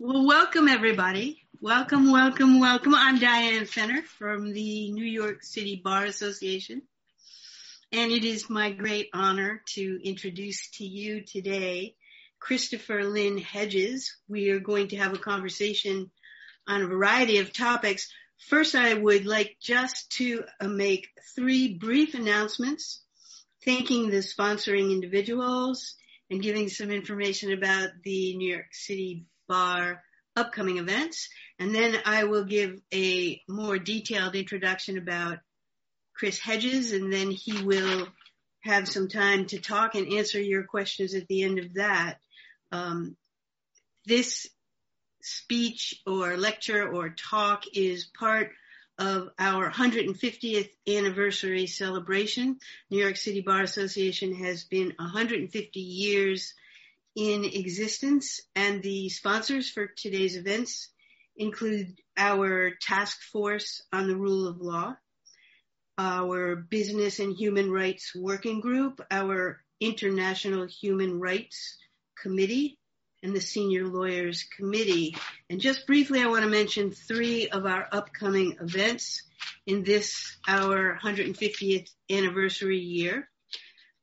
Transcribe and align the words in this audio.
Well, 0.00 0.26
welcome 0.26 0.68
everybody. 0.68 1.42
Welcome, 1.60 2.12
welcome, 2.12 2.60
welcome. 2.60 2.94
I'm 2.94 3.18
Diane 3.18 3.66
Fenner 3.66 4.02
from 4.02 4.52
the 4.52 4.92
New 4.92 5.04
York 5.04 5.42
City 5.42 5.80
Bar 5.82 6.04
Association. 6.04 6.82
And 7.90 8.12
it 8.12 8.22
is 8.22 8.48
my 8.48 8.70
great 8.70 9.08
honor 9.12 9.60
to 9.70 10.00
introduce 10.04 10.70
to 10.74 10.84
you 10.84 11.22
today 11.22 11.96
Christopher 12.38 13.02
Lynn 13.02 13.38
Hedges. 13.38 14.14
We 14.28 14.50
are 14.50 14.60
going 14.60 14.86
to 14.90 14.98
have 14.98 15.14
a 15.14 15.18
conversation 15.18 16.12
on 16.68 16.82
a 16.82 16.86
variety 16.86 17.38
of 17.38 17.52
topics. 17.52 18.08
First, 18.46 18.76
I 18.76 18.94
would 18.94 19.26
like 19.26 19.56
just 19.60 20.12
to 20.18 20.44
uh, 20.60 20.68
make 20.68 21.08
three 21.34 21.74
brief 21.74 22.14
announcements, 22.14 23.02
thanking 23.64 24.10
the 24.10 24.18
sponsoring 24.18 24.92
individuals 24.92 25.96
and 26.30 26.40
giving 26.40 26.68
some 26.68 26.92
information 26.92 27.52
about 27.52 27.88
the 28.04 28.36
New 28.36 28.52
York 28.52 28.68
City 28.70 29.26
Bar 29.48 30.02
upcoming 30.36 30.78
events. 30.78 31.28
And 31.58 31.74
then 31.74 31.96
I 32.04 32.24
will 32.24 32.44
give 32.44 32.80
a 32.94 33.40
more 33.48 33.78
detailed 33.78 34.36
introduction 34.36 34.98
about 34.98 35.38
Chris 36.14 36.38
Hedges, 36.38 36.92
and 36.92 37.12
then 37.12 37.30
he 37.30 37.62
will 37.62 38.08
have 38.62 38.88
some 38.88 39.08
time 39.08 39.46
to 39.46 39.58
talk 39.58 39.94
and 39.94 40.12
answer 40.12 40.40
your 40.40 40.64
questions 40.64 41.14
at 41.14 41.26
the 41.28 41.42
end 41.42 41.58
of 41.58 41.74
that. 41.74 42.18
Um, 42.72 43.16
this 44.06 44.48
speech 45.22 46.00
or 46.06 46.36
lecture 46.36 46.88
or 46.88 47.10
talk 47.10 47.64
is 47.72 48.10
part 48.18 48.50
of 48.98 49.28
our 49.38 49.70
150th 49.70 50.70
anniversary 50.88 51.66
celebration. 51.66 52.58
New 52.90 52.98
York 52.98 53.16
City 53.16 53.42
Bar 53.42 53.62
Association 53.62 54.34
has 54.34 54.64
been 54.64 54.92
150 54.98 55.80
years 55.80 56.54
in 57.18 57.44
existence 57.44 58.40
and 58.54 58.80
the 58.80 59.08
sponsors 59.08 59.68
for 59.68 59.88
today's 59.88 60.36
events 60.36 60.88
include 61.36 61.98
our 62.16 62.70
task 62.80 63.20
force 63.32 63.82
on 63.92 64.06
the 64.06 64.14
rule 64.14 64.46
of 64.46 64.60
law, 64.60 64.94
our 65.98 66.54
business 66.54 67.18
and 67.18 67.34
human 67.34 67.72
rights 67.72 68.12
working 68.14 68.60
group, 68.60 69.00
our 69.10 69.58
international 69.80 70.68
human 70.68 71.18
rights 71.18 71.76
committee, 72.22 72.78
and 73.24 73.34
the 73.34 73.40
Senior 73.40 73.88
Lawyers 73.88 74.44
Committee. 74.56 75.16
And 75.50 75.60
just 75.60 75.88
briefly, 75.88 76.20
I 76.20 76.28
want 76.28 76.44
to 76.44 76.48
mention 76.48 76.92
three 76.92 77.48
of 77.48 77.66
our 77.66 77.88
upcoming 77.90 78.58
events 78.60 79.24
in 79.66 79.82
this, 79.82 80.36
our 80.46 80.96
150th 81.02 81.90
anniversary 82.08 82.78
year. 82.78 83.28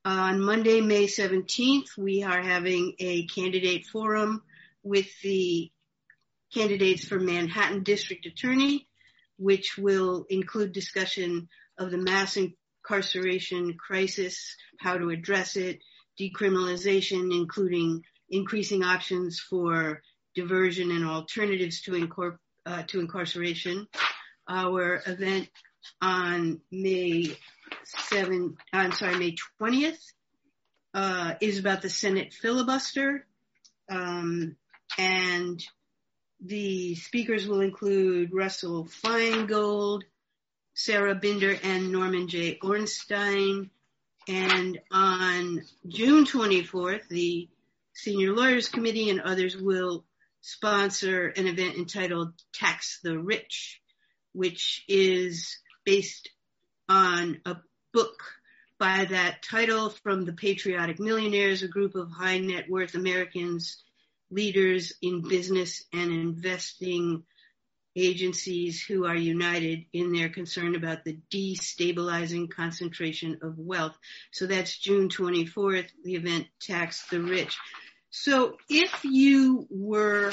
On 0.06 0.40
Monday, 0.40 0.82
May 0.82 1.08
17th, 1.08 1.98
we 1.98 2.22
are 2.22 2.40
having 2.40 2.94
a 3.00 3.26
candidate 3.26 3.88
forum 3.88 4.44
with 4.84 5.08
the 5.24 5.72
candidates 6.54 7.04
for 7.06 7.20
Manhattan 7.20 7.82
District 7.82 8.24
Attorney, 8.28 8.88
which 9.38 9.80
will 9.80 10.28
include 10.30 10.74
discussion 10.74 11.50
of 11.80 11.90
the 11.90 11.98
mass 11.98 12.38
incarceration 12.38 13.78
crisis, 13.80 14.56
how 14.80 14.96
to 14.96 15.10
address 15.10 15.56
it, 15.56 15.80
decriminalization, 16.22 17.36
including 17.36 18.04
increasing 18.30 18.84
options 18.84 19.40
for 19.40 20.04
diversion 20.36 20.92
and 20.92 21.04
alternatives 21.04 21.82
to, 21.82 22.38
uh, 22.68 22.84
to 22.84 23.00
incarceration. 23.00 23.88
Our 24.48 25.02
event 25.08 25.50
on 26.00 26.62
May 26.72 27.36
7, 28.10 28.58
I'm 28.74 28.92
sorry, 28.92 29.18
May 29.18 29.36
20th 29.62 30.00
uh, 30.94 31.34
is 31.42 31.60
about 31.60 31.82
the 31.82 31.90
Senate 31.90 32.34
filibuster. 32.34 33.26
Um, 33.90 34.56
and 34.98 35.64
the 36.42 36.96
speakers 36.96 37.48
will 37.48 37.62
include 37.62 38.34
Russell 38.34 38.86
Feingold, 38.86 40.04
Sarah 40.74 41.16
Binder, 41.16 41.58
and 41.64 41.92
Norman 41.92 42.28
J. 42.28 42.60
Ornstein. 42.62 43.70
And 44.28 44.80
on 44.92 45.62
June 45.88 46.26
24th, 46.26 47.08
the 47.10 47.48
Senior 47.94 48.34
Lawyers 48.34 48.70
Committee 48.70 49.10
and 49.10 49.22
others 49.22 49.56
will 49.56 50.04
sponsor 50.42 51.28
an 51.28 51.48
event 51.48 51.76
entitled 51.76 52.34
Tax 52.54 53.00
the 53.04 53.18
Rich, 53.18 53.82
which 54.34 54.84
is 54.88 55.58
based 55.86 56.30
on 56.90 57.40
a 57.46 57.58
book 57.94 58.22
by 58.80 59.06
that 59.06 59.42
title 59.42 59.90
from 59.90 60.26
the 60.26 60.34
Patriotic 60.34 61.00
Millionaires, 61.00 61.64
a 61.64 61.68
group 61.68 61.96
of 61.96 62.12
high 62.12 62.40
net 62.40 62.70
worth 62.70 62.96
Americans, 62.96 63.82
leaders 64.30 64.94
in 65.02 65.28
business 65.28 65.84
and 65.94 66.12
investing 66.12 67.24
agencies 67.96 68.84
who 68.84 69.06
are 69.06 69.16
united 69.16 69.86
in 69.94 70.12
their 70.12 70.30
concern 70.30 70.76
about 70.76 71.06
the 71.06 71.18
destabilizing 71.34 72.50
concentration 72.50 73.40
of 73.42 73.58
wealth. 73.58 73.98
So 74.32 74.48
that's 74.48 74.78
June 74.78 75.08
24th, 75.08 75.88
the 76.04 76.16
event 76.16 76.48
Tax 76.62 77.08
the 77.10 77.22
Rich. 77.22 77.58
So 78.10 78.58
if 78.70 79.04
you 79.04 79.68
were 79.70 80.32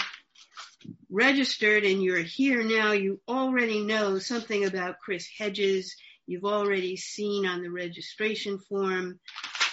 registered 1.08 1.84
and 1.84 2.02
you're 2.02 2.22
here 2.22 2.62
now, 2.62 2.92
you 2.92 3.20
already 3.28 3.84
know 3.84 4.18
something 4.18 4.64
about 4.64 4.98
Chris 5.04 5.28
Hedges. 5.38 5.94
You've 6.26 6.44
already 6.44 6.96
seen 6.96 7.46
on 7.46 7.62
the 7.62 7.70
registration 7.70 8.58
form 8.58 9.18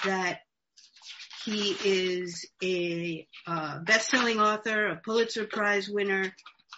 that 0.06 0.40
he 1.46 1.76
is 1.84 2.48
a 2.64 3.28
uh, 3.48 3.80
best-selling 3.80 4.40
author, 4.40 4.88
a 4.88 4.96
Pulitzer 4.98 5.46
Prize 5.46 5.88
winner, 5.90 6.34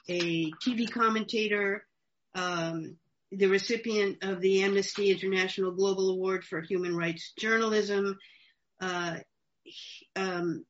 a 0.07 0.51
TV 0.51 0.89
commentator, 0.89 1.85
um, 2.35 2.97
the 3.31 3.47
recipient 3.47 4.23
of 4.23 4.41
the 4.41 4.63
Amnesty 4.63 5.11
International 5.11 5.71
Global 5.71 6.11
Award 6.11 6.43
for 6.43 6.61
Human 6.61 6.95
Rights 6.95 7.33
Journalism. 7.39 8.17
Uh, 8.79 9.17
um, 10.15 10.65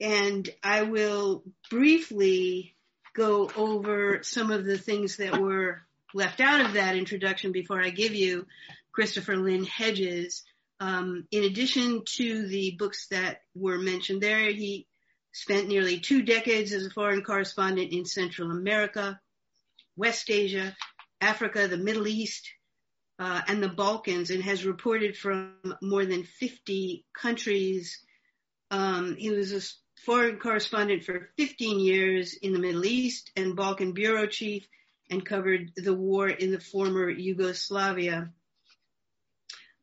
and 0.00 0.48
I 0.62 0.82
will 0.82 1.44
briefly 1.70 2.76
go 3.14 3.50
over 3.56 4.22
some 4.22 4.50
of 4.50 4.64
the 4.64 4.78
things 4.78 5.16
that 5.16 5.38
were 5.38 5.82
left 6.14 6.40
out 6.40 6.64
of 6.64 6.74
that 6.74 6.96
introduction 6.96 7.52
before 7.52 7.82
I 7.82 7.90
give 7.90 8.14
you 8.14 8.46
Christopher 8.92 9.36
Lynn 9.36 9.64
Hedges. 9.64 10.42
Um, 10.80 11.26
in 11.30 11.44
addition 11.44 12.02
to 12.16 12.46
the 12.46 12.76
books 12.78 13.06
that 13.10 13.42
were 13.54 13.78
mentioned 13.78 14.20
there, 14.20 14.50
he 14.50 14.86
spent 15.32 15.68
nearly 15.68 16.00
two 16.00 16.22
decades 16.22 16.72
as 16.72 16.86
a 16.86 16.90
foreign 16.90 17.22
correspondent 17.22 17.92
in 17.92 18.04
Central 18.04 18.50
America, 18.50 19.18
West 19.96 20.30
Asia, 20.30 20.76
Africa, 21.20 21.68
the 21.68 21.76
Middle 21.76 22.06
East, 22.06 22.50
uh, 23.18 23.40
and 23.46 23.62
the 23.62 23.68
Balkans, 23.68 24.30
and 24.30 24.42
has 24.42 24.66
reported 24.66 25.16
from 25.16 25.54
more 25.80 26.04
than 26.04 26.24
50 26.24 27.04
countries. 27.18 28.00
Um, 28.70 29.16
he 29.16 29.30
was 29.30 29.52
a 29.52 29.60
foreign 30.04 30.38
correspondent 30.38 31.04
for 31.04 31.30
15 31.38 31.78
years 31.78 32.34
in 32.34 32.52
the 32.52 32.58
Middle 32.58 32.84
East 32.84 33.30
and 33.36 33.56
Balkan 33.56 33.92
bureau 33.92 34.26
chief 34.26 34.66
and 35.12 35.24
covered 35.24 35.70
the 35.76 35.92
war 35.92 36.28
in 36.28 36.50
the 36.50 36.60
former 36.60 37.08
Yugoslavia. 37.08 38.30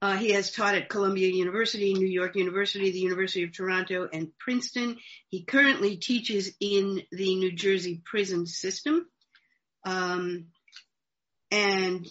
Uh, 0.01 0.16
he 0.16 0.31
has 0.31 0.51
taught 0.51 0.75
at 0.75 0.90
Columbia 0.90 1.29
University, 1.29 1.94
New 1.94 2.07
York 2.07 2.35
University, 2.35 2.91
the 2.91 3.00
University 3.00 3.44
of 3.44 3.51
Toronto, 3.51 4.07
and 4.12 4.31
Princeton. 4.39 4.97
He 5.28 5.44
currently 5.44 5.97
teaches 5.97 6.51
in 6.59 7.03
the 7.12 7.35
New 7.35 7.51
Jersey 7.51 8.01
prison 8.03 8.47
system. 8.47 9.06
Um, 9.85 10.47
and 11.51 12.07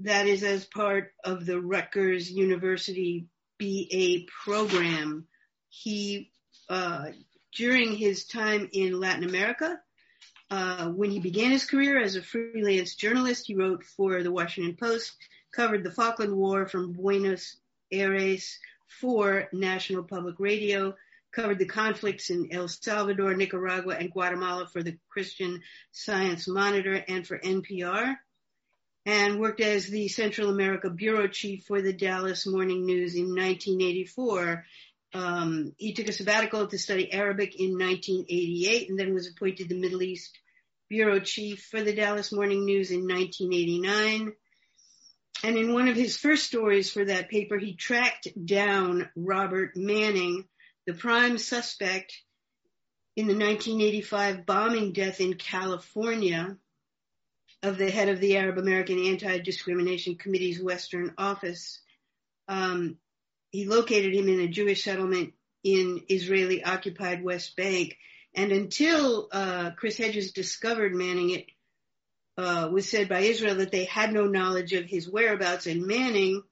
that 0.00 0.26
is 0.26 0.42
as 0.42 0.64
part 0.64 1.12
of 1.24 1.46
the 1.46 1.60
Rutgers 1.60 2.30
University 2.30 3.28
BA 3.58 4.26
program. 4.44 5.26
He 5.68 6.32
uh, 6.68 7.06
during 7.54 7.94
his 7.94 8.26
time 8.26 8.68
in 8.72 9.00
Latin 9.00 9.24
America. 9.24 9.80
Uh, 10.50 10.88
when 10.88 11.10
he 11.10 11.20
began 11.20 11.50
his 11.50 11.66
career 11.66 12.00
as 12.00 12.16
a 12.16 12.22
freelance 12.22 12.94
journalist, 12.94 13.46
he 13.46 13.54
wrote 13.54 13.84
for 13.84 14.22
the 14.22 14.32
Washington 14.32 14.76
Post, 14.76 15.14
covered 15.52 15.84
the 15.84 15.90
Falkland 15.90 16.34
War 16.34 16.66
from 16.66 16.92
Buenos 16.92 17.56
Aires 17.92 18.58
for 19.00 19.48
National 19.52 20.02
Public 20.04 20.36
Radio, 20.38 20.94
covered 21.32 21.58
the 21.58 21.66
conflicts 21.66 22.30
in 22.30 22.48
El 22.50 22.68
Salvador, 22.68 23.34
Nicaragua, 23.34 23.96
and 23.98 24.10
Guatemala 24.10 24.66
for 24.66 24.82
the 24.82 24.96
Christian 25.10 25.60
Science 25.92 26.48
Monitor 26.48 26.94
and 26.94 27.26
for 27.26 27.38
NPR, 27.38 28.16
and 29.04 29.38
worked 29.38 29.60
as 29.60 29.86
the 29.86 30.08
Central 30.08 30.48
America 30.48 30.88
bureau 30.88 31.28
chief 31.28 31.64
for 31.66 31.82
the 31.82 31.92
Dallas 31.92 32.46
Morning 32.46 32.86
News 32.86 33.14
in 33.14 33.34
1984 33.34 34.64
um, 35.14 35.72
he 35.78 35.94
took 35.94 36.08
a 36.08 36.12
sabbatical 36.12 36.66
to 36.66 36.78
study 36.78 37.12
Arabic 37.12 37.58
in 37.58 37.78
1988 37.78 38.90
and 38.90 38.98
then 38.98 39.14
was 39.14 39.28
appointed 39.28 39.68
the 39.68 39.80
Middle 39.80 40.02
East 40.02 40.38
bureau 40.88 41.20
chief 41.20 41.66
for 41.70 41.82
the 41.82 41.94
Dallas 41.94 42.32
Morning 42.32 42.64
News 42.64 42.90
in 42.90 43.08
1989. 43.08 44.32
And 45.44 45.56
in 45.56 45.72
one 45.72 45.88
of 45.88 45.96
his 45.96 46.16
first 46.16 46.44
stories 46.44 46.90
for 46.90 47.04
that 47.04 47.30
paper, 47.30 47.58
he 47.58 47.74
tracked 47.74 48.28
down 48.44 49.08
Robert 49.14 49.76
Manning, 49.76 50.44
the 50.86 50.94
prime 50.94 51.38
suspect 51.38 52.12
in 53.16 53.26
the 53.26 53.34
1985 53.34 54.46
bombing 54.46 54.92
death 54.92 55.20
in 55.20 55.34
California 55.34 56.56
of 57.62 57.78
the 57.78 57.90
head 57.90 58.08
of 58.08 58.20
the 58.20 58.36
Arab 58.36 58.58
American 58.58 59.04
Anti-Discrimination 59.04 60.16
Committee's 60.16 60.62
Western 60.62 61.14
office. 61.18 61.80
Um, 62.46 62.98
he 63.50 63.66
located 63.66 64.14
him 64.14 64.28
in 64.28 64.40
a 64.40 64.48
Jewish 64.48 64.84
settlement 64.84 65.34
in 65.64 66.02
Israeli 66.08 66.62
occupied 66.64 67.22
West 67.22 67.56
Bank. 67.56 67.96
And 68.34 68.52
until 68.52 69.28
uh, 69.32 69.70
Chris 69.76 69.96
Hedges 69.96 70.32
discovered 70.32 70.94
Manning, 70.94 71.30
it 71.30 71.46
uh, 72.36 72.68
was 72.70 72.88
said 72.88 73.08
by 73.08 73.20
Israel 73.20 73.56
that 73.56 73.72
they 73.72 73.84
had 73.84 74.12
no 74.12 74.26
knowledge 74.26 74.72
of 74.72 74.84
his 74.84 75.10
whereabouts. 75.10 75.66
And 75.66 75.86
Manning 75.86 76.42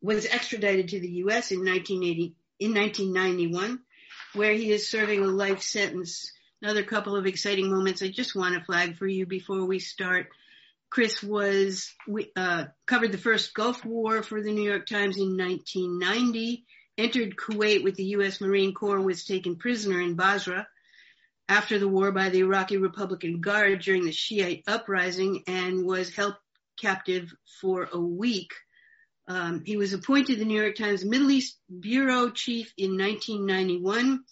was 0.00 0.26
extradited 0.26 0.88
to 0.88 1.00
the 1.00 1.10
U.S. 1.24 1.50
in 1.50 1.58
1980, 1.58 2.34
in 2.60 2.74
1991, 2.74 3.80
where 4.34 4.52
he 4.52 4.70
is 4.70 4.88
serving 4.88 5.22
a 5.22 5.26
life 5.26 5.62
sentence. 5.62 6.32
Another 6.62 6.84
couple 6.84 7.16
of 7.16 7.26
exciting 7.26 7.70
moments 7.70 8.02
I 8.02 8.08
just 8.08 8.34
want 8.34 8.54
to 8.54 8.64
flag 8.64 8.96
for 8.96 9.06
you 9.06 9.26
before 9.26 9.66
we 9.66 9.78
start. 9.78 10.28
Chris 10.96 11.22
was 11.22 11.92
uh, 12.36 12.64
covered 12.86 13.12
the 13.12 13.18
first 13.18 13.52
Gulf 13.52 13.84
War 13.84 14.22
for 14.22 14.40
the 14.40 14.50
New 14.50 14.66
York 14.66 14.86
Times 14.86 15.18
in 15.18 15.36
1990. 15.36 16.64
Entered 16.96 17.36
Kuwait 17.36 17.84
with 17.84 17.96
the 17.96 18.04
U.S. 18.16 18.40
Marine 18.40 18.72
Corps. 18.72 19.02
Was 19.02 19.26
taken 19.26 19.56
prisoner 19.56 20.00
in 20.00 20.14
Basra 20.14 20.66
after 21.50 21.78
the 21.78 21.86
war 21.86 22.12
by 22.12 22.30
the 22.30 22.38
Iraqi 22.38 22.78
Republican 22.78 23.42
Guard 23.42 23.82
during 23.82 24.06
the 24.06 24.10
Shiite 24.10 24.62
uprising 24.66 25.42
and 25.46 25.84
was 25.84 26.14
held 26.14 26.34
captive 26.80 27.30
for 27.60 27.90
a 27.92 28.00
week. 28.00 28.54
Um, 29.28 29.64
he 29.66 29.76
was 29.76 29.92
appointed 29.92 30.38
the 30.38 30.46
New 30.46 30.58
York 30.58 30.76
Times 30.76 31.04
Middle 31.04 31.30
East 31.30 31.58
bureau 31.78 32.30
chief 32.30 32.72
in 32.78 32.96
1991. 32.96 34.24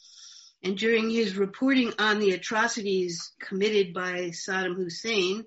And 0.63 0.79
during 0.79 1.11
his 1.11 1.37
reporting 1.37 1.93
on 1.99 2.21
the 2.21 2.31
atrocities 2.31 3.35
committed 3.39 3.93
by 3.93 4.31
Saddam 4.31 4.77
Hussein, 4.77 5.45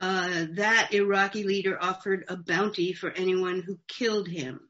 uh, 0.00 0.46
that 0.52 0.92
Iraqi 0.92 1.44
leader 1.44 1.78
offered 1.80 2.24
a 2.28 2.36
bounty 2.36 2.92
for 2.92 3.10
anyone 3.10 3.62
who 3.62 3.78
killed 3.88 4.28
him, 4.28 4.60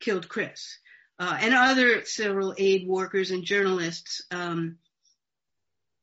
killed 0.00 0.28
Chris, 0.28 0.78
uh, 1.18 1.38
and 1.40 1.54
other 1.54 2.04
several 2.04 2.54
aid 2.58 2.86
workers 2.86 3.30
and 3.30 3.44
journalists. 3.44 4.22
Um, 4.30 4.78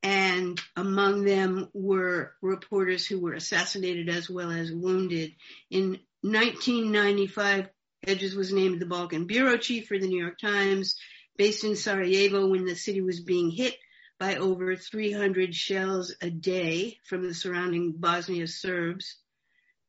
and 0.01 0.59
among 0.75 1.25
them 1.25 1.69
were 1.73 2.33
reporters 2.41 3.05
who 3.05 3.19
were 3.19 3.33
assassinated 3.33 4.09
as 4.09 4.29
well 4.29 4.49
as 4.49 4.71
wounded. 4.71 5.33
In 5.69 5.99
1995, 6.21 7.69
Hedges 8.07 8.33
was 8.33 8.53
named 8.53 8.79
the 8.79 8.85
Balkan 8.85 9.25
bureau 9.25 9.57
chief 9.57 9.87
for 9.87 9.99
the 9.99 10.07
New 10.07 10.21
York 10.21 10.39
Times, 10.39 10.95
based 11.37 11.65
in 11.65 11.75
Sarajevo 11.75 12.47
when 12.47 12.65
the 12.65 12.75
city 12.75 13.01
was 13.01 13.19
being 13.19 13.51
hit 13.51 13.75
by 14.19 14.35
over 14.35 14.75
300 14.75 15.55
shells 15.55 16.13
a 16.21 16.29
day 16.29 16.99
from 17.05 17.25
the 17.25 17.33
surrounding 17.33 17.93
Bosnia 17.93 18.47
Serbs. 18.47 19.15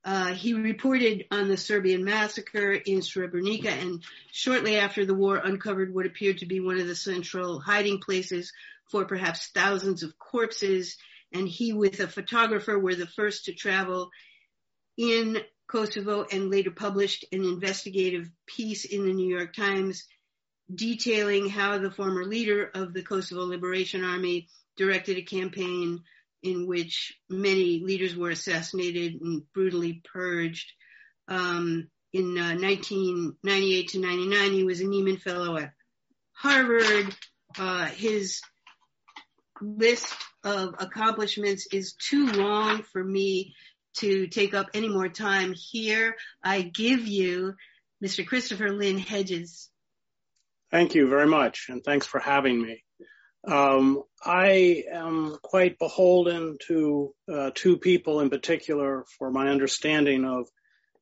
Uh, 0.05 0.33
he 0.33 0.55
reported 0.55 1.27
on 1.31 1.49
the 1.49 1.57
Serbian 1.57 2.05
massacre 2.05 2.73
in 2.73 3.01
Srebrenica 3.01 3.67
and 3.67 4.03
shortly 4.31 4.77
after 4.77 5.05
the 5.05 5.15
war 5.15 5.37
uncovered 5.37 5.93
what 5.93 6.07
appeared 6.07 6.39
to 6.39 6.47
be 6.47 6.61
one 6.61 6.81
of 6.81 6.87
the 6.87 6.95
central 6.95 7.59
hiding 7.59 7.99
places 7.99 8.53
for 8.91 9.05
perhaps 9.05 9.49
thousands 9.49 10.03
of 10.03 10.19
corpses. 10.19 10.97
And 11.33 11.47
he 11.47 11.73
with 11.73 12.01
a 12.01 12.09
photographer 12.09 12.79
were 12.79 12.95
the 12.95 13.07
first 13.07 13.47
to 13.47 13.53
travel 13.53 14.11
in 14.97 15.39
Kosovo 15.67 16.25
and 16.31 16.51
later 16.51 16.71
published 16.71 17.25
an 17.33 17.45
investigative 17.45 18.31
piece 18.47 18.85
in 18.85 19.05
the 19.05 19.13
New 19.13 19.29
York 19.29 19.55
Times 19.55 20.07
detailing 20.75 21.49
how 21.49 21.79
the 21.79 21.91
former 21.91 22.25
leader 22.25 22.71
of 22.75 22.93
the 22.93 23.03
Kosovo 23.03 23.43
Liberation 23.43 24.05
Army 24.05 24.49
directed 24.77 25.17
a 25.17 25.23
campaign 25.23 26.01
in 26.43 26.67
which 26.67 27.15
many 27.29 27.81
leaders 27.81 28.17
were 28.17 28.31
assassinated 28.31 29.21
and 29.21 29.43
brutally 29.53 30.03
purged. 30.13 30.73
Um, 31.29 31.89
in 32.13 32.37
uh, 32.39 32.57
1998 32.59 33.89
to 33.89 34.01
99, 34.01 34.53
he 34.53 34.65
was 34.65 34.81
a 34.81 34.85
Nieman 34.85 35.21
Fellow 35.21 35.57
at 35.59 35.73
Harvard. 36.33 37.15
Uh, 37.59 37.87
his 37.87 38.41
list 39.61 40.13
of 40.43 40.75
accomplishments 40.79 41.67
is 41.73 41.93
too 41.95 42.27
long 42.33 42.83
for 42.83 43.03
me 43.03 43.55
to 43.99 44.27
take 44.29 44.55
up 44.55 44.71
any 44.75 44.89
more 44.89 45.09
time 45.09 45.53
here. 45.55 46.17
I 46.43 46.63
give 46.63 47.07
you 47.07 47.55
Mr. 48.03 48.27
Christopher 48.27 48.73
Lynn 48.73 48.99
Hedges. 48.99 49.69
Thank 50.71 50.95
you 50.95 51.09
very 51.09 51.27
much, 51.27 51.67
and 51.69 51.83
thanks 51.83 52.07
for 52.07 52.21
having 52.21 52.63
me. 52.63 52.85
Um, 53.45 54.03
I 54.25 54.85
am 54.93 55.37
quite 55.43 55.79
beholden 55.79 56.59
to 56.69 57.15
uh, 57.33 57.51
two 57.55 57.77
people 57.79 58.21
in 58.21 58.31
particular 58.31 59.05
for 59.19 59.31
my 59.31 59.49
understanding 59.49 60.25
of 60.25 60.49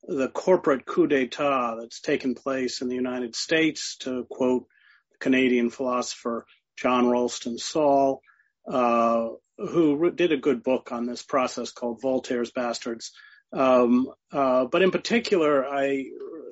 the 0.05 0.29
corporate 0.29 0.87
coup 0.87 1.07
d'etat 1.07 1.77
that's 1.79 2.01
taken 2.01 2.35
place 2.35 2.81
in 2.81 2.89
the 2.89 2.95
United 2.95 3.37
States, 3.37 3.97
to 3.99 4.27
quote 4.31 4.67
the 5.13 5.19
Canadian 5.19 5.69
philosopher 5.69 6.47
John 6.79 7.09
Ralston 7.11 7.59
Saul, 7.59 8.23
uh, 8.67 9.29
who 9.59 10.11
did 10.13 10.33
a 10.33 10.39
good 10.39 10.63
book 10.63 10.93
on 10.93 11.05
this 11.05 11.23
process 11.23 11.73
called 11.73 12.01
Voltaire's 12.01 12.53
Bastards. 12.53 13.13
Um, 13.53 14.09
uh, 14.33 14.65
but 14.67 14.83
in 14.83 14.93
particular, 14.93 15.67
I 15.67 16.07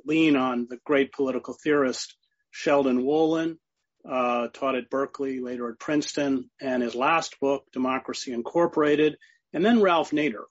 lean 0.05 0.37
on 0.37 0.67
the 0.69 0.79
great 0.85 1.13
political 1.13 1.55
theorist 1.63 2.15
Sheldon 2.57 3.03
Wolin, 3.03 3.59
uh, 4.09 4.49
taught 4.49 4.77
at 4.77 4.89
Berkeley, 4.89 5.41
later 5.41 5.69
at 5.69 5.79
Princeton, 5.79 6.49
and 6.59 6.83
his 6.83 6.95
last 6.95 7.39
book, 7.39 7.67
Democracy 7.71 8.33
Incorporated, 8.33 9.19
and 9.53 9.63
then 9.63 9.83
Ralph 9.83 10.11
Nader. 10.11 10.45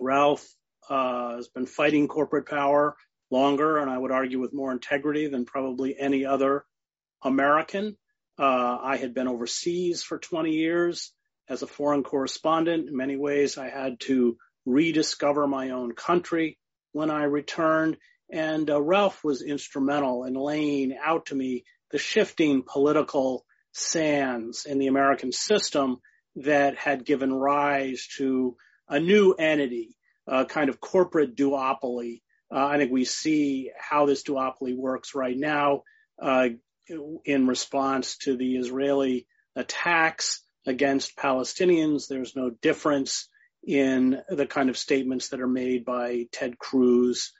Ralph 0.00 0.44
uh, 0.90 1.36
has 1.36 1.46
been 1.48 1.66
fighting 1.66 2.08
corporate 2.08 2.48
power 2.48 2.96
longer, 3.30 3.78
and 3.78 3.88
I 3.88 3.96
would 3.96 4.10
argue 4.10 4.40
with 4.40 4.52
more 4.52 4.72
integrity 4.72 5.28
than 5.28 5.44
probably 5.44 5.96
any 5.96 6.26
other 6.26 6.64
American. 7.22 7.96
Uh, 8.36 8.78
I 8.82 8.96
had 8.96 9.14
been 9.14 9.28
overseas 9.28 10.02
for 10.02 10.18
20 10.18 10.50
years 10.50 11.12
as 11.48 11.62
a 11.62 11.68
foreign 11.68 12.02
correspondent. 12.02 12.88
In 12.88 12.96
many 12.96 13.16
ways, 13.16 13.56
I 13.56 13.68
had 13.68 14.00
to 14.00 14.36
rediscover 14.66 15.46
my 15.46 15.70
own 15.70 15.94
country 15.94 16.58
when 16.90 17.08
I 17.08 17.22
returned. 17.24 17.98
And 18.32 18.70
uh, 18.70 18.80
Ralph 18.80 19.22
was 19.22 19.42
instrumental 19.42 20.24
in 20.24 20.32
laying 20.32 20.96
out 21.00 21.26
to 21.26 21.34
me 21.34 21.64
the 21.90 21.98
shifting 21.98 22.62
political 22.66 23.44
sands 23.72 24.64
in 24.64 24.78
the 24.78 24.86
American 24.86 25.32
system 25.32 25.98
that 26.36 26.76
had 26.76 27.04
given 27.04 27.32
rise 27.32 28.08
to 28.16 28.56
a 28.88 28.98
new 28.98 29.32
entity, 29.32 29.96
a 30.26 30.46
kind 30.46 30.70
of 30.70 30.80
corporate 30.80 31.36
duopoly. 31.36 32.22
Uh, 32.50 32.66
I 32.66 32.78
think 32.78 32.90
we 32.90 33.04
see 33.04 33.70
how 33.78 34.06
this 34.06 34.22
duopoly 34.22 34.74
works 34.74 35.14
right 35.14 35.36
now 35.36 35.82
uh, 36.20 36.48
in 37.24 37.46
response 37.46 38.16
to 38.18 38.36
the 38.36 38.56
Israeli 38.56 39.26
attacks 39.54 40.42
against 40.66 41.16
Palestinians. 41.16 42.08
There's 42.08 42.34
no 42.34 42.48
difference 42.48 43.28
in 43.62 44.22
the 44.28 44.46
kind 44.46 44.70
of 44.70 44.78
statements 44.78 45.28
that 45.28 45.40
are 45.40 45.48
made 45.48 45.84
by 45.84 46.28
Ted 46.32 46.58
Cruz 46.58 47.32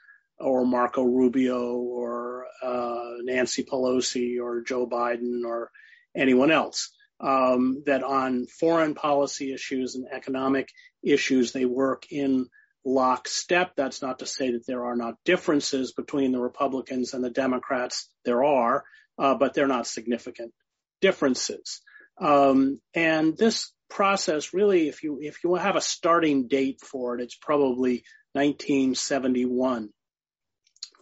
or 0.42 0.66
Marco 0.66 1.02
Rubio 1.02 1.74
or 1.74 2.46
uh, 2.62 3.14
Nancy 3.22 3.64
Pelosi 3.64 4.40
or 4.42 4.62
Joe 4.62 4.86
Biden 4.86 5.44
or 5.44 5.70
anyone 6.16 6.50
else. 6.50 6.90
Um, 7.20 7.84
that 7.86 8.02
on 8.02 8.46
foreign 8.46 8.94
policy 8.94 9.52
issues 9.54 9.94
and 9.94 10.06
economic 10.10 10.68
issues, 11.04 11.52
they 11.52 11.64
work 11.64 12.06
in 12.10 12.46
lockstep. 12.84 13.74
That's 13.76 14.02
not 14.02 14.18
to 14.18 14.26
say 14.26 14.52
that 14.52 14.66
there 14.66 14.84
are 14.86 14.96
not 14.96 15.14
differences 15.24 15.92
between 15.92 16.32
the 16.32 16.40
Republicans 16.40 17.14
and 17.14 17.22
the 17.22 17.30
Democrats. 17.30 18.08
There 18.24 18.42
are, 18.42 18.84
uh, 19.18 19.36
but 19.36 19.54
they're 19.54 19.68
not 19.68 19.86
significant 19.86 20.52
differences. 21.00 21.80
Um, 22.20 22.80
and 22.94 23.36
this 23.36 23.72
process 23.88 24.54
really, 24.54 24.88
if 24.88 25.02
you 25.02 25.18
if 25.20 25.44
you 25.44 25.54
have 25.54 25.76
a 25.76 25.80
starting 25.80 26.48
date 26.48 26.80
for 26.80 27.16
it, 27.16 27.22
it's 27.22 27.36
probably 27.36 28.04
1971. 28.32 29.90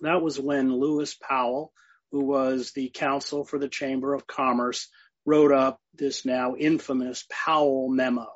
That 0.00 0.22
was 0.22 0.38
when 0.38 0.72
Lewis 0.74 1.14
Powell, 1.14 1.72
who 2.10 2.24
was 2.24 2.72
the 2.72 2.90
counsel 2.90 3.44
for 3.44 3.58
the 3.58 3.68
Chamber 3.68 4.14
of 4.14 4.26
Commerce, 4.26 4.88
wrote 5.26 5.52
up 5.52 5.80
this 5.94 6.24
now 6.24 6.56
infamous 6.56 7.24
Powell 7.30 7.88
memo 7.88 8.28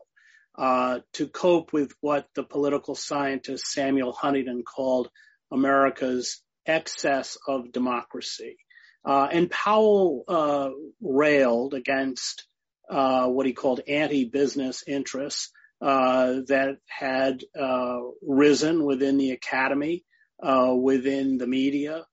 uh, 0.56 1.00
to 1.14 1.26
cope 1.26 1.72
with 1.72 1.92
what 2.00 2.28
the 2.34 2.44
political 2.44 2.94
scientist 2.94 3.66
Samuel 3.66 4.12
Huntington 4.12 4.62
called 4.62 5.10
America's 5.50 6.42
excess 6.66 7.36
of 7.48 7.72
democracy. 7.72 8.56
Uh, 9.04 9.28
and 9.30 9.50
Powell 9.50 10.24
uh, 10.28 10.70
railed 11.00 11.74
against 11.74 12.46
uh, 12.88 13.26
what 13.26 13.46
he 13.46 13.52
called 13.52 13.80
anti-business 13.86 14.84
interests 14.86 15.50
uh, 15.80 16.40
that 16.46 16.76
had 16.86 17.42
uh, 17.58 17.98
risen 18.22 18.84
within 18.84 19.18
the 19.18 19.32
academy, 19.32 20.04
uh, 20.42 20.74
within 20.74 21.38
the 21.38 21.46
media. 21.46 22.04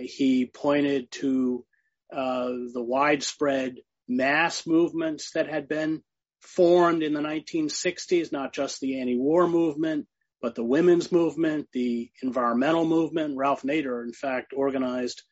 he 0.00 0.50
pointed 0.52 1.10
to 1.10 1.64
uh, 2.12 2.50
the 2.72 2.82
widespread 2.82 3.76
mass 4.06 4.66
movements 4.66 5.32
that 5.32 5.48
had 5.48 5.68
been 5.68 6.02
formed 6.40 7.02
in 7.02 7.14
the 7.14 7.20
1960s, 7.20 8.32
not 8.32 8.52
just 8.52 8.80
the 8.80 9.00
anti-war 9.00 9.48
movement, 9.48 10.06
but 10.42 10.54
the 10.54 10.64
women's 10.64 11.10
movement, 11.10 11.68
the 11.72 12.10
environmental 12.22 12.84
movement. 12.84 13.36
Ralph 13.38 13.62
Nader, 13.62 14.04
in 14.04 14.12
fact, 14.12 14.52
organized 14.54 15.22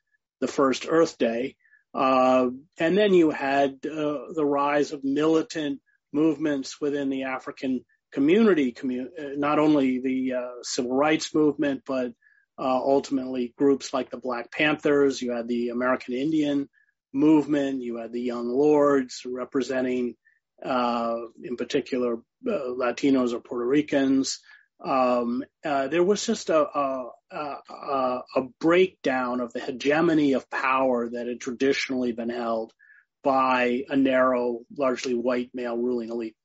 the 0.41 0.49
first 0.49 0.87
Earth 0.89 1.19
Day. 1.19 1.57
Uh, 1.93 2.51
and 2.79 2.97
then 2.97 3.13
you 3.13 3.31
had 3.31 3.73
uh, 3.85 4.33
the 4.35 4.47
rise 4.47 4.93
of 4.93 5.05
militant 5.05 5.81
movements 6.13 6.81
within 6.81 7.11
the 7.11 7.25
African 7.25 7.85
community, 8.12 8.73
commu- 8.73 9.09
uh, 9.19 9.37
not 9.37 9.59
only 9.59 10.00
the 10.00 10.35
uh, 10.35 10.62
civil 10.62 10.93
rights 10.93 11.35
movement, 11.35 11.83
but 11.87 12.12
uh, 12.59 12.76
ultimately 12.76 13.55
groups 13.57 13.95
like 13.95 14.11
the 14.11 14.19
Black 14.19 14.50
Panthers. 14.52 15.21
You 15.21 15.33
had 15.33 15.49
the 15.49 15.71
American 15.71 16.14
Indian 16.14 16.69
movement. 17.12 17.83
You 17.83 17.97
had 17.97 18.12
the 18.12 18.21
Young 18.21 18.49
Lords 18.49 19.23
representing, 19.26 20.14
uh, 20.64 21.17
in 21.43 21.57
particular, 21.57 22.19
Latinos 22.47 23.33
or 23.33 23.40
Puerto 23.40 23.67
Ricans. 23.67 24.40
Um, 24.83 25.45
there 25.62 26.05
was 26.05 26.25
just 26.25 26.49
a, 26.50 26.67
a 26.67 27.11
a, 27.31 28.21
a 28.37 28.43
breakdown 28.61 29.40
of 29.40 29.52
the 29.52 29.61
hegemony 29.61 30.33
of 30.33 30.50
power 30.50 31.09
that 31.09 31.26
had 31.26 31.40
traditionally 31.40 32.12
been 32.12 32.31
held 32.31 32.73
by 33.23 33.85
a 33.88 33.97
narrow, 33.97 34.61
largely 34.76 35.14
white 35.14 35.50
male 35.55 35.76
ruling 35.76 36.11
elite. 36.11 36.37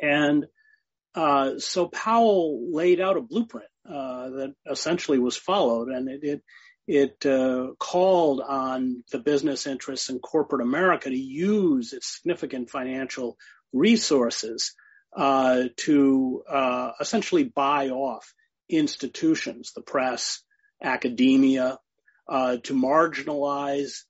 And 0.00 0.46
uh, 1.14 1.58
so 1.58 1.88
Powell 1.88 2.72
laid 2.72 3.00
out 3.00 3.16
a 3.16 3.22
blueprint 3.22 3.68
uh, 3.88 4.30
that 4.30 4.54
essentially 4.70 5.18
was 5.18 5.36
followed, 5.36 5.88
and 5.88 6.08
it 6.08 6.20
it, 6.22 6.42
it 6.86 7.26
uh, 7.26 7.72
called 7.78 8.40
on 8.40 9.02
the 9.10 9.18
business 9.18 9.66
interests 9.66 10.10
in 10.10 10.18
corporate 10.20 10.62
America 10.62 11.10
to 11.10 11.16
use 11.16 11.92
its 11.92 12.16
significant 12.16 12.70
financial 12.70 13.36
resources 13.72 14.74
uh, 15.16 15.64
to 15.76 16.42
uh, 16.48 16.92
essentially 17.00 17.44
buy 17.44 17.88
off 17.88 18.32
institutions, 18.68 19.72
the 19.74 19.82
press, 19.82 20.42
academia, 20.82 21.78
uh, 22.28 22.58
to 22.58 22.74
marginalize 22.74 24.02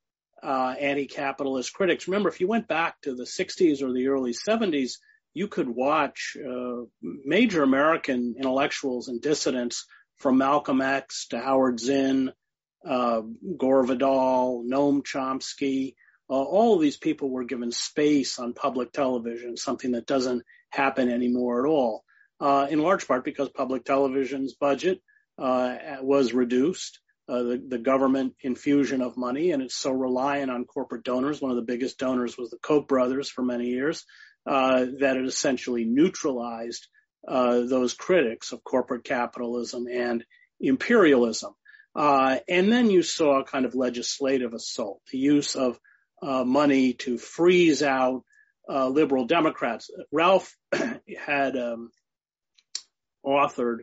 uh, 0.43 0.75
anti-capitalist 0.79 1.73
critics. 1.73 2.09
Remember, 2.09 2.29
if 2.29 2.41
you 2.41 2.49
went 2.49 2.69
back 2.69 3.01
to 3.03 3.15
the 3.15 3.25
60s 3.25 3.83
or 3.83 3.93
the 3.93 4.09
early 4.09 4.33
70s, 4.33 4.95
you 5.39 5.47
could 5.49 5.69
watch 5.69 6.37
uh, 6.37 6.83
major 7.01 7.63
American 7.63 8.35
intellectuals 8.37 9.07
and 9.07 9.23
dissidents 9.23 9.87
from 10.17 10.39
Malcolm 10.39 10.81
X 10.81 11.29
to 11.29 11.39
Howard 11.39 11.79
Zinn, 11.79 12.33
uh, 12.85 13.23
Gore 13.57 13.85
Vidal, 13.85 14.65
Noam 14.69 15.03
Chomsky. 15.03 15.95
Uh, 16.29 16.35
all 16.35 16.75
of 16.75 16.83
these 16.83 16.97
people 16.97 17.31
were 17.31 17.45
given 17.45 17.71
space 17.71 18.41
on 18.41 18.53
public 18.53 18.91
television, 18.93 19.57
something 19.57 19.93
that 19.93 20.07
doesn't 20.07 20.43
happen 20.71 21.09
anymore 21.09 21.65
at 21.65 21.69
all 21.69 22.05
uh, 22.41 22.67
in 22.69 22.81
large 22.81 23.07
part 23.07 23.25
because 23.25 23.49
public 23.49 23.85
television's 23.85 24.55
budget 24.55 25.01
uh, 25.39 25.77
was 26.03 26.33
reduced. 26.33 27.01
Uh, 27.29 27.43
the, 27.43 27.63
the, 27.69 27.79
government 27.79 28.35
infusion 28.41 29.03
of 29.03 29.19
money, 29.19 29.51
and 29.51 29.63
it's 29.63 29.77
so 29.77 29.91
reliant 29.91 30.51
on 30.51 30.65
corporate 30.65 31.05
donors. 31.05 31.43
One 31.43 31.51
of 31.51 31.59
the 31.59 31.63
biggest 31.63 31.99
donors 31.99 32.39
was 32.39 32.49
the 32.49 32.57
Koch 32.57 32.89
brothers 32.89 33.29
for 33.29 33.43
many 33.43 33.67
years, 33.67 34.07
that 34.51 35.17
it 35.17 35.27
essentially 35.27 35.85
neutralized 35.85 36.87
uh, 37.27 37.61
those 37.61 37.95
critics 37.95 38.53
of 38.53 38.65
corporate 38.65 39.05
capitalism 39.05 39.87
and 39.87 40.25
imperialism. 40.61 41.53
Uh, 41.95 42.39
and 42.49 42.73
then 42.73 42.91
you 42.91 43.03
saw 43.03 43.41
a 43.41 43.45
kind 43.45 43.65
of 43.65 43.75
legislative 43.75 44.55
assault, 44.55 45.01
the 45.11 45.19
use 45.19 45.57
of 45.57 45.79
money 46.23 46.95
to 46.95 47.19
freeze 47.19 47.83
out 47.83 48.23
liberal 48.69 49.27
Democrats. 49.27 49.91
Ralph 50.13 50.57
had 50.73 51.57
um, 51.57 51.91
authored 53.25 53.79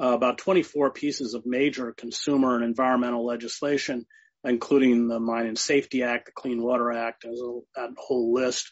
uh, 0.00 0.08
about 0.08 0.38
24 0.38 0.90
pieces 0.90 1.34
of 1.34 1.46
major 1.46 1.92
consumer 1.92 2.56
and 2.56 2.64
environmental 2.64 3.24
legislation, 3.24 4.06
including 4.44 5.08
the 5.08 5.20
Mine 5.20 5.46
and 5.46 5.58
Safety 5.58 6.02
Act, 6.02 6.26
the 6.26 6.32
Clean 6.32 6.60
Water 6.60 6.92
Act, 6.92 7.22
that 7.22 7.94
whole 7.96 8.34
list. 8.34 8.70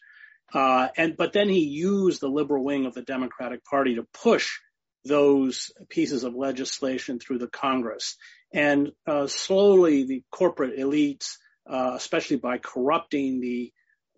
Uh, 0.52 0.88
and 0.96 1.16
but 1.16 1.32
then 1.32 1.48
he 1.48 1.60
used 1.60 2.20
the 2.20 2.28
liberal 2.28 2.64
wing 2.64 2.86
of 2.86 2.94
the 2.94 3.02
Democratic 3.02 3.64
Party 3.64 3.94
to 3.96 4.06
push 4.12 4.58
those 5.04 5.72
pieces 5.88 6.24
of 6.24 6.34
legislation 6.34 7.18
through 7.18 7.38
the 7.38 7.48
Congress. 7.48 8.16
And 8.52 8.92
uh, 9.06 9.26
slowly, 9.26 10.04
the 10.04 10.22
corporate 10.30 10.78
elites, 10.78 11.36
uh, 11.68 11.92
especially 11.96 12.36
by 12.36 12.58
corrupting 12.58 13.40
the 13.40 13.72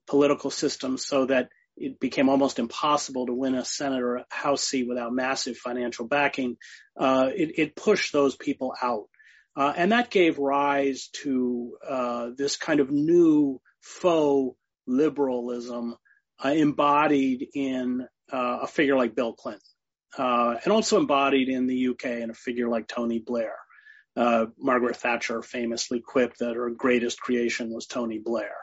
political 0.06 0.50
system, 0.50 0.98
so 0.98 1.26
that 1.26 1.48
it 1.76 1.98
became 1.98 2.28
almost 2.28 2.58
impossible 2.58 3.26
to 3.26 3.32
win 3.32 3.54
a 3.54 3.64
Senate 3.64 4.02
or 4.02 4.16
a 4.16 4.26
House 4.28 4.62
seat 4.62 4.86
without 4.86 5.12
massive 5.12 5.56
financial 5.56 6.06
backing. 6.06 6.56
Uh, 6.98 7.30
it, 7.34 7.58
it, 7.58 7.76
pushed 7.76 8.12
those 8.12 8.36
people 8.36 8.74
out. 8.80 9.08
Uh, 9.56 9.72
and 9.76 9.92
that 9.92 10.10
gave 10.10 10.38
rise 10.38 11.08
to 11.12 11.76
uh, 11.88 12.30
this 12.36 12.56
kind 12.56 12.80
of 12.80 12.90
new 12.90 13.60
faux 13.80 14.56
liberalism 14.86 15.96
embodied 16.52 17.48
in 17.54 18.06
uh, 18.32 18.58
a 18.62 18.66
figure 18.66 18.96
like 18.96 19.14
Bill 19.14 19.32
Clinton, 19.32 19.62
uh, 20.16 20.56
and 20.62 20.72
also 20.72 20.98
embodied 20.98 21.48
in 21.48 21.66
the 21.66 21.88
UK 21.88 22.04
in 22.22 22.30
a 22.30 22.34
figure 22.34 22.68
like 22.68 22.86
Tony 22.86 23.18
Blair. 23.18 23.54
Margaret 24.58 24.96
Thatcher 24.96 25.42
famously 25.42 26.00
quipped 26.00 26.38
that 26.38 26.54
her 26.54 26.70
greatest 26.70 27.20
creation 27.20 27.72
was 27.72 27.86
Tony 27.86 28.18
Blair. 28.18 28.54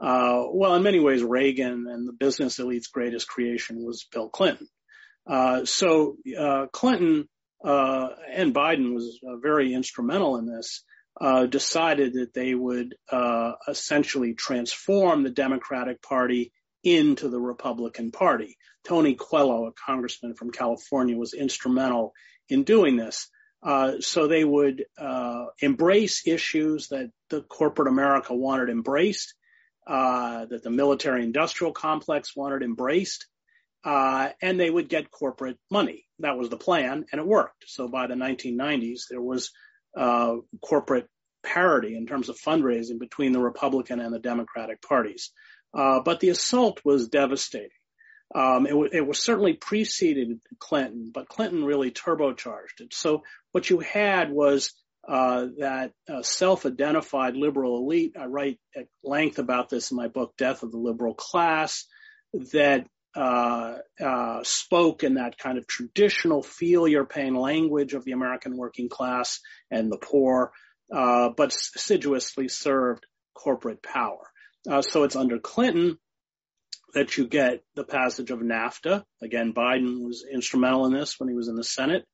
Uh, 0.00 0.44
well, 0.52 0.74
in 0.74 0.82
many 0.82 1.00
ways, 1.00 1.22
Reagan 1.22 1.86
and 1.88 2.08
the 2.08 2.12
business 2.12 2.58
elite's 2.58 2.86
greatest 2.86 3.28
creation 3.28 3.84
was 3.84 4.06
Bill 4.12 4.28
Clinton. 4.28 4.68
Uh, 5.26 5.64
so 5.64 6.16
uh, 6.38 6.66
Clinton 6.72 7.28
uh, 7.64 8.08
and 8.30 8.54
Biden 8.54 8.94
was 8.94 9.20
uh, 9.26 9.36
very 9.36 9.72
instrumental 9.74 10.36
in 10.36 10.46
this. 10.46 10.82
Uh, 11.20 11.44
decided 11.44 12.14
that 12.14 12.32
they 12.32 12.54
would 12.54 12.94
essentially 13.68 14.32
transform 14.32 15.22
the 15.22 15.30
Democratic 15.30 16.00
Party 16.00 16.54
into 16.82 17.28
the 17.28 17.40
Republican 17.40 18.10
Party. 18.10 18.56
Tony 18.84 19.14
Coelho, 19.14 19.66
a 19.66 19.72
congressman 19.72 20.34
from 20.34 20.50
California, 20.50 21.16
was 21.16 21.34
instrumental 21.34 22.12
in 22.48 22.64
doing 22.64 22.96
this. 22.96 23.28
so 24.00 24.26
they 24.26 24.44
would 24.44 24.84
embrace 25.60 26.26
issues 26.26 26.88
that 26.88 27.10
the 27.30 27.42
corporate 27.42 27.88
America 27.88 28.34
wanted 28.34 28.68
embraced 28.68 29.34
uh, 29.86 30.46
that 30.46 30.62
the 30.62 30.70
military 30.70 31.24
industrial 31.24 31.72
complex 31.72 32.36
wanted 32.36 32.62
embraced, 32.62 33.26
uh, 33.84 34.28
and 34.40 34.58
they 34.58 34.70
would 34.70 34.88
get 34.88 35.10
corporate 35.10 35.58
money. 35.70 36.06
That 36.20 36.38
was 36.38 36.48
the 36.48 36.56
plan, 36.56 37.04
and 37.10 37.20
it 37.20 37.26
worked. 37.26 37.64
So 37.66 37.88
by 37.88 38.06
the 38.06 38.14
1990s, 38.14 39.02
there 39.10 39.20
was 39.20 39.50
uh, 39.96 40.36
corporate 40.62 41.08
parity 41.42 41.96
in 41.96 42.06
terms 42.06 42.28
of 42.28 42.38
fundraising 42.38 43.00
between 43.00 43.32
the 43.32 43.40
Republican 43.40 43.98
and 43.98 44.14
the 44.14 44.20
Democratic 44.20 44.80
parties. 44.82 45.32
Uh, 45.74 46.00
but 46.00 46.20
the 46.20 46.28
assault 46.28 46.80
was 46.84 47.08
devastating. 47.08 47.70
Um, 48.34 48.66
it, 48.66 48.70
w- 48.70 48.90
it, 48.92 49.06
was 49.06 49.18
certainly 49.18 49.54
preceded 49.54 50.40
Clinton, 50.58 51.10
but 51.12 51.28
Clinton 51.28 51.64
really 51.64 51.90
turbocharged 51.90 52.80
it. 52.80 52.94
So 52.94 53.22
what 53.52 53.68
you 53.68 53.80
had 53.80 54.30
was 54.30 54.72
uh, 55.06 55.46
that 55.58 55.92
uh, 56.08 56.22
self-identified 56.22 57.36
liberal 57.36 57.78
elite, 57.78 58.14
I 58.18 58.26
write 58.26 58.58
at 58.76 58.86
length 59.02 59.38
about 59.38 59.68
this 59.68 59.90
in 59.90 59.96
my 59.96 60.08
book, 60.08 60.34
Death 60.38 60.62
of 60.62 60.70
the 60.70 60.78
Liberal 60.78 61.14
Class, 61.14 61.86
that 62.52 62.86
uh, 63.14 63.76
uh 64.02 64.42
spoke 64.42 65.04
in 65.04 65.14
that 65.14 65.36
kind 65.36 65.58
of 65.58 65.66
traditional 65.66 66.42
feel 66.42 66.88
your 66.88 67.04
pain 67.04 67.34
language 67.34 67.92
of 67.92 68.06
the 68.06 68.12
American 68.12 68.56
working 68.56 68.88
class 68.88 69.40
and 69.70 69.92
the 69.92 69.98
poor, 69.98 70.50
uh, 70.90 71.28
but 71.36 71.54
assiduously 71.54 72.48
served 72.48 73.04
corporate 73.34 73.82
power. 73.82 74.31
So 74.64 75.02
it's 75.04 75.16
under 75.16 75.38
Clinton 75.38 75.98
that 76.94 77.16
you 77.16 77.26
get 77.26 77.62
the 77.74 77.84
passage 77.84 78.30
of 78.30 78.40
NAFTA. 78.40 79.02
Again, 79.22 79.54
Biden 79.54 80.04
was 80.04 80.24
instrumental 80.30 80.86
in 80.86 80.92
this 80.92 81.18
when 81.18 81.28
he 81.28 81.34
was 81.34 81.48
in 81.48 81.56
the 81.56 81.64
Senate 81.64 82.04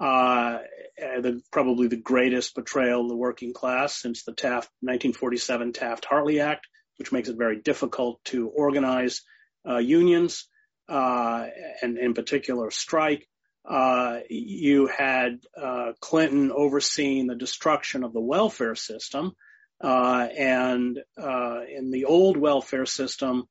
uh, 0.00 0.58
the, 0.96 1.42
probably 1.52 1.86
the 1.86 1.96
greatest 1.96 2.54
betrayal 2.54 3.02
of 3.02 3.08
the 3.08 3.16
working 3.16 3.52
class 3.52 4.00
since 4.00 4.24
the 4.24 4.32
Taft 4.32 4.70
1947 4.80 5.74
Taft-Hartley 5.74 6.40
Act, 6.40 6.66
which 6.96 7.12
makes 7.12 7.28
it 7.28 7.36
very 7.36 7.60
difficult 7.60 8.18
to 8.24 8.48
organize 8.48 9.22
uh, 9.68 9.76
unions 9.76 10.48
uh, 10.88 11.46
and, 11.82 11.98
in 11.98 12.14
particular, 12.14 12.70
strike. 12.70 13.28
Uh, 13.68 14.20
you 14.30 14.86
had 14.86 15.38
uh, 15.60 15.92
Clinton 16.00 16.50
overseeing 16.50 17.26
the 17.26 17.34
destruction 17.34 18.02
of 18.02 18.14
the 18.14 18.20
welfare 18.20 18.74
system, 18.74 19.32
uh, 19.82 20.28
and 20.36 20.98
in 21.16 21.90
the 21.90 22.04
old 22.06 22.36
welfare 22.36 22.86
system, 22.86 23.44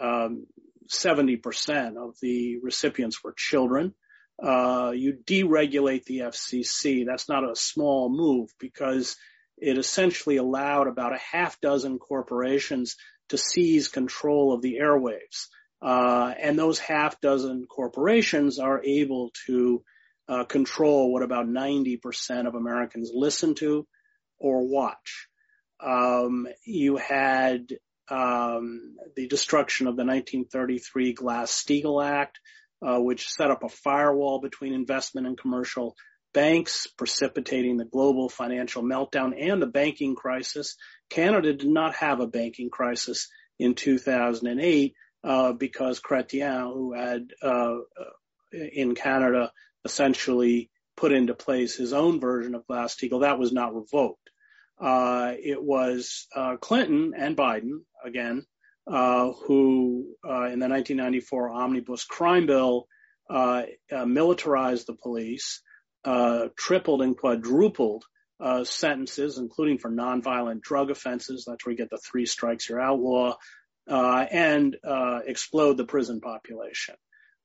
um, 0.00 0.46
70% 0.90 1.96
of 1.96 2.16
the 2.20 2.58
recipients 2.62 3.22
were 3.22 3.34
children. 3.36 3.94
Uh, 4.42 4.92
you 4.94 5.18
deregulate 5.24 6.04
the 6.04 6.20
FCC. 6.20 7.04
That's 7.06 7.28
not 7.28 7.48
a 7.48 7.54
small 7.54 8.08
move 8.08 8.50
because 8.58 9.16
it 9.58 9.78
essentially 9.78 10.38
allowed 10.38 10.88
about 10.88 11.14
a 11.14 11.20
half 11.32 11.60
dozen 11.60 11.98
corporations 11.98 12.96
to 13.28 13.38
seize 13.38 13.88
control 13.88 14.52
of 14.52 14.62
the 14.62 14.78
airwaves. 14.82 15.46
Uh, 15.82 16.32
and 16.38 16.58
those 16.58 16.78
half 16.78 17.20
dozen 17.20 17.66
corporations 17.66 18.58
are 18.58 18.82
able 18.82 19.30
to 19.46 19.82
uh, 20.28 20.44
control 20.44 21.12
what 21.12 21.22
about 21.22 21.46
90% 21.46 22.46
of 22.46 22.54
Americans 22.54 23.10
listen 23.14 23.54
to 23.56 23.86
or 24.38 24.66
watch. 24.66 25.28
Um, 25.82 26.46
you 26.64 26.96
had 26.96 27.66
um, 28.10 28.96
the 29.16 29.28
destruction 29.28 29.86
of 29.86 29.96
the 29.96 30.04
1933 30.04 31.12
Glass-Steagall 31.12 32.04
Act, 32.04 32.40
uh, 32.82 32.98
which 32.98 33.28
set 33.28 33.50
up 33.50 33.62
a 33.62 33.68
firewall 33.68 34.40
between 34.40 34.74
investment 34.74 35.26
and 35.26 35.38
commercial 35.38 35.96
banks, 36.32 36.86
precipitating 36.86 37.76
the 37.76 37.84
global 37.84 38.28
financial 38.28 38.82
meltdown 38.82 39.34
and 39.38 39.60
the 39.60 39.66
banking 39.66 40.14
crisis. 40.14 40.76
Canada 41.08 41.52
did 41.52 41.68
not 41.68 41.94
have 41.96 42.20
a 42.20 42.26
banking 42.26 42.70
crisis 42.70 43.28
in 43.58 43.74
2008 43.74 44.94
uh, 45.22 45.52
because 45.52 46.00
Chrétien, 46.00 46.72
who 46.72 46.94
had 46.94 47.28
uh, 47.42 47.76
in 48.52 48.94
Canada 48.94 49.52
essentially 49.84 50.70
put 50.96 51.12
into 51.12 51.34
place 51.34 51.76
his 51.76 51.92
own 51.92 52.20
version 52.20 52.54
of 52.54 52.66
Glass-Steagall, 52.66 53.22
that 53.22 53.38
was 53.38 53.52
not 53.52 53.74
revoked. 53.74 54.29
Uh, 54.80 55.32
it 55.38 55.62
was 55.62 56.26
uh, 56.34 56.56
Clinton 56.56 57.12
and 57.16 57.36
Biden 57.36 57.80
again 58.04 58.46
uh, 58.86 59.30
who, 59.46 60.14
uh, 60.24 60.46
in 60.46 60.58
the 60.58 60.68
1994 60.68 61.50
omnibus 61.50 62.04
crime 62.04 62.46
bill, 62.46 62.86
militarized 63.90 64.86
the 64.86 64.94
police, 64.94 65.60
tripled 66.56 67.02
and 67.02 67.16
quadrupled 67.16 68.04
uh, 68.40 68.64
sentences, 68.64 69.38
including 69.38 69.78
for 69.78 69.90
nonviolent 69.90 70.62
drug 70.62 70.90
offenses. 70.90 71.44
That's 71.46 71.64
where 71.64 71.72
you 71.72 71.76
get 71.76 71.90
the 71.90 71.98
three 71.98 72.26
strikes 72.26 72.68
you're 72.68 72.80
outlaw, 72.80 73.36
uh, 73.88 74.26
and 74.30 74.76
uh, 74.82 75.20
explode 75.26 75.76
the 75.76 75.84
prison 75.84 76.20
population, 76.20 76.94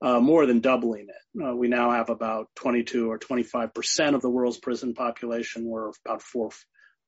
uh, 0.01 0.19
more 0.19 0.45
than 0.45 0.61
doubling 0.61 1.07
it. 1.09 1.43
Uh, 1.43 1.55
we 1.55 1.67
now 1.67 1.91
have 1.91 2.09
about 2.09 2.47
22 2.55 3.11
or 3.11 3.17
25 3.17 3.73
percent 3.73 4.15
of 4.15 4.21
the 4.21 4.29
world's 4.29 4.57
prison 4.57 4.93
population. 4.93 5.65
We're 5.65 5.91
about 6.05 6.21
4 6.21 6.49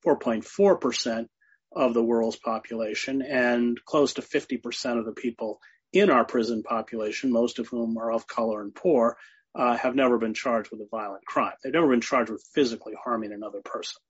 4.4 0.06 0.80
percent 0.80 1.28
of 1.72 1.94
the 1.94 2.02
world's 2.02 2.36
population, 2.36 3.22
and 3.22 3.78
close 3.84 4.14
to 4.14 4.22
50 4.22 4.58
percent 4.58 4.98
of 4.98 5.04
the 5.04 5.12
people 5.12 5.60
in 5.92 6.10
our 6.10 6.24
prison 6.24 6.62
population, 6.62 7.32
most 7.32 7.58
of 7.58 7.68
whom 7.68 7.96
are 7.98 8.12
of 8.12 8.26
color 8.26 8.60
and 8.60 8.74
poor, 8.74 9.16
uh, 9.54 9.76
have 9.76 9.94
never 9.94 10.18
been 10.18 10.34
charged 10.34 10.70
with 10.70 10.80
a 10.80 10.88
violent 10.90 11.24
crime. 11.24 11.54
They've 11.62 11.72
never 11.72 11.88
been 11.88 12.00
charged 12.00 12.30
with 12.30 12.44
physically 12.54 12.94
harming 13.02 13.32
another 13.32 13.60
person. 13.64 14.00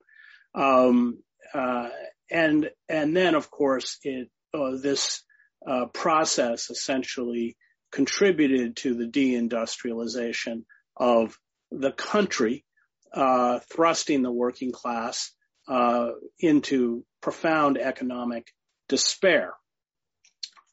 Um, 0.55 1.23
uh, 1.55 1.89
and 2.31 2.71
and 2.89 3.17
then, 3.17 3.35
of 3.35 3.51
course, 3.51 3.99
it 4.03 4.29
uh, 4.53 4.77
this 4.77 5.23
uh, 5.67 5.87
process 5.87 6.71
essentially 6.71 7.57
contributed 7.91 8.77
to 8.77 8.95
the 8.95 9.07
deindustrialization 9.07 10.65
of 10.97 11.39
the 11.71 11.93
country, 11.93 12.65
uh, 13.13 13.61
thrusting 13.73 14.23
the 14.23 14.33
working 14.33 14.73
class 14.73 15.33
into 16.39 17.05
profound 17.21 17.79
economic 17.79 18.53
despair. 18.89 19.55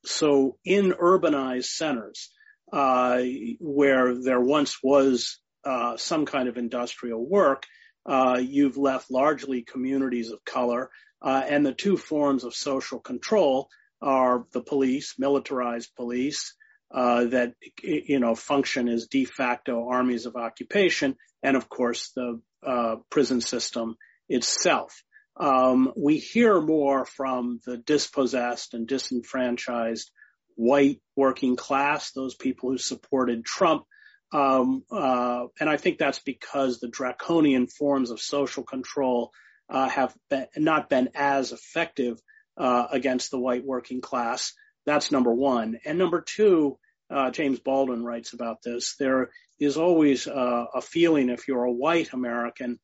So, 0.05 0.57
in 0.63 0.91
urbanized 0.93 1.65
centers, 1.65 2.29
uh, 2.71 3.21
where 3.59 4.15
there 4.15 4.39
once 4.39 4.77
was 4.83 5.39
uh, 5.63 5.97
some 5.97 6.25
kind 6.25 6.47
of 6.47 6.57
industrial 6.57 7.25
work, 7.27 7.63
uh, 8.05 8.39
you've 8.41 8.77
left 8.77 9.09
largely 9.09 9.63
communities 9.63 10.31
of 10.31 10.45
color, 10.45 10.91
uh, 11.21 11.43
and 11.47 11.65
the 11.65 11.73
two 11.73 11.97
forms 11.97 12.43
of 12.43 12.53
social 12.53 12.99
control 12.99 13.69
are 14.01 14.45
the 14.51 14.61
police, 14.61 15.15
militarized 15.17 15.89
police, 15.95 16.53
uh, 16.93 17.25
that 17.25 17.53
you 17.81 18.19
know 18.19 18.35
function 18.35 18.87
as 18.87 19.07
de 19.07 19.25
facto 19.25 19.87
armies 19.89 20.27
of 20.27 20.35
occupation, 20.35 21.15
and 21.41 21.57
of 21.57 21.67
course 21.67 22.11
the 22.15 22.39
uh, 22.65 22.97
prison 23.09 23.41
system 23.41 23.95
itself. 24.29 25.03
Um, 25.37 25.91
we 25.97 26.17
hear 26.17 26.61
more 26.61 27.05
from 27.05 27.59
the 27.65 27.77
dispossessed 27.77 28.73
and 28.73 28.87
disenfranchised 28.87 30.09
white 30.55 31.01
working 31.15 31.55
class, 31.55 32.11
those 32.11 32.35
people 32.35 32.71
who 32.71 32.77
supported 32.77 33.43
Trump. 33.43 33.83
Um, 34.31 34.83
uh, 34.91 35.45
and 35.59 35.69
I 35.69 35.77
think 35.77 35.97
that's 35.97 36.19
because 36.19 36.79
the 36.79 36.87
draconian 36.87 37.67
forms 37.67 38.11
of 38.11 38.19
social 38.19 38.63
control 38.63 39.31
uh, 39.69 39.89
have 39.89 40.15
been, 40.29 40.47
not 40.57 40.89
been 40.89 41.09
as 41.15 41.51
effective 41.51 42.19
uh, 42.57 42.87
against 42.91 43.31
the 43.31 43.39
white 43.39 43.65
working 43.65 44.01
class. 44.01 44.53
That's 44.85 45.11
number 45.11 45.33
one. 45.33 45.79
And 45.85 45.97
number 45.97 46.21
two, 46.21 46.77
uh, 47.09 47.31
James 47.31 47.59
Baldwin 47.59 48.03
writes 48.03 48.33
about 48.33 48.61
this. 48.63 48.95
There 48.97 49.29
is 49.59 49.77
always 49.77 50.27
uh, 50.27 50.65
a 50.73 50.81
feeling, 50.81 51.29
if 51.29 51.47
you're 51.47 51.63
a 51.63 51.71
white 51.71 52.13
American, 52.13 52.79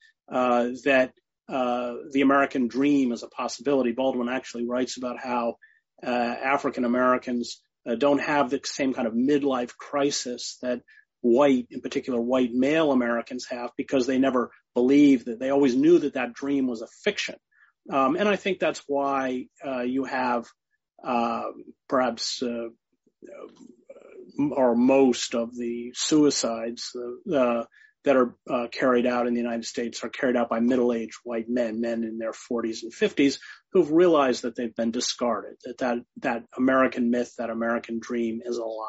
uh, 1.49 1.93
the 2.11 2.21
American 2.21 2.67
dream 2.67 3.11
is 3.11 3.23
a 3.23 3.27
possibility. 3.27 3.91
Baldwin 3.91 4.29
actually 4.29 4.65
writes 4.65 4.97
about 4.97 5.19
how 5.19 5.55
uh, 6.05 6.09
African 6.09 6.85
Americans 6.85 7.61
uh, 7.87 7.95
don't 7.95 8.21
have 8.21 8.49
the 8.49 8.59
same 8.63 8.93
kind 8.93 9.07
of 9.07 9.13
midlife 9.13 9.75
crisis 9.75 10.57
that 10.61 10.81
white, 11.21 11.67
in 11.69 11.81
particular 11.81 12.19
white 12.19 12.53
male 12.53 12.91
Americans 12.91 13.45
have 13.49 13.71
because 13.77 14.07
they 14.07 14.17
never 14.17 14.51
believed 14.73 15.25
that 15.25 15.39
they 15.39 15.49
always 15.49 15.75
knew 15.75 15.99
that 15.99 16.13
that 16.13 16.33
dream 16.33 16.67
was 16.67 16.81
a 16.81 16.87
fiction. 17.03 17.35
Um, 17.89 18.15
and 18.15 18.27
I 18.27 18.35
think 18.35 18.59
that's 18.59 18.83
why 18.87 19.45
uh, 19.65 19.81
you 19.81 20.05
have 20.05 20.45
uh, 21.03 21.45
perhaps 21.89 22.41
uh, 22.43 22.69
or 24.37 24.75
most 24.75 25.35
of 25.35 25.55
the 25.55 25.91
suicides 25.95 26.95
uh, 27.33 27.63
that 28.03 28.15
are 28.15 28.35
uh, 28.49 28.67
carried 28.71 29.05
out 29.05 29.27
in 29.27 29.33
the 29.33 29.39
United 29.39 29.65
States 29.65 30.03
are 30.03 30.09
carried 30.09 30.35
out 30.35 30.49
by 30.49 30.59
middle-aged 30.59 31.17
white 31.23 31.47
men, 31.47 31.81
men 31.81 32.03
in 32.03 32.17
their 32.17 32.31
40s 32.31 32.83
and 32.83 32.93
50s, 32.93 33.37
who've 33.73 33.91
realized 33.91 34.41
that 34.41 34.55
they've 34.55 34.75
been 34.75 34.91
discarded, 34.91 35.57
that 35.65 35.77
that, 35.79 35.97
that 36.17 36.43
American 36.57 37.11
myth, 37.11 37.33
that 37.37 37.49
American 37.49 37.99
dream 37.99 38.41
is 38.43 38.57
a 38.57 38.63
lie. 38.63 38.87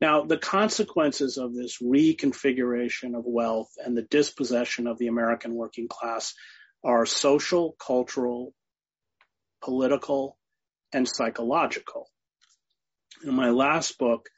Now, 0.00 0.24
the 0.24 0.38
consequences 0.38 1.38
of 1.38 1.54
this 1.54 1.78
reconfiguration 1.82 3.16
of 3.16 3.24
wealth 3.24 3.70
and 3.84 3.96
the 3.96 4.02
dispossession 4.02 4.86
of 4.86 4.98
the 4.98 5.06
American 5.06 5.54
working 5.54 5.88
class 5.88 6.34
are 6.84 7.06
social, 7.06 7.76
cultural, 7.78 8.52
political, 9.62 10.36
and 10.92 11.08
psychological. 11.08 12.10
In 13.24 13.34
my 13.34 13.50
last 13.50 13.98
book, 13.98 14.28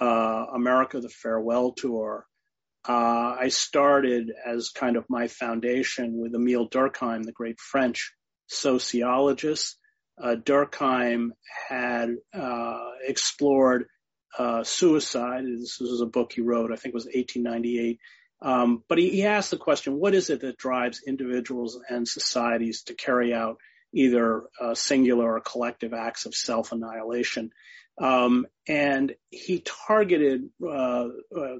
uh, 0.00 0.46
America 0.54 1.00
the 1.00 1.08
Farewell 1.08 1.72
Tour, 1.72 2.26
uh, 2.86 3.36
I 3.40 3.48
started 3.48 4.32
as 4.44 4.70
kind 4.70 4.96
of 4.96 5.08
my 5.08 5.28
foundation 5.28 6.18
with 6.18 6.34
Emile 6.34 6.68
Durkheim, 6.68 7.24
the 7.24 7.32
great 7.32 7.58
French 7.58 8.12
sociologist. 8.46 9.78
Uh, 10.22 10.36
Durkheim 10.36 11.30
had 11.68 12.10
uh, 12.32 12.90
explored 13.06 13.86
uh, 14.38 14.64
suicide. 14.64 15.44
This 15.44 15.78
was 15.80 16.00
a 16.00 16.06
book 16.06 16.32
he 16.32 16.42
wrote, 16.42 16.72
I 16.72 16.76
think 16.76 16.92
it 16.92 16.94
was 16.94 17.06
1898. 17.06 17.98
Um, 18.42 18.84
but 18.88 18.98
he, 18.98 19.10
he 19.10 19.24
asked 19.24 19.50
the 19.50 19.56
question, 19.56 19.98
what 19.98 20.14
is 20.14 20.28
it 20.28 20.40
that 20.40 20.58
drives 20.58 21.02
individuals 21.06 21.78
and 21.88 22.06
societies 22.06 22.82
to 22.84 22.94
carry 22.94 23.32
out 23.32 23.56
either 23.94 24.42
uh, 24.60 24.74
singular 24.74 25.36
or 25.36 25.40
collective 25.40 25.94
acts 25.94 26.26
of 26.26 26.34
self-annihilation? 26.34 27.50
Um, 28.00 28.46
and 28.68 29.14
he 29.30 29.60
targeted, 29.86 30.48
uh, 30.62 30.66
uh, 30.66 31.08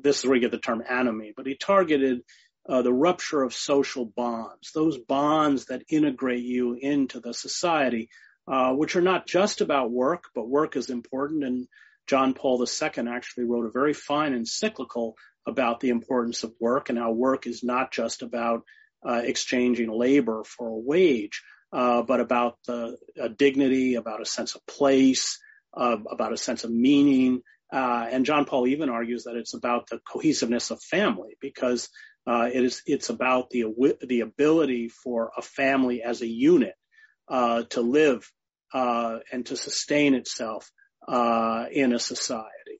this 0.02 0.18
is 0.18 0.26
where 0.26 0.34
you 0.34 0.40
get 0.40 0.50
the 0.50 0.58
term 0.58 0.82
anomie, 0.88 1.32
but 1.36 1.46
he 1.46 1.56
targeted 1.56 2.22
uh, 2.68 2.82
the 2.82 2.92
rupture 2.92 3.42
of 3.42 3.54
social 3.54 4.06
bonds, 4.06 4.72
those 4.74 4.98
bonds 4.98 5.66
that 5.66 5.82
integrate 5.88 6.42
you 6.42 6.74
into 6.74 7.20
the 7.20 7.34
society, 7.34 8.08
uh, 8.48 8.72
which 8.72 8.96
are 8.96 9.02
not 9.02 9.26
just 9.26 9.60
about 9.60 9.90
work, 9.90 10.24
but 10.34 10.48
work 10.48 10.76
is 10.76 10.90
important. 10.90 11.44
And 11.44 11.68
John 12.06 12.34
Paul 12.34 12.62
II 12.62 13.08
actually 13.08 13.44
wrote 13.44 13.66
a 13.66 13.70
very 13.70 13.92
fine 13.92 14.34
encyclical 14.34 15.16
about 15.46 15.80
the 15.80 15.90
importance 15.90 16.42
of 16.42 16.54
work 16.58 16.88
and 16.88 16.98
how 16.98 17.12
work 17.12 17.46
is 17.46 17.62
not 17.62 17.92
just 17.92 18.22
about 18.22 18.62
uh, 19.06 19.20
exchanging 19.24 19.90
labor 19.90 20.42
for 20.44 20.68
a 20.68 20.78
wage, 20.78 21.42
uh, 21.72 22.02
but 22.02 22.20
about 22.20 22.56
the 22.66 22.96
dignity, 23.36 23.96
about 23.96 24.22
a 24.22 24.26
sense 24.26 24.54
of 24.54 24.66
place, 24.66 25.38
uh, 25.76 25.96
about 26.10 26.32
a 26.32 26.36
sense 26.36 26.64
of 26.64 26.70
meaning. 26.70 27.42
Uh, 27.72 28.06
and 28.10 28.26
John 28.26 28.44
Paul 28.44 28.66
even 28.66 28.88
argues 28.88 29.24
that 29.24 29.36
it's 29.36 29.54
about 29.54 29.88
the 29.88 29.98
cohesiveness 29.98 30.70
of 30.70 30.82
family 30.82 31.36
because 31.40 31.88
uh, 32.26 32.48
it 32.52 32.62
is 32.62 32.82
it's 32.86 33.10
about 33.10 33.50
the 33.50 33.64
the 34.06 34.20
ability 34.20 34.88
for 34.88 35.32
a 35.36 35.42
family 35.42 36.02
as 36.02 36.22
a 36.22 36.26
unit 36.26 36.74
uh, 37.28 37.64
to 37.70 37.80
live 37.80 38.30
uh, 38.72 39.18
and 39.32 39.46
to 39.46 39.56
sustain 39.56 40.14
itself 40.14 40.70
uh, 41.06 41.66
in 41.70 41.92
a 41.92 41.98
society, 41.98 42.78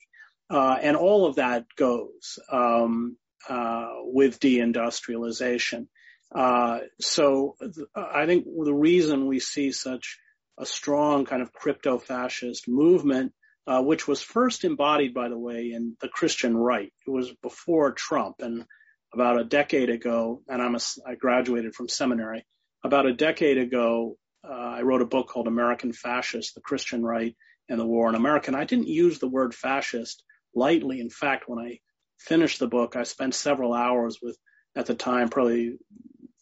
and 0.50 0.96
all 0.96 1.26
of 1.26 1.37
that 1.37 1.66
goes 1.76 2.38
um, 2.50 3.16
with 4.04 4.40
deindustrialization. 4.40 5.88
Uh, 6.35 6.80
so 7.00 7.54
th- 7.61 7.87
I 7.94 8.26
think 8.26 8.44
the 8.44 8.74
reason 8.74 9.26
we 9.26 9.38
see 9.38 9.70
such 9.70 10.18
a 10.59 10.67
strong 10.67 11.25
kind 11.25 11.43
of 11.43 11.53
crypto-fascist 11.53 12.69
movement, 12.69 13.33
uh, 13.67 13.83
which 13.83 14.07
was 14.07 14.23
first 14.23 14.64
embodied, 14.64 15.14
by 15.14 15.29
the 15.29 15.38
way, 15.38 15.73
in 15.73 15.97
the 16.01 16.09
Christian 16.09 16.57
right. 16.57 16.93
It 17.07 17.11
was 17.11 17.33
before 17.43 17.93
Trump 17.93 18.37
and 18.40 18.64
about 19.12 19.40
a 19.40 19.45
decade 19.45 19.90
ago, 19.90 20.43
and 20.49 20.61
I'm 20.61 20.75
a, 20.75 20.81
I 21.07 21.14
graduated 21.14 21.75
from 21.75 21.88
seminary. 21.88 22.45
About 22.85 23.07
a 23.07 23.14
decade 23.14 23.59
ago, 23.59 24.17
uh, 24.47 24.53
I 24.53 24.83
wrote 24.83 25.03
a 25.03 25.07
book 25.07 25.29
called 25.29 25.47
American 25.47 25.93
Fascist, 25.93 26.55
the 26.55 26.61
Christian 26.61 27.03
Right 27.03 27.35
and 27.69 27.81
the 27.81 27.87
War 27.87 28.09
in 28.09 28.14
America. 28.14 28.49
And 28.49 28.57
I 28.57 28.64
didn't 28.64 28.88
use 28.88 29.19
the 29.19 29.29
word 29.29 29.55
fascist 29.55 30.23
lightly. 30.55 31.01
In 31.01 31.11
fact, 31.11 31.45
when 31.47 31.64
I 31.64 31.79
finished 32.19 32.59
the 32.59 32.67
book, 32.67 32.97
I 32.97 33.05
spent 33.05 33.35
several 33.35 33.73
hours 33.73 34.19
with, 34.21 34.37
at 34.77 34.87
the 34.87 34.95
time, 34.95 35.29
probably 35.31 35.79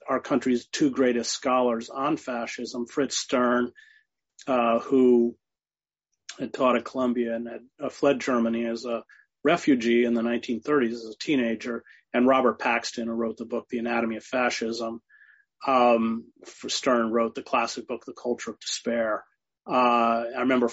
our 0.09 0.19
country's 0.21 0.67
two 0.67 0.91
greatest 0.91 1.31
scholars 1.31 1.91
on 1.91 2.17
fascism, 2.17 2.87
Fritz 2.87 3.17
Stern, 3.17 3.71
uh, 4.47 4.79
who 4.81 5.37
had 6.39 6.53
taught 6.53 6.77
at 6.77 6.85
Columbia 6.85 7.35
and 7.35 7.49
had 7.49 7.61
uh, 7.83 7.89
fled 7.89 8.21
Germany 8.21 8.65
as 8.67 8.85
a 8.85 9.05
refugee 9.45 10.05
in 10.05 10.15
the 10.15 10.23
1930s 10.23 10.93
as 10.93 11.15
a 11.15 11.19
teenager, 11.19 11.83
and 12.15 12.27
Robert 12.27 12.59
Paxton, 12.59 13.07
who 13.07 13.13
wrote 13.13 13.37
the 13.37 13.45
book 13.45 13.67
The 13.69 13.79
Anatomy 13.79 14.17
of 14.17 14.25
Fascism. 14.25 15.01
Um, 15.67 16.27
Stern 16.45 17.11
wrote 17.11 17.35
the 17.35 17.43
classic 17.43 17.87
book 17.87 18.05
The 18.05 18.15
Culture 18.15 18.51
of 18.51 18.61
Despair. 18.61 19.25
Uh, 19.67 20.25
I 20.37 20.41
remember 20.41 20.69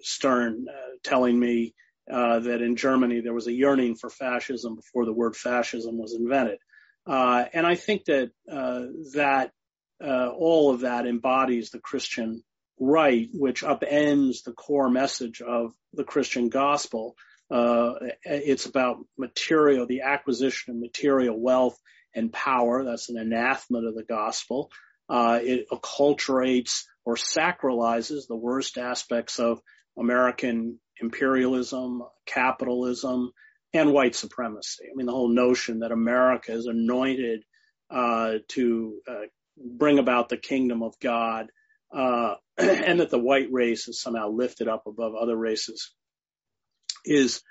Stern 0.00 0.66
uh, 0.68 0.96
telling 1.04 1.38
me 1.38 1.74
uh, 2.10 2.40
that 2.40 2.60
in 2.62 2.76
Germany 2.76 3.20
there 3.20 3.34
was 3.34 3.46
a 3.46 3.52
yearning 3.52 3.96
for 3.96 4.10
fascism 4.10 4.76
before 4.76 5.04
the 5.04 5.12
word 5.12 5.36
fascism 5.36 5.98
was 5.98 6.14
invented. 6.14 6.58
Uh, 7.06 7.44
and 7.52 7.64
I 7.64 7.76
think 7.76 8.04
that 8.06 8.30
uh, 8.50 8.86
that 9.14 9.52
all 10.00 10.74
of 10.74 10.80
that 10.80 11.06
embodies 11.06 11.70
the 11.70 11.78
Christian 11.78 12.42
right, 12.78 13.28
which 13.32 13.62
upends 13.62 14.44
the 14.44 14.52
core 14.52 14.90
message 14.90 15.40
of 15.40 15.72
the 15.92 16.04
Christian 16.04 16.48
gospel. 16.48 17.16
Uh, 17.50 17.94
it's 18.22 18.66
about 18.66 18.98
material, 19.16 19.86
the 19.86 20.02
acquisition 20.02 20.74
of 20.74 20.80
material 20.80 21.38
wealth 21.38 21.78
and 22.14 22.32
power. 22.32 22.84
That's 22.84 23.08
an 23.08 23.18
anathema 23.18 23.82
to 23.82 23.92
the 23.92 24.04
gospel. 24.04 24.70
Uh, 25.08 25.38
it 25.42 25.66
acculturates 25.70 26.82
or 27.04 27.14
sacralizes 27.14 28.26
the 28.26 28.36
worst 28.36 28.78
aspects 28.78 29.38
of 29.38 29.60
American 29.96 30.80
imperialism, 31.00 32.02
capitalism, 32.26 33.32
and 33.72 33.92
white 33.92 34.14
supremacy. 34.14 34.84
I 34.90 34.94
mean, 34.94 35.06
the 35.06 35.12
whole 35.12 35.28
notion 35.32 35.80
that 35.80 35.92
America 35.92 36.52
is 36.52 36.66
anointed 36.66 37.44
uh, 37.90 38.34
to 38.48 38.98
uh, 39.08 39.26
bring 39.56 39.98
about 39.98 40.28
the 40.28 40.36
kingdom 40.36 40.82
of 40.82 40.98
God, 41.00 41.48
uh, 41.94 42.34
and 42.58 43.00
that 43.00 43.10
the 43.10 43.18
white 43.18 43.48
race 43.50 43.88
is 43.88 44.00
somehow 44.00 44.30
lifted 44.30 44.68
up 44.68 44.86
above 44.86 45.14
other 45.14 45.36
races, 45.36 45.92
is 47.04 47.42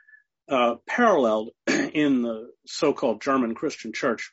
uh, 0.50 0.76
paralleled 0.88 1.50
in 1.68 2.22
the 2.22 2.50
so-called 2.66 3.22
German 3.22 3.56
Christian 3.56 3.94
Church. 3.94 4.32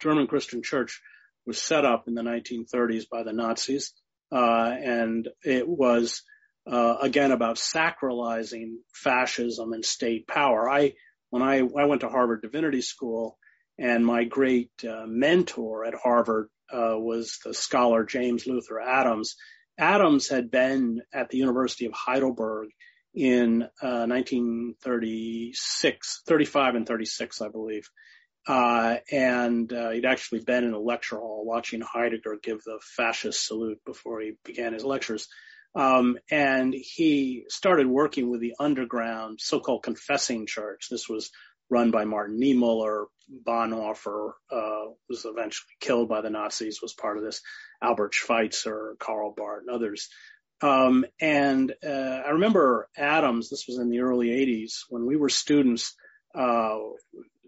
German 0.00 0.26
Christian 0.26 0.62
Church 0.62 1.00
was 1.46 1.60
set 1.60 1.84
up 1.84 2.08
in 2.08 2.14
the 2.14 2.22
1930s 2.22 3.08
by 3.10 3.22
the 3.22 3.32
Nazis, 3.32 3.92
uh, 4.30 4.70
and 4.70 5.28
it 5.42 5.68
was 5.68 6.22
uh, 6.70 6.96
again 7.00 7.32
about 7.32 7.56
sacralizing 7.56 8.76
fascism 8.92 9.72
and 9.72 9.84
state 9.84 10.26
power. 10.26 10.68
I 10.68 10.94
when 11.30 11.42
I 11.42 11.58
I 11.58 11.86
went 11.86 12.02
to 12.02 12.08
Harvard 12.08 12.42
Divinity 12.42 12.82
School, 12.82 13.38
and 13.78 14.04
my 14.04 14.24
great 14.24 14.72
uh, 14.84 15.06
mentor 15.06 15.84
at 15.84 15.94
Harvard 15.94 16.48
uh, 16.72 16.98
was 16.98 17.38
the 17.44 17.54
scholar 17.54 18.04
James 18.04 18.44
Luther 18.46 18.80
Adams. 18.80 19.36
Adams 19.78 20.28
had 20.28 20.50
been 20.50 21.02
at 21.12 21.30
the 21.30 21.38
University 21.38 21.86
of 21.86 21.92
Heidelberg 21.92 22.70
in 23.14 23.60
1936, 23.80 26.22
uh, 26.26 26.28
35 26.28 26.74
and 26.74 26.86
36, 26.86 27.40
I 27.40 27.48
believe. 27.48 27.88
Uh, 28.46 28.98
and 29.12 29.72
uh, 29.72 29.90
he'd 29.90 30.06
actually 30.06 30.40
been 30.40 30.64
in 30.64 30.72
a 30.72 30.78
lecture 30.78 31.18
hall 31.18 31.44
watching 31.44 31.80
Heidegger 31.80 32.38
give 32.42 32.62
the 32.64 32.80
fascist 32.96 33.46
salute 33.46 33.80
before 33.84 34.20
he 34.20 34.32
began 34.44 34.72
his 34.72 34.84
lectures. 34.84 35.28
Um, 35.74 36.18
and 36.30 36.74
he 36.74 37.44
started 37.48 37.86
working 37.86 38.30
with 38.30 38.40
the 38.40 38.54
underground 38.58 39.38
so-called 39.40 39.82
confessing 39.82 40.46
church. 40.46 40.86
This 40.90 41.08
was 41.08 41.30
run 41.70 41.90
by 41.90 42.04
Martin 42.04 42.40
Niemöller. 42.40 43.06
Bonhoeffer 43.46 44.32
uh, 44.50 44.86
was 45.08 45.26
eventually 45.26 45.68
killed 45.80 46.08
by 46.08 46.22
the 46.22 46.30
Nazis, 46.30 46.80
was 46.80 46.94
part 46.94 47.18
of 47.18 47.24
this. 47.24 47.42
Albert 47.82 48.14
Schweitzer, 48.14 48.96
Karl 48.98 49.34
Barth, 49.36 49.64
and 49.66 49.70
others. 49.70 50.08
Um, 50.62 51.04
and 51.20 51.74
uh, 51.86 52.22
I 52.26 52.30
remember 52.30 52.88
Adams. 52.96 53.50
This 53.50 53.66
was 53.68 53.78
in 53.78 53.90
the 53.90 54.00
early 54.00 54.28
'80s 54.28 54.84
when 54.88 55.06
we 55.06 55.16
were 55.16 55.28
students. 55.28 55.94
Uh, 56.34 56.78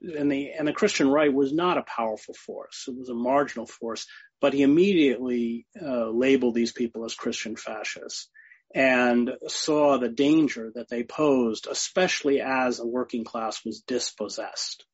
and 0.02 0.30
the 0.30 0.52
and 0.52 0.68
the 0.68 0.72
Christian 0.72 1.08
right 1.08 1.32
was 1.32 1.52
not 1.52 1.78
a 1.78 1.82
powerful 1.82 2.34
force; 2.34 2.84
it 2.86 2.96
was 2.96 3.08
a 3.08 3.14
marginal 3.14 3.66
force. 3.66 4.06
But 4.40 4.54
he 4.54 4.62
immediately 4.62 5.66
uh, 5.80 6.08
labeled 6.10 6.54
these 6.54 6.72
people 6.72 7.04
as 7.04 7.14
Christian 7.14 7.56
fascists 7.56 8.28
and 8.74 9.32
saw 9.48 9.98
the 9.98 10.08
danger 10.08 10.70
that 10.74 10.88
they 10.88 11.02
posed, 11.02 11.66
especially 11.68 12.40
as 12.40 12.78
a 12.78 12.86
working 12.86 13.24
class 13.24 13.64
was 13.64 13.80
dispossessed. 13.80 14.84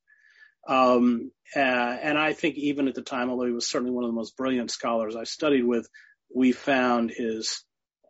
Um, 0.67 1.31
uh, 1.55 1.61
and 1.61 2.19
I 2.19 2.33
think 2.33 2.57
even 2.57 2.89
at 2.89 2.95
the 2.95 3.03
time, 3.03 3.31
although 3.31 3.47
he 3.47 3.53
was 3.53 3.69
certainly 3.69 3.93
one 3.93 4.05
of 4.05 4.11
the 4.11 4.17
most 4.17 4.37
brilliant 4.37 4.71
scholars 4.71 5.15
I 5.15 5.25
studied 5.25 5.65
with, 5.65 5.89
we 6.35 6.53
found 6.53 7.11
his 7.11 7.63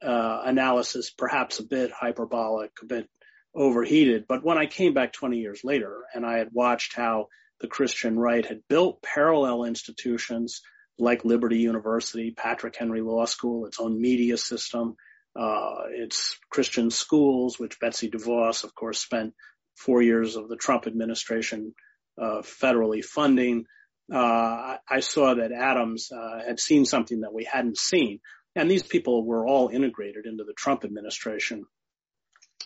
uh, 0.02 0.42
analysis 0.44 1.11
perhaps 1.11 1.59
a 1.59 1.64
bit 1.64 1.90
hyperbolic, 1.90 2.70
a 2.83 2.87
bit 2.87 3.09
overheated. 3.55 4.26
But 4.29 4.44
when 4.44 4.59
I 4.59 4.66
came 4.66 4.94
back 4.94 5.12
20 5.12 5.38
years 5.38 5.62
later 5.64 6.05
and 6.14 6.24
I 6.24 6.38
had 6.38 6.50
watched 6.52 6.94
how 6.94 7.29
the 7.61 7.68
Christian 7.68 8.18
right 8.18 8.44
had 8.44 8.61
built 8.68 9.02
parallel 9.02 9.64
institutions 9.64 10.62
like 10.98 11.24
Liberty 11.24 11.59
University, 11.59 12.31
Patrick 12.31 12.76
Henry 12.76 13.00
Law 13.00 13.24
School, 13.24 13.66
its 13.66 13.81
own 13.81 14.00
media 14.00 14.37
system, 14.37 14.96
uh, 15.37 15.83
its 15.90 16.38
Christian 16.51 16.90
schools, 16.90 17.59
which 17.59 17.79
Betsy 17.81 18.11
DeVos, 18.11 18.64
of 18.64 18.75
course, 18.75 18.99
spent 18.99 19.35
four 19.77 20.03
years 20.03 20.37
of 20.37 20.49
the 20.49 20.57
Trump 20.57 20.87
administration 20.87 21.75
uh, 22.20 22.40
federally 22.42 23.05
funding. 23.05 23.66
Uh, 24.12 24.77
I 24.88 25.01
saw 25.01 25.35
that 25.35 25.53
Adams 25.53 26.11
uh, 26.12 26.40
had 26.46 26.61
seen 26.61 26.85
something 26.85 27.20
that 27.20 27.35
we 27.35 27.44
hadn't 27.44 27.77
seen, 27.77 28.20
and 28.55 28.70
these 28.70 28.83
people 28.83 29.25
were 29.25 29.46
all 29.46 29.68
integrated 29.68 30.27
into 30.27 30.44
the 30.44 30.55
Trump 30.55 30.85
administration. 30.85 31.64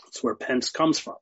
That's 0.04 0.22
where 0.22 0.37
Pence 0.37 0.70
comes 0.70 0.98
from. 0.98 1.16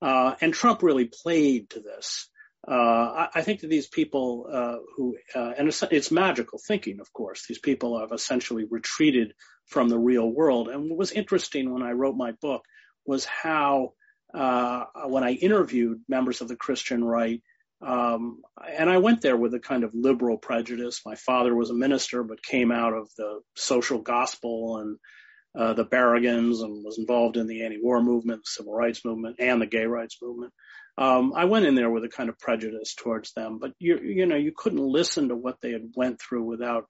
Uh, 0.00 0.34
and 0.40 0.54
Trump 0.54 0.82
really 0.82 1.06
played 1.06 1.70
to 1.70 1.80
this. 1.80 2.28
Uh, 2.66 2.72
I, 2.72 3.28
I, 3.36 3.42
think 3.42 3.60
that 3.60 3.68
these 3.68 3.86
people 3.86 4.46
uh, 4.52 4.76
who, 4.96 5.16
and 5.34 5.68
it's, 5.68 5.82
it's, 5.90 6.10
magical 6.10 6.58
thinking, 6.66 7.00
of 7.00 7.12
course. 7.12 7.46
These 7.46 7.60
people 7.60 8.00
have 8.00 8.12
essentially 8.12 8.64
retreated 8.68 9.32
from 9.68 9.88
the 9.88 9.98
real 9.98 10.28
world. 10.28 10.68
And 10.68 10.88
what 10.90 10.98
was 10.98 11.12
interesting 11.12 11.72
when 11.72 11.82
I 11.82 11.92
wrote 11.92 12.16
my 12.16 12.32
book 12.32 12.62
was 13.06 13.24
how, 13.24 13.92
uh, 14.34 14.84
when 15.06 15.24
I 15.24 15.32
interviewed 15.32 16.00
members 16.08 16.40
of 16.40 16.48
the 16.48 16.56
Christian 16.56 17.04
right, 17.04 17.42
um, 17.80 18.42
and 18.76 18.90
I 18.90 18.98
went 18.98 19.22
there 19.22 19.36
with 19.36 19.54
a 19.54 19.60
kind 19.60 19.84
of 19.84 19.94
liberal 19.94 20.36
prejudice. 20.36 21.02
My 21.06 21.14
father 21.14 21.54
was 21.54 21.70
a 21.70 21.74
minister, 21.74 22.24
but 22.24 22.42
came 22.42 22.72
out 22.72 22.92
of 22.92 23.08
the 23.16 23.40
social 23.54 24.00
gospel 24.00 24.78
and 24.78 24.98
uh, 25.56 25.74
the 25.74 25.84
Berrigans 25.84 26.62
and 26.62 26.84
was 26.84 26.98
involved 26.98 27.36
in 27.36 27.46
the 27.46 27.64
anti-war 27.64 28.02
movement, 28.02 28.42
the 28.42 28.50
civil 28.50 28.74
rights 28.74 29.04
movement, 29.04 29.36
and 29.38 29.62
the 29.62 29.66
gay 29.66 29.86
rights 29.86 30.18
movement. 30.20 30.52
Um, 30.96 31.32
I 31.36 31.44
went 31.44 31.66
in 31.66 31.76
there 31.76 31.90
with 31.90 32.04
a 32.04 32.08
kind 32.08 32.28
of 32.28 32.38
prejudice 32.38 32.94
towards 32.94 33.32
them, 33.32 33.58
but 33.60 33.72
you, 33.78 33.98
you 33.98 34.26
know, 34.26 34.36
you 34.36 34.52
couldn't 34.56 34.80
listen 34.80 35.28
to 35.28 35.36
what 35.36 35.60
they 35.60 35.70
had 35.70 35.92
went 35.94 36.20
through 36.20 36.44
without 36.44 36.86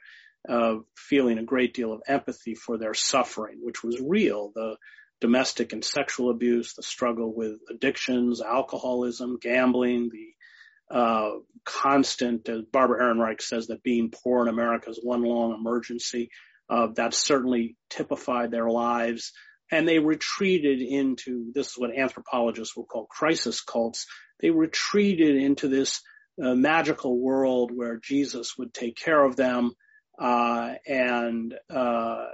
uh, 0.49 0.77
feeling 0.97 1.39
a 1.39 1.45
great 1.45 1.75
deal 1.75 1.93
of 1.93 2.03
empathy 2.07 2.55
for 2.55 2.79
their 2.79 2.95
suffering, 2.95 3.59
which 3.63 3.83
was 3.83 4.01
real. 4.01 4.53
The 4.55 4.77
domestic 5.21 5.73
and 5.73 5.85
sexual 5.85 6.31
abuse, 6.31 6.75
the 6.75 6.83
struggle 6.83 7.35
with 7.35 7.59
addictions, 7.71 8.41
alcoholism, 8.41 9.39
gambling, 9.41 10.11
the 10.11 10.95
uh, 10.95 11.31
constant, 11.65 12.49
as 12.49 12.63
Barbara 12.63 13.03
Ehrenreich 13.03 13.43
says, 13.43 13.67
that 13.67 13.83
being 13.83 14.11
poor 14.11 14.43
in 14.43 14.49
America 14.49 14.91
is 14.91 15.01
one 15.03 15.23
long 15.23 15.55
emergency. 15.55 16.31
Uh, 16.71 16.89
that 16.97 17.15
certainly 17.15 17.77
typified 17.89 18.51
their 18.51 18.69
lives. 18.69 19.33
And 19.71 19.87
they 19.87 19.99
retreated 19.99 20.81
into, 20.81 21.51
this 21.55 21.69
is 21.69 21.79
what 21.79 21.97
anthropologists 21.97 22.77
will 22.77 22.85
call 22.85 23.07
crisis 23.07 23.61
cults. 23.61 24.07
They 24.41 24.51
retreated 24.51 25.37
into 25.37 25.69
this 25.69 26.01
uh, 26.43 26.55
magical 26.55 27.19
world 27.19 27.71
where 27.75 27.99
Jesus 27.99 28.57
would 28.57 28.73
take 28.73 28.97
care 28.97 29.23
of 29.23 29.37
them, 29.37 29.73
uh, 30.19 30.75
and, 30.87 31.55
uh, 31.71 32.27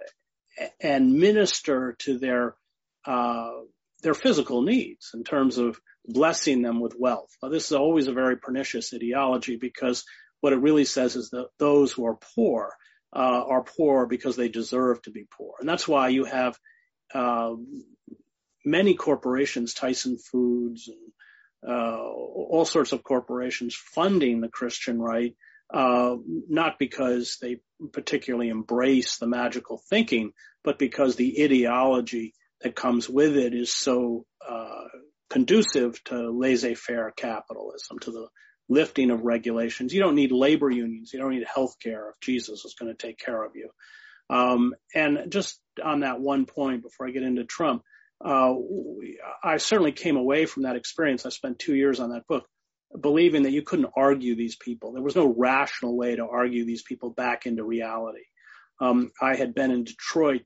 and 0.80 1.14
minister 1.14 1.96
to 2.00 2.18
their, 2.18 2.54
uh, 3.06 3.50
their 4.02 4.14
physical 4.14 4.62
needs 4.62 5.10
in 5.14 5.24
terms 5.24 5.58
of 5.58 5.78
blessing 6.06 6.62
them 6.62 6.80
with 6.80 6.94
wealth. 6.98 7.30
Now, 7.42 7.48
this 7.48 7.66
is 7.66 7.72
always 7.72 8.08
a 8.08 8.12
very 8.12 8.36
pernicious 8.36 8.92
ideology 8.92 9.56
because 9.56 10.04
What 10.44 10.52
it 10.52 10.60
really 10.60 10.84
says 10.84 11.16
is 11.16 11.30
that 11.30 11.48
those 11.58 11.90
who 11.92 12.04
are 12.04 12.18
poor 12.36 12.74
uh, 13.16 13.44
are 13.48 13.64
poor 13.64 14.06
because 14.06 14.36
they 14.36 14.50
deserve 14.50 15.00
to 15.02 15.10
be 15.10 15.26
poor, 15.34 15.54
and 15.58 15.66
that's 15.66 15.88
why 15.88 16.08
you 16.08 16.26
have 16.26 16.58
uh, 17.14 17.54
many 18.62 18.92
corporations, 18.94 19.72
Tyson 19.72 20.18
Foods 20.18 20.88
and 20.88 21.72
uh, 21.72 21.96
all 21.98 22.66
sorts 22.66 22.92
of 22.92 23.02
corporations 23.02 23.74
funding 23.74 24.42
the 24.42 24.50
Christian 24.50 25.00
right, 25.00 25.34
uh, 25.72 26.16
not 26.48 26.79
because 26.79 27.38
they 27.40 27.59
particularly 27.92 28.48
embrace 28.48 29.18
the 29.18 29.27
magical 29.27 29.81
thinking, 29.90 30.33
but 30.62 30.79
because 30.79 31.16
the 31.16 31.42
ideology 31.42 32.35
that 32.61 32.77
comes 32.77 33.09
with 33.09 33.37
it 33.37 33.55
is 33.55 33.72
so 33.72 34.24
uh, 34.48 34.85
conducive 35.31 36.03
to 36.05 36.31
laissez-faire 36.31 37.12
capitalism, 37.16 37.98
to 38.00 38.11
the 38.11 38.29
lifting 38.68 39.11
of 39.11 39.22
regulations. 39.22 39.92
You 39.92 40.00
don't 40.00 40.14
need 40.14 40.33
labor 40.33 40.70
unions. 40.70 41.12
You 41.12 41.18
don't 41.18 41.33
need 41.33 41.46
health 41.53 41.77
care 41.83 42.11
if 42.11 42.20
Jesus 42.20 42.64
is 42.64 42.74
going 42.79 42.94
to 42.94 43.07
take 43.07 43.18
care 43.18 43.42
of 43.42 43.53
you. 43.55 43.70
Um, 44.31 44.74
and 44.94 45.31
just 45.31 45.61
on 45.85 46.00
that 46.00 46.20
one 46.20 46.46
point 46.46 46.83
before 46.83 47.07
I 47.07 47.11
get 47.11 47.22
into 47.22 47.44
Trump, 47.44 47.83
uh, 48.24 48.55
I 49.42 49.59
certainly 49.59 49.92
came 49.92 50.16
away 50.16 50.46
from 50.46 50.62
that 50.62 50.77
experience. 50.77 51.27
I 51.27 51.29
spent 51.29 51.59
two 51.59 51.74
years 51.74 52.00
on 52.00 52.11
that 52.11 52.27
book 52.27 52.46
believing 52.98 53.42
that 53.42 53.52
you 53.52 53.62
couldn't 53.62 53.92
argue 53.96 54.37
these 54.37 54.57
people. 54.57 54.92
There 54.92 55.02
was 55.02 55.16
no 55.16 55.35
rational 55.37 55.96
way 55.96 56.16
to 56.16 56.26
argue 56.26 56.64
these 56.64 56.83
people 56.83 57.11
back 57.11 57.46
into 57.46 57.64
reality. 57.64 58.24
Um, 58.80 59.12
I 59.20 59.37
had 59.37 59.54
been 59.54 59.70
in 59.70 59.85
Detroit 59.85 60.42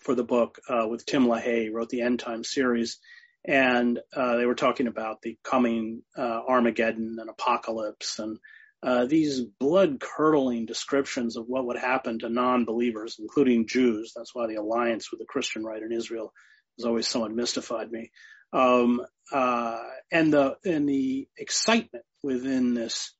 for 0.00 0.14
the 0.14 0.24
book 0.24 0.58
uh, 0.68 0.86
with 0.88 1.06
Tim 1.06 1.26
LaHaye, 1.26 1.72
wrote 1.72 1.88
the 1.88 2.02
End 2.02 2.18
Time 2.18 2.44
series, 2.44 2.98
and 3.46 3.98
uh, 4.14 4.36
they 4.36 4.46
were 4.46 4.54
talking 4.54 4.86
about 4.86 5.22
the 5.22 5.38
coming 5.42 6.02
uh, 6.16 6.40
Armageddon 6.48 7.16
and 7.20 7.30
apocalypse 7.30 8.18
and 8.18 8.38
uh, 8.82 9.04
these 9.04 9.40
blood 9.40 10.00
curdling 10.00 10.66
descriptions 10.66 11.36
of 11.36 11.46
what 11.46 11.66
would 11.66 11.76
happen 11.76 12.18
to 12.18 12.28
non-believers, 12.28 13.16
including 13.20 13.68
Jews. 13.68 14.12
That's 14.16 14.34
why 14.34 14.48
the 14.48 14.56
alliance 14.56 15.10
with 15.10 15.20
the 15.20 15.26
Christian 15.26 15.62
right 15.64 15.82
in 15.82 15.92
Israel 15.92 16.32
has 16.78 16.84
always 16.84 17.06
somewhat 17.06 17.32
mystified 17.32 17.92
me. 17.92 18.10
Um, 18.52 19.00
uh, 19.32 19.78
and 20.10 20.32
the 20.32 20.56
and 20.64 20.88
the 20.88 21.28
excitement 21.36 22.04
within 22.22 22.74
this. 22.74 23.12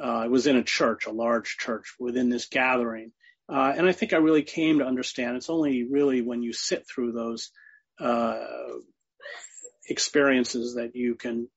Uh, 0.00 0.28
was 0.30 0.46
in 0.46 0.54
a 0.54 0.62
church, 0.62 1.06
a 1.06 1.10
large 1.10 1.56
church, 1.58 1.96
within 1.98 2.28
this 2.28 2.46
gathering, 2.46 3.10
uh, 3.48 3.72
and 3.76 3.88
I 3.88 3.92
think 3.92 4.12
I 4.12 4.18
really 4.18 4.42
came 4.42 4.78
to 4.78 4.84
understand. 4.84 5.36
It's 5.36 5.50
only 5.50 5.84
really 5.84 6.20
when 6.20 6.42
you 6.42 6.52
sit 6.52 6.86
through 6.86 7.12
those 7.12 7.50
uh, 7.98 8.44
experiences 9.88 10.74
that 10.74 10.94
you 10.94 11.14
can, 11.14 11.48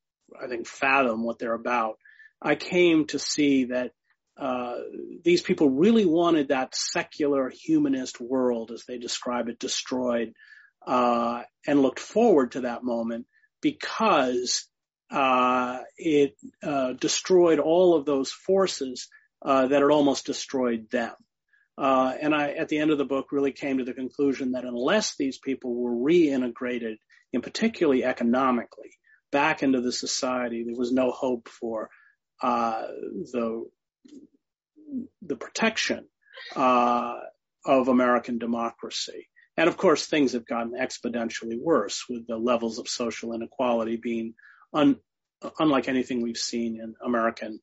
I 0.41 0.47
think, 0.47 0.67
fathom 0.67 1.23
what 1.23 1.37
they're 1.37 1.53
about. 1.53 1.97
I 2.41 2.55
came 2.55 3.05
to 3.07 3.19
see 3.19 3.65
that 3.65 3.91
uh, 4.39 4.75
these 5.23 5.41
people 5.41 5.69
really 5.69 6.05
wanted 6.05 6.47
that 6.47 6.73
secular 6.73 7.49
humanist 7.49 8.19
world, 8.19 8.71
as 8.71 8.85
they 8.87 8.97
describe 8.97 9.49
it, 9.49 9.59
destroyed, 9.59 10.33
uh, 10.85 11.43
and 11.67 11.81
looked 11.81 11.99
forward 11.99 12.53
to 12.53 12.61
that 12.61 12.83
moment 12.83 13.25
because 13.61 14.67
uh, 15.11 15.79
it 15.97 16.35
uh, 16.63 16.93
destroyed 16.93 17.59
all 17.59 17.95
of 17.95 18.05
those 18.05 18.31
forces 18.31 19.09
uh, 19.43 19.67
that 19.67 19.81
had 19.81 19.91
almost 19.91 20.25
destroyed 20.25 20.89
them. 20.89 21.13
Uh, 21.77 22.13
and 22.21 22.35
I, 22.35 22.51
at 22.51 22.69
the 22.69 22.77
end 22.77 22.91
of 22.91 22.97
the 22.97 23.05
book, 23.05 23.31
really 23.31 23.51
came 23.51 23.79
to 23.79 23.83
the 23.83 23.93
conclusion 23.93 24.51
that 24.51 24.65
unless 24.65 25.15
these 25.15 25.37
people 25.37 25.73
were 25.73 25.95
reintegrated, 25.95 26.97
and 27.33 27.41
particularly 27.41 28.03
economically, 28.03 28.91
back 29.31 29.63
into 29.63 29.81
the 29.81 29.91
society, 29.91 30.63
there 30.63 30.75
was 30.75 30.91
no 30.91 31.11
hope 31.11 31.47
for 31.47 31.89
uh, 32.41 32.83
the 33.31 33.65
the 35.21 35.35
protection 35.37 36.05
uh, 36.55 37.15
of 37.65 37.87
American 37.87 38.37
democracy. 38.37 39.27
And 39.57 39.67
of 39.67 39.77
course, 39.77 40.05
things 40.05 40.33
have 40.33 40.45
gotten 40.45 40.73
exponentially 40.73 41.59
worse 41.59 42.05
with 42.09 42.25
the 42.27 42.37
levels 42.37 42.79
of 42.79 42.87
social 42.87 43.33
inequality 43.33 43.97
being 43.97 44.33
un, 44.73 44.97
unlike 45.59 45.87
anything 45.87 46.21
we've 46.21 46.37
seen 46.37 46.79
in 46.81 46.95
American 47.03 47.59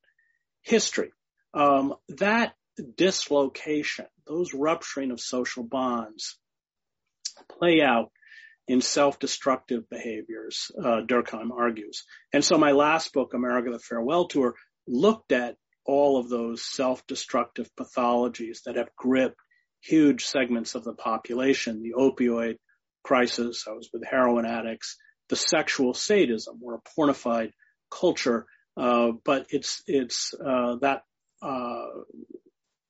history. 0.62 1.12
Um, 1.54 1.94
that 2.10 2.54
dislocation, 2.96 4.06
those 4.26 4.54
rupturing 4.54 5.10
of 5.10 5.20
social 5.20 5.64
bonds, 5.64 6.38
play 7.58 7.80
out 7.80 8.10
in 8.66 8.80
self-destructive 8.80 9.88
behaviors, 9.88 10.70
uh, 10.78 11.00
Durkheim 11.06 11.50
argues. 11.50 12.04
And 12.32 12.44
so 12.44 12.58
my 12.58 12.72
last 12.72 13.12
book, 13.14 13.32
America 13.32 13.70
the 13.70 13.78
Farewell 13.78 14.28
Tour, 14.28 14.54
looked 14.86 15.32
at 15.32 15.56
all 15.86 16.18
of 16.18 16.28
those 16.28 16.62
self-destructive 16.62 17.70
pathologies 17.74 18.64
that 18.66 18.76
have 18.76 18.94
gripped 18.94 19.40
huge 19.80 20.24
segments 20.24 20.74
of 20.74 20.84
the 20.84 20.94
population, 20.94 21.82
the 21.82 21.94
opioid 21.98 22.56
crisis, 23.02 23.64
I 23.68 23.72
was 23.72 23.88
with 23.92 24.04
heroin 24.04 24.46
addicts, 24.46 24.96
the 25.28 25.36
sexual 25.36 25.94
sadism, 25.94 26.58
we're 26.60 26.76
a 26.76 26.82
pornified 26.98 27.52
culture, 27.90 28.46
uh, 28.76 29.12
but 29.24 29.46
it's, 29.50 29.82
it's, 29.86 30.34
uh, 30.34 30.76
that, 30.80 31.02
uh, 31.42 31.86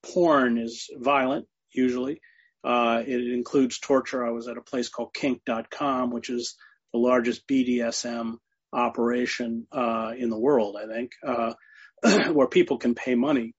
porn 0.02 0.58
is 0.58 0.88
violent, 0.96 1.46
usually. 1.72 2.20
Uh, 2.64 3.02
it 3.06 3.32
includes 3.32 3.78
torture. 3.78 4.26
I 4.26 4.30
was 4.30 4.48
at 4.48 4.56
a 4.56 4.62
place 4.62 4.88
called 4.88 5.14
kink.com, 5.14 6.10
which 6.10 6.30
is 6.30 6.56
the 6.92 6.98
largest 6.98 7.46
BDSM 7.46 8.38
operation, 8.72 9.66
uh, 9.72 10.12
in 10.16 10.30
the 10.30 10.38
world, 10.38 10.76
I 10.76 10.86
think, 10.92 11.12
uh, 11.26 11.54
where 12.32 12.48
people 12.48 12.78
can 12.78 12.94
pay 12.94 13.14
money, 13.14 13.54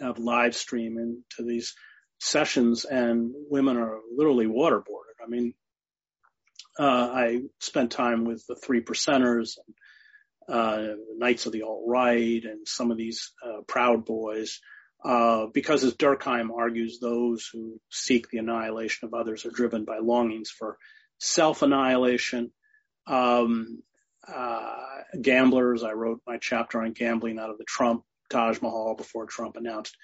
have 0.00 0.18
live 0.18 0.54
stream 0.54 0.98
into 0.98 1.48
these 1.48 1.74
sessions 2.18 2.84
and 2.84 3.32
women 3.50 3.76
are 3.76 3.98
literally 4.14 4.46
waterboarded. 4.46 5.16
I 5.24 5.28
mean, 5.28 5.54
uh, 6.78 7.10
I 7.12 7.42
spent 7.60 7.90
time 7.90 8.24
with 8.24 8.44
the 8.46 8.56
three 8.56 8.82
percenters 8.82 9.56
and, 9.66 9.74
uh, 10.48 10.94
Knights 11.16 11.46
of 11.46 11.52
the 11.52 11.62
Alt 11.62 11.84
Right 11.86 12.44
and 12.44 12.66
some 12.66 12.90
of 12.90 12.96
these, 12.96 13.32
uh, 13.44 13.62
Proud 13.66 14.04
Boys, 14.04 14.60
uh, 15.04 15.46
because 15.52 15.84
as 15.84 15.94
Durkheim 15.94 16.50
argues, 16.56 16.98
those 17.00 17.48
who 17.52 17.80
seek 17.90 18.28
the 18.28 18.38
annihilation 18.38 19.06
of 19.06 19.14
others 19.14 19.44
are 19.44 19.50
driven 19.50 19.84
by 19.84 19.98
longings 19.98 20.50
for 20.50 20.78
self-annihilation. 21.18 22.52
Um, 23.06 23.82
uh, 24.26 24.74
gamblers, 25.20 25.82
I 25.82 25.92
wrote 25.92 26.20
my 26.26 26.38
chapter 26.38 26.80
on 26.80 26.92
gambling 26.92 27.38
out 27.38 27.50
of 27.50 27.58
the 27.58 27.64
Trump 27.64 28.04
Taj 28.30 28.60
Mahal 28.60 28.96
before 28.96 29.26
Trump 29.26 29.56
announced 29.56 29.96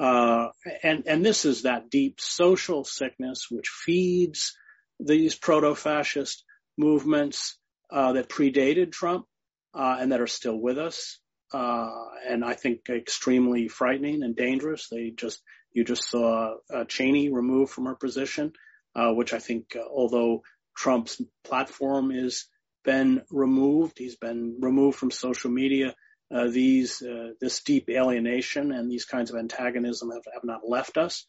uh, 0.00 0.48
and, 0.82 1.04
and 1.06 1.24
this 1.24 1.44
is 1.44 1.62
that 1.62 1.90
deep 1.90 2.20
social 2.20 2.84
sickness 2.84 3.48
which 3.50 3.68
feeds 3.68 4.56
these 4.98 5.34
proto-fascist 5.34 6.42
movements 6.78 7.58
uh, 7.90 8.14
that 8.14 8.30
predated 8.30 8.92
Trump 8.92 9.26
uh, 9.74 9.98
and 10.00 10.12
that 10.12 10.22
are 10.22 10.26
still 10.26 10.58
with 10.58 10.78
us. 10.78 11.20
Uh, 11.52 11.90
and 12.26 12.44
I 12.44 12.54
think 12.54 12.88
extremely 12.88 13.68
frightening 13.68 14.22
and 14.22 14.34
dangerous. 14.34 14.88
They 14.88 15.10
just 15.10 15.42
you 15.72 15.84
just 15.84 16.08
saw 16.08 16.54
uh, 16.72 16.84
Cheney 16.84 17.28
removed 17.28 17.72
from 17.72 17.84
her 17.86 17.94
position, 17.94 18.52
uh, 18.94 19.12
which 19.12 19.32
I 19.32 19.38
think, 19.38 19.76
although 19.76 20.42
Trump's 20.76 21.20
platform 21.44 22.10
is 22.10 22.46
been 22.84 23.22
removed, 23.30 23.98
he's 23.98 24.16
been 24.16 24.58
removed 24.60 24.98
from 24.98 25.10
social 25.10 25.50
media 25.50 25.94
uh, 26.32 26.48
these 26.48 27.02
uh, 27.02 27.30
this 27.40 27.62
deep 27.62 27.88
alienation 27.88 28.72
and 28.72 28.90
these 28.90 29.04
kinds 29.04 29.30
of 29.30 29.36
antagonism 29.36 30.10
have, 30.10 30.22
have 30.32 30.44
not 30.44 30.60
left 30.66 30.96
us. 30.96 31.24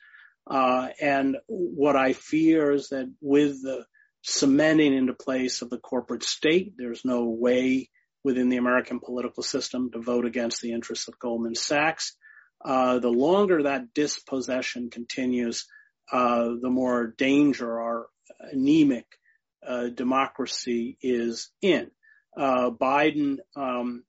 Uh, 0.49 0.89
and 1.01 1.37
what 1.47 1.95
I 1.95 2.13
fear 2.13 2.71
is 2.71 2.89
that 2.89 3.11
with 3.21 3.61
the 3.61 3.85
cementing 4.21 4.93
into 4.93 5.13
place 5.13 5.61
of 5.61 5.69
the 5.69 5.79
corporate 5.79 6.23
state, 6.23 6.73
there's 6.77 7.03
no 7.03 7.25
way 7.25 7.89
within 8.23 8.49
the 8.49 8.57
American 8.57 8.99
political 8.99 9.41
system 9.41 9.91
to 9.91 9.99
vote 9.99 10.25
against 10.25 10.61
the 10.61 10.73
interests 10.73 11.07
of 11.07 11.17
Goldman 11.17 11.55
Sachs. 11.55 12.15
Uh, 12.63 12.99
the 12.99 13.09
longer 13.09 13.63
that 13.63 13.93
dispossession 13.95 14.91
continues, 14.91 15.65
uh, 16.11 16.49
the 16.61 16.69
more 16.69 17.07
danger 17.17 17.79
our 17.79 18.07
anemic 18.39 19.07
uh, 19.65 19.87
democracy 19.87 20.97
is 21.01 21.49
in. 21.61 21.89
Biden 22.37 23.37
um, 23.55 24.03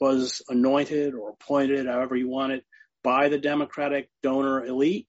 was 0.00 0.42
anointed 0.48 1.14
or 1.14 1.30
appointed, 1.30 1.86
however 1.86 2.16
you 2.16 2.28
want 2.28 2.52
it, 2.52 2.64
by 3.02 3.28
the 3.28 3.38
Democratic 3.38 4.10
donor 4.22 4.64
elite 4.64 5.06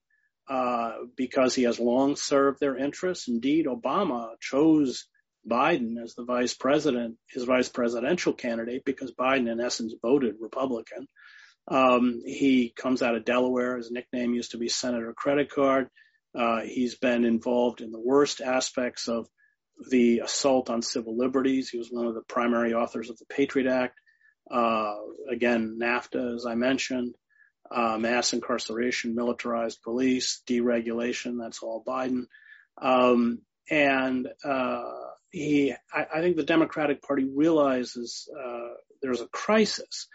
uh, 0.48 0.92
because 1.16 1.54
he 1.54 1.62
has 1.62 1.78
long 1.80 2.16
served 2.16 2.60
their 2.60 2.76
interests. 2.76 3.28
Indeed, 3.28 3.66
Obama 3.66 4.32
chose 4.40 5.06
Biden 5.48 6.02
as 6.02 6.14
the 6.14 6.24
vice 6.24 6.54
president, 6.54 7.16
his 7.30 7.44
vice 7.44 7.68
presidential 7.68 8.32
candidate, 8.32 8.84
because 8.84 9.12
Biden, 9.12 9.50
in 9.50 9.60
essence, 9.60 9.94
voted 10.02 10.36
Republican. 10.40 11.06
Um, 11.68 12.20
he 12.24 12.72
comes 12.76 13.02
out 13.02 13.14
of 13.14 13.24
Delaware. 13.24 13.76
His 13.76 13.90
nickname 13.90 14.34
used 14.34 14.50
to 14.50 14.58
be 14.58 14.68
Senator 14.68 15.14
Credit 15.14 15.50
Card. 15.50 15.88
Uh, 16.38 16.60
he's 16.60 16.96
been 16.96 17.24
involved 17.24 17.80
in 17.80 17.90
the 17.90 18.00
worst 18.00 18.40
aspects 18.40 19.08
of 19.08 19.26
the 19.90 20.20
assault 20.20 20.68
on 20.68 20.82
civil 20.82 21.16
liberties. 21.16 21.68
He 21.68 21.78
was 21.78 21.88
one 21.90 22.06
of 22.06 22.14
the 22.14 22.22
primary 22.28 22.74
authors 22.74 23.10
of 23.10 23.18
the 23.18 23.26
Patriot 23.26 23.70
Act. 23.70 23.98
Uh, 24.50 24.94
again, 25.30 25.78
NAFTA, 25.80 26.34
as 26.34 26.46
I 26.46 26.54
mentioned, 26.54 27.14
uh, 27.70 27.96
mass 27.98 28.32
incarceration, 28.32 29.14
militarized 29.14 29.82
police, 29.82 30.42
deregulation. 30.46 31.38
That's 31.40 31.62
all 31.62 31.82
Biden. 31.86 32.24
Um, 32.80 33.40
and 33.70 34.28
uh, 34.44 34.92
he, 35.30 35.74
I, 35.92 36.06
I, 36.14 36.20
think 36.20 36.36
the 36.36 36.42
Democratic 36.42 37.02
Party 37.02 37.24
realizes 37.24 38.28
uh, 38.38 38.74
there's 39.00 39.20
a 39.20 39.28
crisis, 39.28 40.08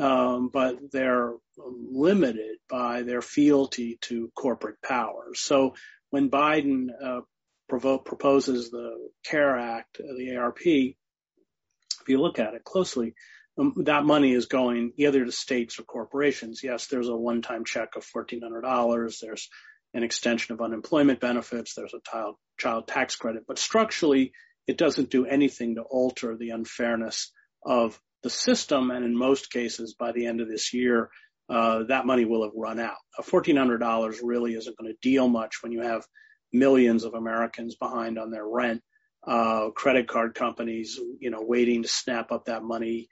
um, 0.00 0.50
but 0.52 0.76
they're 0.92 1.32
limited 1.56 2.58
by 2.68 3.02
their 3.02 3.22
fealty 3.22 3.98
to 4.02 4.30
corporate 4.36 4.80
power. 4.82 5.30
So 5.34 5.74
when 6.10 6.30
Biden 6.30 6.88
uh, 7.02 7.20
provo- 7.68 7.98
proposes 7.98 8.70
the 8.70 9.10
CARE 9.24 9.58
Act, 9.58 9.98
the 9.98 10.36
ARP, 10.36 10.60
if 10.64 12.08
you 12.08 12.20
look 12.20 12.38
at 12.38 12.54
it 12.54 12.64
closely, 12.64 13.14
that 13.56 14.04
money 14.04 14.32
is 14.32 14.46
going 14.46 14.92
either 14.96 15.24
to 15.24 15.32
states 15.32 15.78
or 15.78 15.82
corporations. 15.82 16.62
Yes, 16.62 16.86
there's 16.86 17.08
a 17.08 17.16
one-time 17.16 17.64
check 17.64 17.96
of 17.96 18.04
$1,400. 18.04 19.20
There's 19.20 19.48
an 19.94 20.02
extension 20.02 20.54
of 20.54 20.62
unemployment 20.62 21.20
benefits. 21.20 21.74
There's 21.74 21.94
a 21.94 22.00
child, 22.10 22.36
child 22.58 22.88
tax 22.88 23.16
credit, 23.16 23.44
but 23.46 23.58
structurally, 23.58 24.32
it 24.66 24.78
doesn't 24.78 25.10
do 25.10 25.26
anything 25.26 25.74
to 25.74 25.82
alter 25.82 26.36
the 26.36 26.50
unfairness 26.50 27.30
of 27.64 28.00
the 28.22 28.30
system. 28.30 28.90
And 28.90 29.04
in 29.04 29.16
most 29.16 29.50
cases, 29.50 29.94
by 29.98 30.12
the 30.12 30.26
end 30.26 30.40
of 30.40 30.48
this 30.48 30.72
year, 30.72 31.10
uh, 31.48 31.84
that 31.88 32.06
money 32.06 32.24
will 32.24 32.44
have 32.44 32.54
run 32.56 32.80
out. 32.80 32.96
$1,400 33.20 34.20
really 34.22 34.54
isn't 34.54 34.78
going 34.78 34.90
to 34.90 34.98
deal 35.02 35.28
much 35.28 35.62
when 35.62 35.72
you 35.72 35.82
have 35.82 36.06
millions 36.52 37.04
of 37.04 37.14
Americans 37.14 37.74
behind 37.74 38.18
on 38.18 38.30
their 38.30 38.46
rent, 38.46 38.80
uh, 39.26 39.70
credit 39.74 40.08
card 40.08 40.34
companies, 40.34 40.98
you 41.18 41.30
know, 41.30 41.42
waiting 41.42 41.82
to 41.82 41.88
snap 41.88 42.32
up 42.32 42.46
that 42.46 42.62
money 42.62 43.08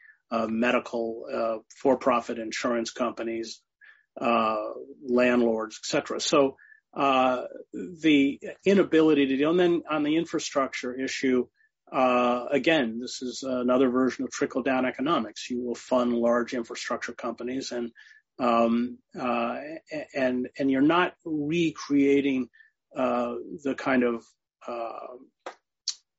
medical, 0.49 1.25
uh, 1.33 1.59
for-profit 1.77 2.39
insurance 2.39 2.91
companies, 2.91 3.61
uh, 4.21 4.57
landlords, 5.09 5.79
etc. 5.83 6.21
So 6.21 6.57
uh, 6.95 7.45
the 7.73 8.41
inability 8.65 9.27
to 9.27 9.37
deal, 9.37 9.51
and 9.51 9.61
then 9.61 9.83
on 9.89 10.03
the 10.03 10.17
infrastructure 10.17 10.95
issue, 10.95 11.47
uh, 11.93 12.47
again, 12.51 13.01
this 13.01 13.23
is 13.23 13.43
another 13.43 13.91
version 13.91 14.25
of 14.25 14.31
trickle-down 14.31 14.87
economics. 14.87 15.51
You 15.51 15.63
will 15.63 15.75
fund 15.75 16.13
large 16.13 16.55
infrastructure 16.55 17.13
companies, 17.13 17.73
and 17.73 17.91
um, 18.39 18.99
and 19.15 20.49
and 20.59 20.71
you're 20.71 20.81
not 20.81 21.15
recreating 21.25 22.49
the 22.95 23.75
kind 23.77 24.05
of 24.05 24.25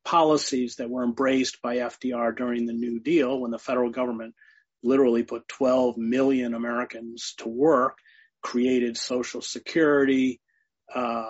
policies 0.04 0.76
that 0.78 0.90
were 0.90 1.04
embraced 1.04 1.62
by 1.62 1.78
FDR 1.78 2.36
during 2.36 2.66
the 2.66 2.74
New 2.74 3.00
Deal 3.00 3.40
when 3.40 3.52
the 3.52 3.60
federal 3.60 3.90
government 3.90 4.36
literally 4.84 5.24
put 5.24 5.48
12 5.48 5.98
million 5.98 6.54
Americans 6.54 7.36
to 7.38 7.48
work, 7.48 7.98
created 8.42 8.98
Social 8.98 9.42
Security, 9.42 10.42
uh, 10.94 11.26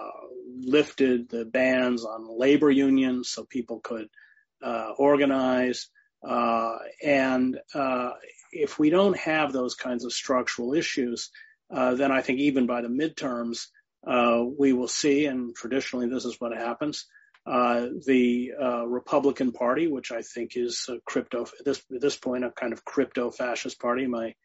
lifted 0.59 1.29
the 1.29 1.45
bans 1.45 2.05
on 2.05 2.37
labor 2.39 2.71
unions 2.71 3.29
so 3.29 3.43
people 3.43 3.79
could 3.79 4.07
uh, 4.63 4.91
organize. 4.97 5.89
Uh, 6.27 6.77
and 7.03 7.59
uh, 7.73 8.11
if 8.51 8.79
we 8.79 8.89
don't 8.89 9.17
have 9.17 9.51
those 9.51 9.75
kinds 9.75 10.05
of 10.05 10.13
structural 10.13 10.73
issues, 10.73 11.29
uh, 11.73 11.95
then 11.95 12.11
I 12.11 12.21
think 12.21 12.39
even 12.39 12.67
by 12.67 12.81
the 12.81 12.87
midterms, 12.87 13.67
uh, 14.05 14.43
we 14.57 14.73
will 14.73 14.87
see, 14.87 15.25
and 15.25 15.55
traditionally 15.55 16.07
this 16.07 16.25
is 16.25 16.39
what 16.39 16.55
happens, 16.55 17.05
uh, 17.45 17.87
the 18.05 18.51
uh, 18.61 18.85
Republican 18.85 19.51
Party, 19.51 19.87
which 19.87 20.11
I 20.11 20.21
think 20.21 20.55
is 20.55 20.87
crypto 21.05 21.43
at 21.43 21.65
this 21.65 21.81
at 21.93 22.01
this 22.01 22.15
point 22.15 22.45
a 22.45 22.51
kind 22.51 22.71
of 22.71 22.85
crypto 22.85 23.31
fascist 23.31 23.79
party. 23.79 24.05
My 24.05 24.35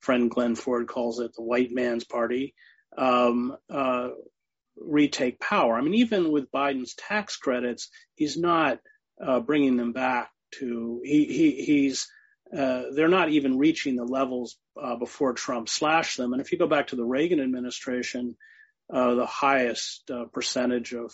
friend 0.00 0.30
Glen 0.30 0.54
Ford 0.54 0.86
calls 0.86 1.18
it 1.18 1.32
the 1.34 1.42
white 1.42 1.72
man's 1.72 2.04
party. 2.04 2.54
Um, 2.96 3.56
uh, 3.68 4.10
retake 4.76 5.40
power. 5.40 5.76
I 5.76 5.80
mean, 5.80 5.94
even 5.94 6.30
with 6.30 6.52
Biden's 6.52 6.94
tax 6.94 7.36
credits, 7.36 7.90
he's 8.14 8.36
not 8.36 8.78
uh, 9.20 9.40
bringing 9.40 9.76
them 9.76 9.92
back 9.92 10.30
to 10.60 11.00
he, 11.04 11.24
he 11.24 11.64
he's 11.64 12.06
uh, 12.56 12.84
they're 12.94 13.08
not 13.08 13.30
even 13.30 13.58
reaching 13.58 13.96
the 13.96 14.04
levels 14.04 14.56
uh, 14.80 14.94
before 14.94 15.32
Trump 15.32 15.68
slashed 15.68 16.16
them. 16.16 16.32
And 16.32 16.40
if 16.40 16.52
you 16.52 16.58
go 16.58 16.68
back 16.68 16.88
to 16.88 16.96
the 16.96 17.04
Reagan 17.04 17.40
administration, 17.40 18.36
the 18.88 19.26
highest 19.28 20.08
percentage 20.32 20.94
of 20.94 21.12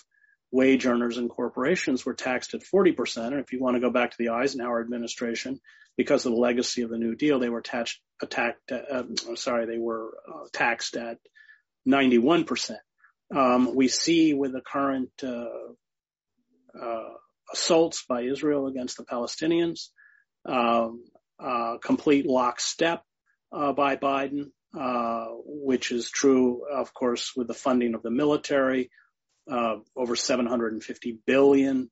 wage 0.55 0.87
earners 0.87 1.19
and 1.19 1.29
corporations 1.29 2.07
were 2.07 2.15
taxed 2.15 2.55
at 2.55 2.63
40%. 2.63 3.27
And 3.27 3.41
if 3.41 3.53
you 3.53 3.61
want 3.61 3.75
to 3.75 3.81
go 3.81 3.91
back 3.91 4.13
to 4.13 4.17
the 4.19 4.29
Eisenhower 4.29 4.81
administration, 4.81 5.61
because 5.97 6.25
of 6.25 6.33
the 6.33 6.39
legacy 6.39 6.83
of 6.83 6.91
the 6.91 6.99
New 6.99 7.17
Deal, 7.17 7.41
they 7.41 7.49
were 7.49 7.59
attached, 7.59 8.01
attacked, 8.23 8.71
uh, 8.71 9.03
sorry, 9.35 9.67
they 9.67 9.79
were 9.79 10.17
uh, 10.29 10.47
taxed 10.53 10.97
at 10.97 11.19
91%. 11.89 12.77
Um, 13.35 13.75
we 13.75 13.89
see 13.89 14.33
with 14.33 14.53
the 14.53 14.61
current 14.61 15.11
uh, 15.23 15.47
uh 16.81 17.11
assaults 17.53 18.05
by 18.09 18.23
Israel 18.23 18.67
against 18.67 18.97
the 18.97 19.05
Palestinians, 19.05 19.89
um, 20.47 21.05
uh, 21.39 21.79
complete 21.79 22.27
lockstep 22.27 23.03
uh, 23.53 23.73
by 23.73 23.97
Biden, 23.97 24.51
which 25.45 25.91
is 25.93 26.11
true, 26.11 26.63
of 26.73 26.95
course, 26.95 27.33
with 27.37 27.49
the 27.49 27.55
funding 27.55 27.95
of 27.95 28.03
the 28.03 28.11
military, 28.11 28.91
uh, 29.51 29.77
over 29.97 30.17
750 30.17 31.19
billion 31.27 31.91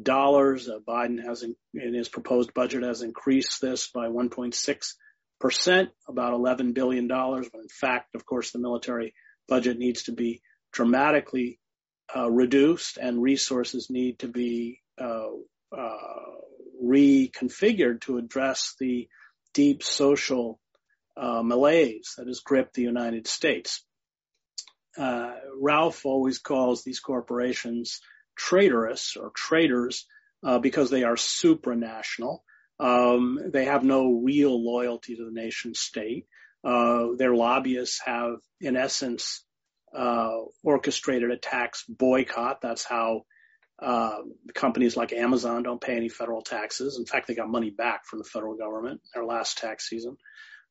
dollars. 0.00 0.68
Uh, 0.68 0.78
Biden 0.86 1.22
has, 1.22 1.42
in, 1.42 1.54
in, 1.74 1.94
his 1.94 2.08
proposed 2.08 2.54
budget, 2.54 2.82
has 2.82 3.02
increased 3.02 3.60
this 3.60 3.88
by 3.88 4.08
1.6 4.08 4.94
percent, 5.40 5.90
about 6.08 6.32
11 6.32 6.72
billion 6.72 7.06
dollars. 7.06 7.48
But 7.52 7.62
in 7.62 7.68
fact, 7.68 8.14
of 8.14 8.24
course, 8.24 8.50
the 8.50 8.58
military 8.58 9.14
budget 9.48 9.78
needs 9.78 10.04
to 10.04 10.12
be 10.12 10.40
dramatically 10.72 11.58
uh, 12.14 12.30
reduced, 12.30 12.98
and 12.98 13.22
resources 13.22 13.90
need 13.90 14.20
to 14.20 14.28
be 14.28 14.80
uh, 15.00 15.28
uh, 15.76 15.96
reconfigured 16.82 18.02
to 18.02 18.18
address 18.18 18.74
the 18.78 19.08
deep 19.52 19.82
social 19.82 20.60
uh, 21.16 21.42
malaise 21.42 22.14
that 22.18 22.26
has 22.26 22.40
gripped 22.40 22.74
the 22.74 22.82
United 22.82 23.26
States 23.26 23.84
Ralph 24.96 26.04
always 26.06 26.38
calls 26.38 26.82
these 26.84 27.00
corporations 27.00 28.00
traitorous 28.36 29.16
or 29.16 29.30
traitors 29.34 30.06
uh, 30.44 30.58
because 30.58 30.90
they 30.90 31.04
are 31.04 31.16
supranational. 31.16 32.38
Um, 32.78 33.38
they 33.52 33.66
have 33.66 33.84
no 33.84 34.12
real 34.12 34.62
loyalty 34.62 35.16
to 35.16 35.24
the 35.24 35.32
nation 35.32 35.74
state. 35.74 36.26
Uh, 36.64 37.08
their 37.16 37.34
lobbyists 37.34 38.00
have, 38.04 38.36
in 38.60 38.76
essence, 38.76 39.44
uh, 39.96 40.38
orchestrated 40.62 41.30
a 41.30 41.36
tax 41.36 41.84
boycott. 41.88 42.60
That's 42.60 42.84
how 42.84 43.22
uh, 43.80 44.18
companies 44.54 44.96
like 44.96 45.12
Amazon 45.12 45.62
don't 45.62 45.80
pay 45.80 45.96
any 45.96 46.08
federal 46.08 46.42
taxes. 46.42 46.98
In 46.98 47.06
fact, 47.06 47.28
they 47.28 47.34
got 47.34 47.48
money 47.48 47.70
back 47.70 48.06
from 48.06 48.18
the 48.18 48.24
federal 48.24 48.56
government 48.56 49.00
their 49.14 49.24
last 49.24 49.58
tax 49.58 49.88
season. 49.88 50.16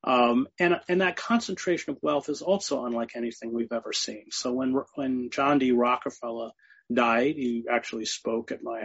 Um, 0.03 0.47
and, 0.59 0.79
and 0.89 1.01
that 1.01 1.15
concentration 1.15 1.91
of 1.91 1.99
wealth 2.01 2.27
is 2.29 2.41
also 2.41 2.85
unlike 2.85 3.11
anything 3.15 3.53
we've 3.53 3.71
ever 3.71 3.93
seen. 3.93 4.25
So 4.31 4.51
when, 4.51 4.75
when 4.95 5.29
John 5.29 5.59
D. 5.59 5.71
Rockefeller 5.71 6.51
died, 6.91 7.35
he 7.35 7.65
actually 7.71 8.05
spoke 8.05 8.51
at 8.51 8.63
my, 8.63 8.83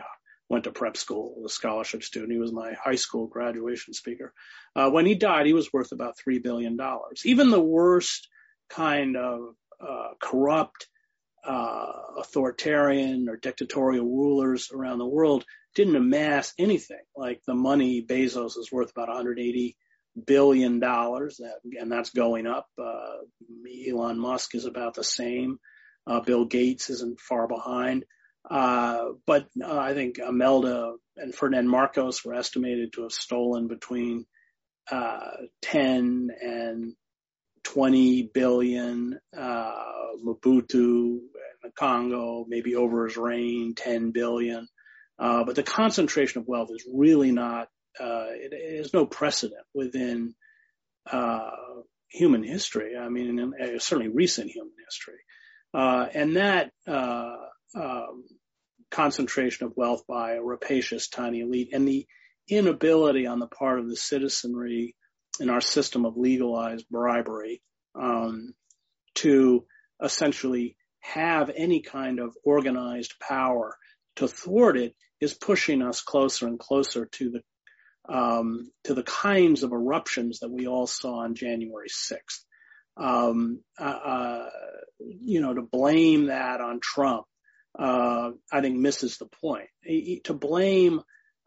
went 0.49 0.65
to 0.65 0.71
prep 0.71 0.97
school, 0.97 1.43
a 1.45 1.49
scholarship 1.49 2.05
student. 2.05 2.33
He 2.33 2.39
was 2.39 2.53
my 2.53 2.73
high 2.73 2.95
school 2.95 3.27
graduation 3.27 3.95
speaker. 3.95 4.33
Uh, 4.77 4.91
when 4.91 5.07
he 5.07 5.17
died, 5.17 5.47
he 5.47 5.55
was 5.55 5.73
worth 5.73 5.91
about 5.91 6.17
$3 6.27 6.43
billion. 6.43 6.79
Even 7.25 7.51
the 7.51 7.61
worst 7.61 8.29
kind 8.71 9.17
of, 9.17 9.55
uh, 9.81 10.11
corrupt, 10.21 10.87
uh, 11.45 11.93
authoritarian 12.19 13.29
or 13.29 13.37
dictatorial 13.37 14.05
rulers 14.05 14.71
around 14.73 14.99
the 14.99 15.07
world 15.07 15.45
didn't 15.75 15.97
amass 15.97 16.53
anything 16.59 17.01
like 17.17 17.41
the 17.47 17.55
money 17.55 18.05
Bezos 18.05 18.59
is 18.59 18.71
worth 18.73 18.91
about 18.91 19.09
180 19.09 19.77
billion 20.27 20.81
dollars, 20.81 21.41
and 21.79 21.91
that's 21.91 22.11
going 22.11 22.47
up. 22.47 22.67
Uh, 22.79 23.19
Elon 23.89 24.19
Musk 24.19 24.55
is 24.55 24.65
about 24.65 24.95
the 24.95 25.05
same. 25.05 25.59
Uh, 26.07 26.21
Bill 26.21 26.47
Gates 26.47 26.91
isn't 26.91 27.21
far 27.21 27.47
behind. 27.47 28.05
Uh, 28.49 29.11
but 29.27 29.47
uh, 29.63 29.79
I 29.79 29.95
think 29.95 30.19
Imelda 30.19 30.95
and 31.17 31.35
Ferdinand 31.35 31.69
Marcos 31.69 32.25
were 32.25 32.35
estimated 32.35 32.95
to 32.95 33.03
have 33.03 33.13
stolen 33.13 33.69
between 33.69 34.25
uh, 34.91 35.33
10 35.63 36.31
and 36.41 36.95
20 37.65 38.31
billion. 38.33 39.19
Uh, 39.37 39.73
Mobutu 40.25 40.71
in 40.75 41.29
the 41.63 41.71
Congo, 41.79 42.45
maybe 42.49 42.75
over 42.75 43.07
his 43.07 43.17
reign, 43.17 43.75
10 43.77 44.11
billion. 44.13 44.67
but 45.19 45.55
the 45.55 45.63
concentration 45.63 46.41
of 46.41 46.49
wealth 46.49 46.71
is 46.73 46.87
really 46.93 47.33
not 47.33 47.69
uh, 48.01 48.27
it 48.31 48.53
is 48.53 48.93
no 48.93 49.07
precedent 49.07 49.65
within 49.75 50.35
uh, 51.11 51.51
human 52.09 52.43
history. 52.43 52.97
I 52.97 53.09
mean, 53.09 53.39
in, 53.39 53.55
uh, 53.55 53.79
certainly 53.79 54.13
recent 54.13 54.51
human 54.51 54.73
history, 54.85 55.21
uh, 55.75 56.07
and 56.13 56.37
that 56.37 56.71
uh, 56.87 57.37
um, 57.75 58.25
concentration 58.91 59.67
of 59.67 59.77
wealth 59.77 60.05
by 60.09 60.33
a 60.33 60.43
rapacious 60.43 61.09
tiny 61.09 61.41
elite, 61.41 61.71
and 61.73 61.87
the 61.87 62.07
inability 62.49 63.27
on 63.27 63.39
the 63.39 63.47
part 63.47 63.79
of 63.79 63.89
the 63.89 63.97
citizenry 63.97 64.95
in 65.41 65.51
our 65.51 65.61
system 65.61 66.05
of 66.05 66.17
legalized 66.17 66.87
bribery 66.91 67.63
um, 67.95 68.55
to 69.15 69.65
essentially 70.03 70.77
have 71.01 71.51
any 71.55 71.81
kind 71.81 72.19
of 72.19 72.37
organized 72.45 73.15
power 73.21 73.77
to 74.17 74.29
thwart 74.29 74.77
it 74.77 74.95
is 75.21 75.35
pushing 75.35 75.83
us 75.83 76.01
closer 76.01 76.47
and 76.47 76.59
closer 76.59 77.07
to 77.07 77.31
the 77.31 77.43
um, 78.09 78.71
to 78.85 78.95
the 78.95 79.03
kinds 79.03 79.63
of 79.63 79.73
eruptions 79.73 80.41
that 80.41 80.51
we 80.51 80.67
all 80.67 80.87
saw 80.87 81.21
on 81.21 81.35
January 81.35 81.89
6th. 81.89 82.45
Um, 82.97 83.61
uh, 83.79 83.85
uh, 83.85 84.51
you 84.99 85.41
know, 85.41 85.55
to 85.55 85.63
blame 85.63 86.27
that 86.27 86.61
on 86.61 86.81
Trump, 86.81 87.27
uh, 87.79 88.31
I 88.51 88.61
think 88.61 88.77
misses 88.77 89.19
the 89.19 89.27
point. 89.27 89.69
To 90.25 90.35
blame, 90.35 91.01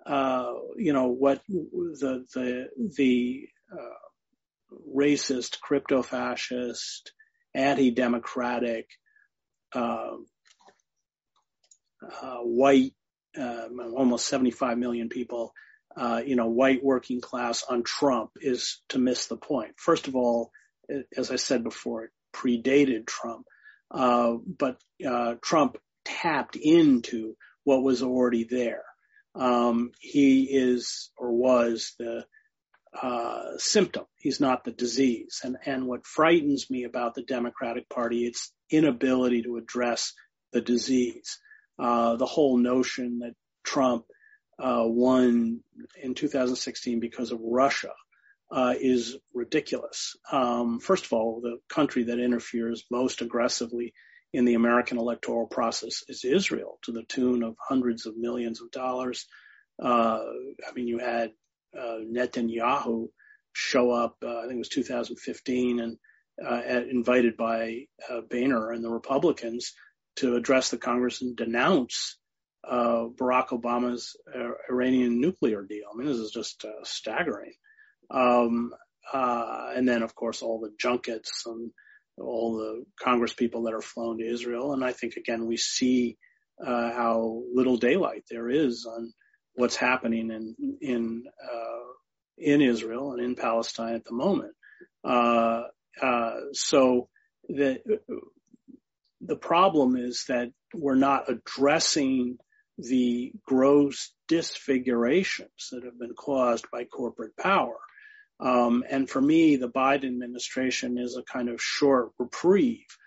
uh, 0.05 0.53
you 0.77 0.93
know, 0.93 1.07
what 1.07 1.41
the 1.47 2.25
the 2.33 2.67
the 2.95 3.47
uh, 3.73 4.77
racist, 4.95 5.59
crypto 5.59 6.03
fascist, 6.03 7.11
anti-democratic, 7.53 8.87
uh, 9.73 10.11
white, 12.43 12.93
almost 13.37 14.27
75 14.27 14.77
million 14.77 15.09
people 15.09 15.53
uh, 15.95 16.21
you 16.25 16.35
know, 16.35 16.47
white 16.47 16.83
working 16.83 17.21
class 17.21 17.63
on 17.63 17.83
Trump 17.83 18.31
is 18.41 18.81
to 18.89 18.99
miss 18.99 19.27
the 19.27 19.37
point. 19.37 19.73
First 19.77 20.07
of 20.07 20.15
all, 20.15 20.51
as 21.15 21.31
I 21.31 21.35
said 21.35 21.63
before, 21.63 22.05
it 22.05 22.11
predated 22.33 23.05
Trump, 23.05 23.45
uh, 23.89 24.33
but 24.45 24.77
uh, 25.05 25.35
Trump 25.41 25.77
tapped 26.05 26.55
into 26.55 27.35
what 27.63 27.83
was 27.83 28.01
already 28.03 28.45
there. 28.45 28.83
Um, 29.35 29.91
he 29.99 30.43
is 30.43 31.11
or 31.17 31.31
was 31.31 31.93
the 31.97 32.25
uh, 32.99 33.57
symptom. 33.57 34.05
He's 34.17 34.41
not 34.41 34.63
the 34.63 34.71
disease. 34.71 35.39
And 35.43 35.57
and 35.65 35.87
what 35.87 36.05
frightens 36.05 36.69
me 36.69 36.83
about 36.83 37.15
the 37.15 37.23
Democratic 37.23 37.87
Party, 37.89 38.25
its 38.25 38.51
inability 38.69 39.43
to 39.43 39.57
address 39.57 40.13
the 40.51 40.61
disease. 40.61 41.39
Uh, 41.79 42.17
the 42.17 42.25
whole 42.25 42.57
notion 42.57 43.19
that 43.19 43.33
Trump 43.63 44.05
won 44.63 45.61
in 46.01 46.13
2016 46.13 46.99
because 46.99 47.31
of 47.31 47.39
Russia 47.41 47.91
uh, 48.51 48.73
is 48.79 49.17
ridiculous. 49.33 50.15
Um, 50.31 50.79
first 50.79 51.05
of 51.05 51.13
all, 51.13 51.41
the 51.41 51.59
country 51.73 52.03
that 52.03 52.19
interferes 52.19 52.83
most 52.91 53.21
aggressively 53.21 53.93
in 54.33 54.45
the 54.45 54.55
American 54.55 54.97
electoral 54.97 55.47
process 55.47 56.03
is 56.07 56.25
Israel, 56.25 56.77
to 56.83 56.91
the 56.91 57.03
tune 57.03 57.43
of 57.43 57.55
hundreds 57.59 58.05
of 58.05 58.17
millions 58.17 58.61
of 58.61 58.71
dollars. 58.71 59.25
Uh, 59.81 60.19
I 60.67 60.73
mean, 60.75 60.87
you 60.87 60.99
had 60.99 61.31
uh, 61.77 61.97
Netanyahu 62.03 63.07
show 63.53 63.91
up, 63.91 64.17
uh, 64.23 64.39
I 64.39 64.41
think 64.43 64.55
it 64.55 64.59
was 64.59 64.69
2015, 64.69 65.79
and 65.79 65.97
uh, 66.45 66.61
invited 66.89 67.37
by 67.37 67.85
Boehner 68.29 68.71
and 68.71 68.83
the 68.83 68.89
Republicans 68.89 69.73
to 70.17 70.35
address 70.35 70.69
the 70.69 70.77
Congress 70.77 71.21
and 71.21 71.35
denounce 71.35 72.17
uh, 72.67 73.07
Barack 73.15 73.49
Obama's 73.49 74.15
uh, 74.33 74.51
Iranian 74.69 75.19
nuclear 75.19 75.63
deal. 75.63 75.85
I 75.91 75.97
mean, 75.97 76.07
this 76.07 76.17
is 76.17 76.31
just 76.31 76.63
uh, 76.63 76.83
staggering. 76.83 77.53
Um, 78.09 78.71
uh, 79.11 79.71
and 79.75 79.87
then, 79.87 80.03
of 80.03 80.13
course, 80.15 80.41
all 80.41 80.59
the 80.59 80.73
junkets 80.79 81.43
and 81.45 81.71
all 82.17 82.57
the 82.57 82.85
Congress 83.01 83.33
people 83.33 83.63
that 83.63 83.73
are 83.73 83.81
flown 83.81 84.19
to 84.19 84.25
Israel. 84.31 84.73
And 84.73 84.83
I 84.83 84.91
think, 84.91 85.15
again, 85.15 85.47
we 85.47 85.57
see 85.57 86.17
uh, 86.63 86.91
how 86.91 87.41
little 87.53 87.77
daylight 87.77 88.23
there 88.29 88.49
is 88.49 88.85
on 88.85 89.13
what's 89.55 89.75
happening 89.75 90.29
in 90.29 90.55
in 90.81 91.23
uh, 91.43 91.91
in 92.37 92.61
Israel 92.61 93.13
and 93.13 93.21
in 93.21 93.35
Palestine 93.35 93.95
at 93.95 94.05
the 94.05 94.13
moment. 94.13 94.53
so 96.53 97.09
the 97.49 97.79
the 99.21 99.35
problem 99.35 99.95
is 99.95 100.25
that 100.27 100.51
we're 100.73 100.95
not 100.95 101.29
addressing 101.29 102.37
the 102.77 103.31
gross 103.45 104.11
disfigurations 104.27 105.69
that 105.71 105.83
have 105.83 105.99
been 105.99 106.13
caused 106.13 106.65
by 106.71 106.85
corporate 106.85 107.35
power. 107.37 107.77
Um, 108.39 108.83
and 108.89 109.09
for 109.09 109.21
me, 109.21 109.57
the 109.57 109.69
Biden 109.69 110.05
administration 110.05 110.97
is 110.97 111.15
a 111.15 111.23
kind 111.23 111.49
of 111.49 111.61
short 111.61 112.11
reprieve. 112.17 112.97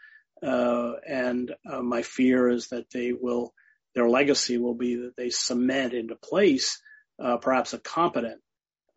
Uh, 0.42 0.92
and 1.08 1.52
uh, 1.70 1.82
my 1.82 2.02
fear 2.02 2.48
is 2.48 2.68
that 2.68 2.90
they 2.92 3.12
will, 3.12 3.52
their 3.94 4.08
legacy 4.08 4.58
will 4.58 4.74
be 4.74 4.96
that 4.96 5.16
they 5.16 5.30
cement 5.30 5.92
into 5.92 6.14
place 6.14 6.80
uh, 7.22 7.36
perhaps 7.38 7.72
a 7.72 7.78
competent 7.78 8.40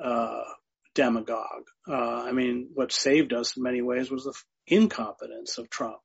uh, 0.03 0.43
demagogue. 0.93 1.67
Uh, 1.87 2.23
I 2.23 2.31
mean, 2.31 2.69
what 2.73 2.91
saved 2.91 3.33
us 3.33 3.55
in 3.55 3.63
many 3.63 3.81
ways 3.81 4.11
was 4.11 4.25
the 4.25 4.33
incompetence 4.67 5.57
of 5.57 5.69
Trump, 5.69 5.97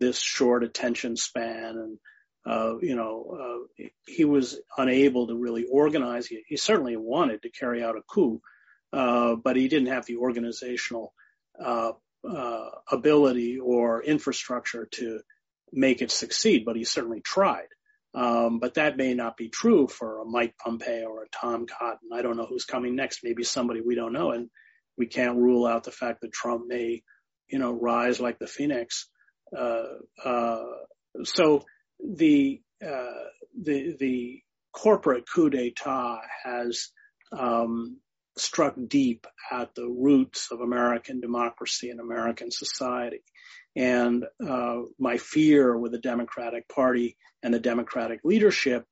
this 0.00 0.18
short 0.18 0.64
attention 0.64 1.16
span 1.16 1.76
and 1.76 1.98
uh, 2.46 2.78
you 2.80 2.94
know, 2.94 3.66
uh, 3.78 3.84
he 4.06 4.24
was 4.24 4.58
unable 4.76 5.26
to 5.26 5.36
really 5.36 5.64
organize. 5.70 6.26
He, 6.26 6.42
he, 6.46 6.56
certainly 6.56 6.96
wanted 6.96 7.42
to 7.42 7.50
carry 7.50 7.82
out 7.82 7.96
a 7.96 8.02
coup, 8.02 8.40
uh, 8.92 9.34
but 9.36 9.56
he 9.56 9.68
didn't 9.68 9.88
have 9.88 10.06
the 10.06 10.16
organizational 10.16 11.12
uh, 11.62 11.92
uh, 12.28 12.70
ability 12.90 13.58
or 13.58 14.02
infrastructure 14.02 14.88
to 14.92 15.20
make 15.72 16.00
it 16.00 16.10
succeed. 16.10 16.64
But 16.64 16.76
he 16.76 16.84
certainly 16.84 17.20
tried. 17.20 17.68
Um, 18.14 18.58
but 18.58 18.74
that 18.74 18.96
may 18.96 19.12
not 19.12 19.36
be 19.36 19.50
true 19.50 19.86
for 19.86 20.20
a 20.20 20.24
Mike 20.24 20.54
Pompeo 20.56 21.08
or 21.08 21.24
a 21.24 21.28
Tom 21.28 21.66
Cotton. 21.66 22.08
I 22.14 22.22
don't 22.22 22.38
know 22.38 22.46
who's 22.46 22.64
coming 22.64 22.96
next. 22.96 23.20
Maybe 23.22 23.44
somebody 23.44 23.82
we 23.82 23.94
don't 23.94 24.14
know, 24.14 24.30
and 24.30 24.48
we 24.96 25.06
can't 25.06 25.36
rule 25.36 25.66
out 25.66 25.84
the 25.84 25.90
fact 25.90 26.22
that 26.22 26.32
Trump 26.32 26.64
may, 26.66 27.02
you 27.48 27.58
know, 27.58 27.72
rise 27.72 28.20
like 28.20 28.38
the 28.38 28.46
phoenix. 28.46 29.08
so 31.24 31.64
the 32.00 32.60
uh, 32.84 33.24
the 33.60 33.96
the 33.98 34.42
corporate 34.72 35.24
coup 35.32 35.50
d'état 35.50 36.20
has 36.44 36.90
um, 37.32 37.98
struck 38.36 38.74
deep 38.86 39.26
at 39.50 39.74
the 39.74 39.88
roots 39.88 40.48
of 40.50 40.60
American 40.60 41.20
democracy 41.20 41.90
and 41.90 42.00
American 42.00 42.50
society. 42.50 43.22
And 43.76 44.24
uh, 44.46 44.82
my 44.98 45.18
fear 45.18 45.76
with 45.76 45.92
the 45.92 45.98
Democratic 45.98 46.68
Party 46.68 47.16
and 47.42 47.52
the 47.52 47.60
Democratic 47.60 48.20
leadership 48.24 48.84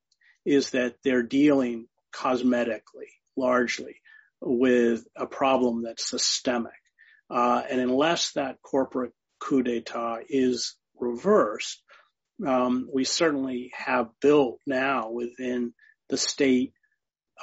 is 0.45 0.71
that 0.71 0.97
they're 1.03 1.23
dealing 1.23 1.87
cosmetically, 2.15 3.11
largely, 3.37 3.97
with 4.41 5.05
a 5.17 5.27
problem 5.27 5.83
that's 5.83 6.09
systemic. 6.09 6.73
Uh, 7.29 7.63
and 7.69 7.81
unless 7.81 8.33
that 8.33 8.63
corporate 8.63 9.13
coup 9.41 9.63
d'état 9.63 10.21
is 10.29 10.77
reversed, 10.99 11.83
um, 12.45 12.89
we 12.93 13.05
certainly 13.05 13.71
have 13.75 14.09
built 14.21 14.61
now 14.67 15.11
within 15.11 15.73
the 16.09 16.17
state 16.17 16.73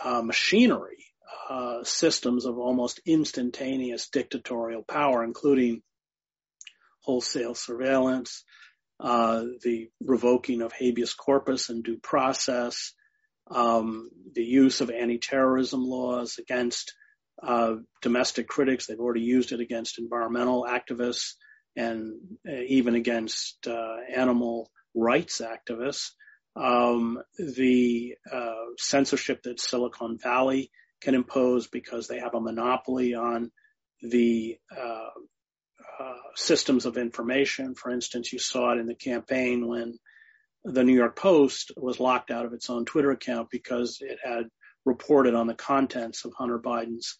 uh, 0.03 0.21
machinery 0.21 1.05
uh, 1.49 1.83
systems 1.83 2.45
of 2.45 2.57
almost 2.57 3.01
instantaneous 3.05 4.09
dictatorial 4.09 4.83
power, 4.83 5.23
including 5.23 5.81
wholesale 7.01 7.55
surveillance, 7.55 8.43
uh, 8.99 9.43
the 9.63 9.89
revoking 10.01 10.61
of 10.61 10.71
habeas 10.71 11.13
corpus 11.13 11.69
and 11.69 11.83
due 11.83 11.97
process, 11.97 12.93
um, 13.51 14.09
the 14.33 14.43
use 14.43 14.79
of 14.81 14.89
anti-terrorism 14.89 15.83
laws 15.83 16.37
against 16.39 16.93
uh, 17.41 17.75
domestic 18.01 18.47
critics. 18.47 18.85
They've 18.85 18.99
already 18.99 19.21
used 19.21 19.51
it 19.51 19.59
against 19.59 19.99
environmental 19.99 20.65
activists 20.69 21.33
and 21.75 22.13
uh, 22.47 22.61
even 22.67 22.95
against 22.95 23.67
uh, 23.67 23.97
animal 24.15 24.69
rights 24.93 25.41
activists, 25.41 26.11
um, 26.55 27.19
the 27.37 28.15
uh, 28.31 28.53
censorship 28.77 29.43
that 29.43 29.59
Silicon 29.59 30.17
Valley 30.17 30.71
can 31.01 31.15
impose 31.15 31.67
because 31.67 32.07
they 32.07 32.19
have 32.19 32.35
a 32.35 32.41
monopoly 32.41 33.13
on 33.13 33.51
the 34.01 34.57
uh, 34.75 35.09
uh, 35.99 36.13
systems 36.35 36.85
of 36.85 36.97
information. 36.97 37.75
For 37.75 37.91
instance, 37.91 38.31
you 38.31 38.39
saw 38.39 38.73
it 38.73 38.79
in 38.79 38.87
the 38.87 38.95
campaign 38.95 39.67
when 39.67 39.97
the 40.63 40.83
New 40.83 40.93
York 40.93 41.15
Post 41.15 41.71
was 41.75 41.99
locked 41.99 42.31
out 42.31 42.45
of 42.45 42.53
its 42.53 42.69
own 42.69 42.85
Twitter 42.85 43.11
account 43.11 43.49
because 43.51 43.97
it 44.01 44.17
had 44.23 44.45
reported 44.85 45.35
on 45.35 45.47
the 45.47 45.53
contents 45.53 46.25
of 46.25 46.33
Hunter 46.37 46.59
Biden's 46.59 47.17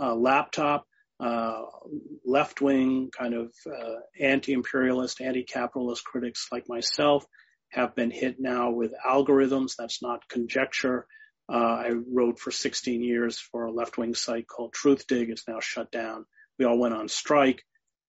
uh, 0.00 0.14
laptop. 0.14 0.86
Uh, 1.20 1.62
left 2.24 2.60
wing 2.60 3.10
kind 3.16 3.34
of 3.34 3.52
uh, 3.66 4.00
anti-imperialist, 4.20 5.20
anti-capitalist 5.20 6.04
critics 6.04 6.48
like 6.50 6.68
myself 6.68 7.24
have 7.70 7.94
been 7.94 8.10
hit 8.10 8.40
now 8.40 8.70
with 8.70 8.92
algorithms. 9.06 9.76
That's 9.76 10.02
not 10.02 10.28
conjecture. 10.28 11.06
Uh, 11.52 11.56
I 11.56 11.90
wrote 11.90 12.38
for 12.38 12.50
16 12.50 13.02
years 13.02 13.38
for 13.38 13.64
a 13.64 13.72
left 13.72 13.98
wing 13.98 14.14
site 14.14 14.46
called 14.46 14.72
Truthdig. 14.72 15.28
It's 15.28 15.46
now 15.46 15.60
shut 15.60 15.90
down. 15.90 16.24
We 16.58 16.64
all 16.64 16.78
went 16.78 16.94
on 16.94 17.08
strike 17.08 17.62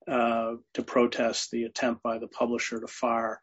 uh, 0.08 0.53
to 0.76 0.84
protest 0.84 1.51
the 1.51 1.64
attempt 1.64 2.03
by 2.03 2.20
the 2.20 2.28
publisher 2.28 2.80
to 2.80 2.88
fire 2.88 3.41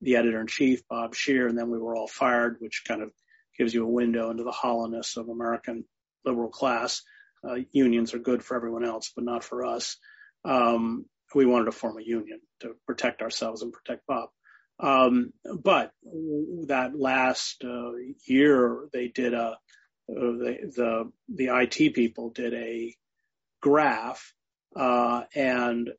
the 0.00 0.16
editor 0.16 0.40
in 0.40 0.46
chief, 0.46 0.86
Bob 0.88 1.14
Scheer, 1.14 1.48
and 1.48 1.58
then 1.58 1.70
we 1.70 1.78
were 1.78 1.96
all 1.96 2.06
fired, 2.06 2.56
which 2.60 2.84
kind 2.86 3.02
of 3.02 3.10
gives 3.58 3.74
you 3.74 3.84
a 3.84 3.90
window 3.90 4.30
into 4.30 4.44
the 4.44 4.52
hollowness 4.52 5.16
of 5.16 5.28
American 5.28 5.84
liberal 6.24 6.50
class. 6.50 7.02
Uh, 7.46 7.56
unions 7.72 8.14
are 8.14 8.18
good 8.18 8.42
for 8.42 8.56
everyone 8.56 8.84
else, 8.84 9.12
but 9.14 9.24
not 9.24 9.44
for 9.44 9.64
us. 9.64 9.96
Um, 10.44 11.06
we 11.34 11.46
wanted 11.46 11.66
to 11.66 11.72
form 11.72 11.98
a 11.98 12.02
union 12.02 12.40
to 12.60 12.74
protect 12.86 13.22
ourselves 13.22 13.62
and 13.62 13.72
protect 13.72 14.06
Bob. 14.06 14.28
Um, 14.80 15.32
but 15.62 15.92
that 16.66 16.92
last 16.94 17.64
uh, 17.64 17.92
year, 18.26 18.88
they 18.92 19.08
did 19.08 19.34
a 19.34 19.56
uh, 20.06 20.14
the, 20.14 20.56
the 20.76 21.12
the 21.34 21.60
IT 21.62 21.94
people 21.94 22.30
did 22.30 22.52
a 22.52 22.94
graph, 23.62 24.34
uh, 24.76 25.22
and 25.34 25.90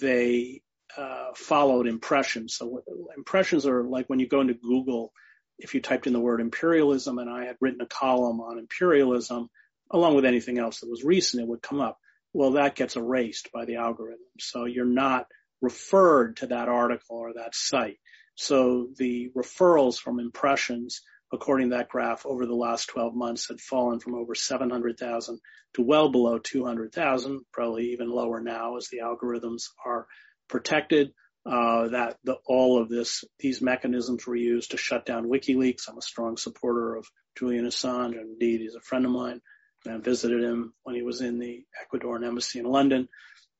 they 0.00 0.60
uh, 0.96 1.28
followed 1.34 1.86
impressions. 1.86 2.56
So 2.56 2.82
impressions 3.16 3.66
are 3.66 3.84
like 3.84 4.06
when 4.08 4.18
you 4.18 4.28
go 4.28 4.42
into 4.42 4.54
Google, 4.54 5.12
if 5.58 5.74
you 5.74 5.80
typed 5.80 6.06
in 6.06 6.12
the 6.12 6.20
word 6.20 6.40
imperialism, 6.40 7.18
and 7.18 7.30
I 7.30 7.46
had 7.46 7.56
written 7.60 7.80
a 7.80 7.86
column 7.86 8.40
on 8.40 8.58
imperialism, 8.58 9.48
along 9.94 10.16
with 10.16 10.24
anything 10.24 10.58
else 10.58 10.80
that 10.80 10.90
was 10.90 11.04
recent, 11.04 11.42
it 11.42 11.48
would 11.48 11.62
come 11.62 11.80
up. 11.80 11.98
Well, 12.32 12.52
that 12.52 12.74
gets 12.74 12.96
erased 12.96 13.50
by 13.52 13.64
the 13.64 13.76
algorithm. 13.76 14.18
So 14.40 14.64
you're 14.64 14.84
not 14.84 15.26
referred 15.62 16.38
to 16.38 16.48
that 16.48 16.68
article 16.68 17.16
or 17.16 17.34
that 17.34 17.54
site. 17.54 17.98
So 18.34 18.88
the 18.98 19.30
referrals 19.36 19.96
from 19.96 20.18
impressions, 20.18 21.02
according 21.32 21.70
to 21.70 21.76
that 21.76 21.88
graph, 21.88 22.26
over 22.26 22.44
the 22.44 22.56
last 22.56 22.86
12 22.88 23.14
months 23.14 23.46
had 23.48 23.60
fallen 23.60 24.00
from 24.00 24.16
over 24.16 24.34
700,000 24.34 25.38
to 25.74 25.82
well 25.82 26.08
below 26.08 26.38
200,000, 26.38 27.42
probably 27.52 27.92
even 27.92 28.10
lower 28.10 28.40
now 28.40 28.76
as 28.76 28.88
the 28.88 28.98
algorithms 28.98 29.68
are 29.86 30.08
protected. 30.48 31.12
Uh, 31.46 31.88
that 31.88 32.16
the, 32.24 32.36
all 32.46 32.80
of 32.80 32.88
this, 32.88 33.22
these 33.38 33.60
mechanisms 33.60 34.26
were 34.26 34.34
used 34.34 34.70
to 34.70 34.78
shut 34.78 35.04
down 35.04 35.28
WikiLeaks. 35.28 35.88
I'm 35.88 35.98
a 35.98 36.02
strong 36.02 36.38
supporter 36.38 36.96
of 36.96 37.06
Julian 37.38 37.66
Assange, 37.66 38.18
and 38.18 38.30
indeed 38.30 38.62
he's 38.62 38.74
a 38.74 38.80
friend 38.80 39.04
of 39.04 39.10
mine. 39.10 39.42
And 39.86 40.02
visited 40.02 40.42
him 40.42 40.72
when 40.82 40.94
he 40.94 41.02
was 41.02 41.20
in 41.20 41.38
the 41.38 41.64
Ecuadorian 41.82 42.26
embassy 42.26 42.58
in 42.58 42.64
London. 42.64 43.08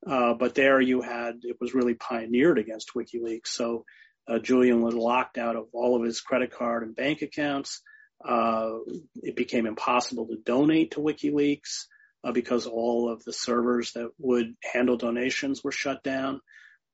Uh, 0.07 0.35
but 0.35 0.55
there 0.55 0.81
you 0.81 1.03
had, 1.03 1.41
it 1.43 1.57
was 1.61 1.75
really 1.75 1.95
pioneered 1.95 2.59
against 2.59 2.95
WikiLeaks. 2.95 3.49
So 3.49 3.85
uh, 4.27 4.39
Julian 4.39 4.81
was 4.81 4.95
locked 4.95 5.39
out 5.39 5.57
of 5.57 5.67
all 5.73 5.97
of 5.97 6.03
his 6.03 6.21
credit 6.21 6.51
card 6.51 6.83
and 6.83 6.97
bank 6.97 7.23
accounts. 7.23 7.83
Uh, 8.27 8.79
it 9.17 9.37
became 9.37 9.67
impossible 9.67 10.27
to 10.29 10.37
donate 10.37 10.93
to 10.93 11.01
WikiLeaks 11.01 11.85
uh, 12.23 12.33
because 12.33 12.67
all 12.67 13.11
of 13.11 13.23
the 13.25 13.33
servers 13.33 13.93
that 13.93 14.11
would 14.19 14.57
handle 14.63 14.97
donations 14.97 15.63
were 15.63 15.73
shut 15.73 16.03
down. 16.03 16.41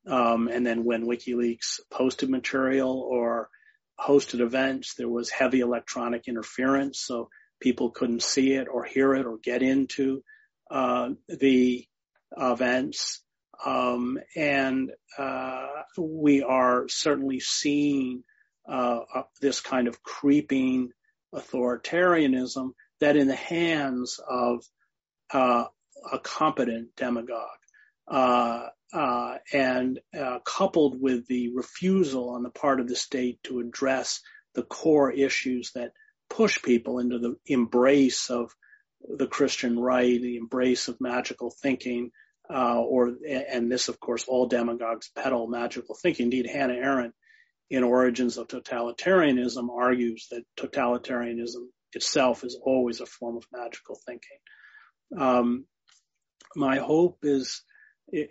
Um, 0.06 0.48
and 0.48 0.66
then 0.66 0.84
when 0.84 1.06
WikiLeaks 1.06 1.80
posted 1.90 2.30
material 2.30 3.00
or 3.00 3.48
hosted 3.98 4.40
events, 4.40 4.94
there 4.94 5.08
was 5.08 5.30
heavy 5.30 5.60
electronic 5.60 6.26
interference, 6.26 6.98
so 7.00 7.28
people 7.60 7.90
couldn't 7.90 8.22
see 8.22 8.54
it 8.54 8.68
or 8.68 8.84
hear 8.84 9.14
it 9.14 9.26
or 9.26 9.38
get 9.38 9.62
into 9.62 10.22
uh, 10.70 11.10
the 11.28 11.86
events. 12.36 13.22
Um, 13.64 14.18
and 14.34 14.90
uh, 15.18 15.66
we 15.98 16.42
are 16.42 16.88
certainly 16.88 17.40
seeing 17.40 18.24
uh, 18.68 19.00
this 19.40 19.60
kind 19.60 19.88
of 19.88 20.02
creeping 20.02 20.90
authoritarianism 21.34 22.70
that 23.00 23.16
in 23.16 23.28
the 23.28 23.34
hands 23.34 24.20
of 24.26 24.64
uh, 25.32 25.64
a 26.12 26.18
competent 26.18 26.94
demagogue 26.96 27.46
uh, 28.08 28.66
uh, 28.92 29.34
and 29.52 30.00
coupled 30.44 31.00
with 31.00 31.26
the 31.26 31.50
refusal 31.54 32.30
on 32.30 32.42
the 32.42 32.50
part 32.50 32.80
of 32.80 32.88
the 32.88 32.96
state 32.96 33.42
to 33.44 33.60
address 33.60 34.20
the 34.54 34.62
core 34.62 35.10
issues 35.12 35.72
that 35.74 35.92
push 36.30 36.62
people 36.62 37.00
into 37.00 37.18
the 37.18 37.36
embrace 37.46 38.30
of 38.30 38.54
the 39.02 39.26
Christian 39.26 39.78
right, 39.78 40.20
the 40.20 40.36
embrace 40.36 40.88
of 40.88 41.00
magical 41.00 41.52
thinking, 41.62 42.12
uh, 42.52 42.80
or 42.80 43.16
and 43.28 43.70
this, 43.70 43.88
of 43.88 44.00
course, 44.00 44.24
all 44.26 44.46
demagogues 44.46 45.10
peddle 45.14 45.46
magical 45.46 45.96
thinking. 46.00 46.24
Indeed, 46.26 46.46
Hannah 46.46 46.74
Arendt, 46.74 47.14
in 47.68 47.84
Origins 47.84 48.38
of 48.38 48.48
Totalitarianism, 48.48 49.68
argues 49.70 50.26
that 50.30 50.44
totalitarianism 50.56 51.66
itself 51.92 52.44
is 52.44 52.58
always 52.62 53.00
a 53.00 53.06
form 53.06 53.36
of 53.36 53.44
magical 53.52 53.98
thinking. 54.06 54.38
Um, 55.16 55.66
my 56.56 56.78
hope 56.78 57.18
is, 57.22 57.62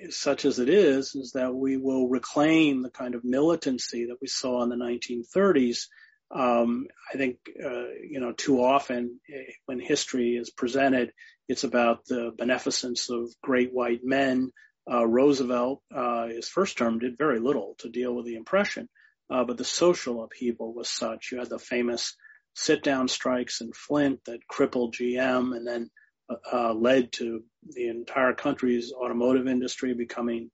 such 0.09 0.45
as 0.45 0.59
it 0.59 0.69
is, 0.69 1.15
is 1.15 1.31
that 1.33 1.53
we 1.55 1.77
will 1.77 2.09
reclaim 2.09 2.81
the 2.81 2.89
kind 2.89 3.15
of 3.15 3.23
militancy 3.23 4.07
that 4.07 4.17
we 4.21 4.27
saw 4.27 4.63
in 4.63 4.69
the 4.69 4.75
1930s. 4.75 5.85
Um, 6.31 6.87
I 7.11 7.17
think, 7.17 7.37
uh, 7.63 7.89
you 8.07 8.19
know, 8.19 8.33
too 8.33 8.63
often 8.63 9.19
eh, 9.33 9.51
when 9.65 9.79
history 9.79 10.35
is 10.35 10.49
presented, 10.51 11.11
it's 11.47 11.63
about 11.63 12.05
the 12.05 12.31
beneficence 12.37 13.09
of 13.09 13.29
great 13.41 13.73
white 13.73 14.01
men. 14.03 14.51
Uh, 14.89 15.05
Roosevelt, 15.05 15.81
uh, 15.93 16.27
his 16.27 16.47
first 16.47 16.77
term, 16.77 16.99
did 16.99 17.17
very 17.17 17.39
little 17.39 17.75
to 17.79 17.89
deal 17.89 18.13
with 18.15 18.25
the 18.25 18.35
impression, 18.35 18.87
uh, 19.29 19.43
but 19.43 19.57
the 19.57 19.65
social 19.65 20.23
upheaval 20.23 20.73
was 20.73 20.89
such. 20.89 21.31
You 21.31 21.39
had 21.39 21.49
the 21.49 21.59
famous 21.59 22.15
sit-down 22.53 23.07
strikes 23.07 23.61
in 23.61 23.71
Flint 23.73 24.19
that 24.25 24.47
crippled 24.47 24.95
GM 24.95 25.55
and 25.55 25.65
then 25.67 25.89
uh, 26.29 26.35
uh, 26.51 26.73
led 26.73 27.11
to 27.13 27.43
the 27.63 27.87
entire 27.87 28.33
country's 28.33 28.91
automotive 28.91 29.47
industry 29.47 29.93
becoming 29.93 30.51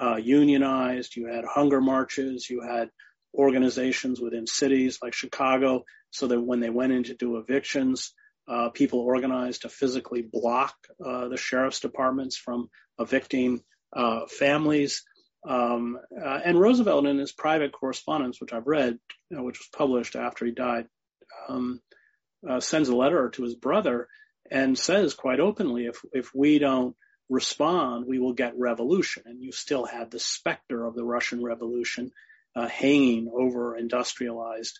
uh, 0.00 0.16
unionized. 0.16 1.16
You 1.16 1.26
had 1.26 1.44
hunger 1.44 1.80
marches. 1.80 2.48
You 2.48 2.62
had 2.62 2.90
organizations 3.36 4.20
within 4.20 4.46
cities 4.46 4.98
like 5.02 5.14
Chicago, 5.14 5.84
so 6.10 6.26
that 6.26 6.40
when 6.40 6.60
they 6.60 6.70
went 6.70 6.92
in 6.92 7.04
to 7.04 7.14
do 7.14 7.36
evictions, 7.36 8.12
uh, 8.48 8.70
people 8.70 9.00
organized 9.00 9.62
to 9.62 9.68
physically 9.68 10.22
block 10.22 10.74
uh, 11.04 11.28
the 11.28 11.36
sheriff's 11.36 11.80
departments 11.80 12.36
from 12.36 12.70
evicting 12.98 13.62
uh, 13.92 14.26
families. 14.26 15.04
Um, 15.46 15.98
uh, 16.16 16.40
and 16.44 16.58
Roosevelt, 16.58 17.06
in 17.06 17.18
his 17.18 17.32
private 17.32 17.72
correspondence, 17.72 18.40
which 18.40 18.52
I've 18.52 18.66
read, 18.66 18.98
know, 19.30 19.42
which 19.42 19.58
was 19.58 19.68
published 19.76 20.16
after 20.16 20.44
he 20.44 20.52
died, 20.52 20.86
um, 21.48 21.80
uh, 22.48 22.60
sends 22.60 22.88
a 22.88 22.96
letter 22.96 23.30
to 23.30 23.42
his 23.42 23.54
brother 23.54 24.08
and 24.50 24.78
says 24.78 25.14
quite 25.14 25.40
openly, 25.40 25.86
if 25.86 26.00
if 26.12 26.34
we 26.34 26.58
don't 26.58 26.94
respond, 27.28 28.06
we 28.06 28.18
will 28.18 28.32
get 28.32 28.58
revolution. 28.58 29.24
And 29.26 29.42
you 29.42 29.52
still 29.52 29.84
had 29.84 30.10
the 30.10 30.20
specter 30.20 30.84
of 30.84 30.94
the 30.94 31.04
Russian 31.04 31.42
Revolution 31.42 32.12
uh, 32.56 32.66
hanging 32.66 33.30
over 33.32 33.76
industrialized 33.76 34.78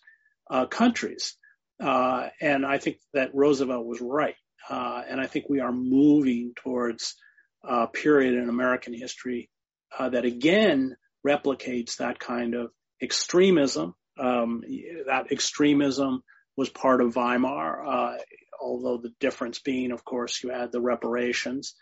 countries. 0.71 1.37
Uh, 1.83 2.29
and 2.41 2.65
I 2.65 2.79
think 2.79 2.99
that 3.13 3.35
Roosevelt 3.35 3.87
was 3.87 4.01
right. 4.01 4.37
Uh, 4.69 5.03
and 5.09 5.21
I 5.21 5.27
think 5.27 5.47
we 5.49 5.61
are 5.61 5.73
moving 5.73 6.53
towards 6.57 7.15
a 7.63 7.87
period 7.87 8.35
in 8.35 8.49
American 8.49 8.95
history 8.95 9.51
uh, 9.97 10.09
that 10.09 10.25
again 10.25 10.97
replicates 11.27 11.97
that 11.97 12.19
kind 12.19 12.55
of 12.55 12.71
extremism. 13.03 13.95
Um, 14.19 14.63
that 15.07 15.31
extremism 15.31 16.23
was 16.57 16.71
part 16.71 17.03
of 17.03 17.15
Weimar, 17.15 17.85
uh, 17.87 18.17
although 18.61 18.97
the 18.97 19.13
difference 19.21 19.59
being, 19.59 19.93
of 19.93 20.05
course, 20.05 20.43
you 20.43 20.51
had 20.51 20.73
the 20.73 20.81
reparations 20.81 21.75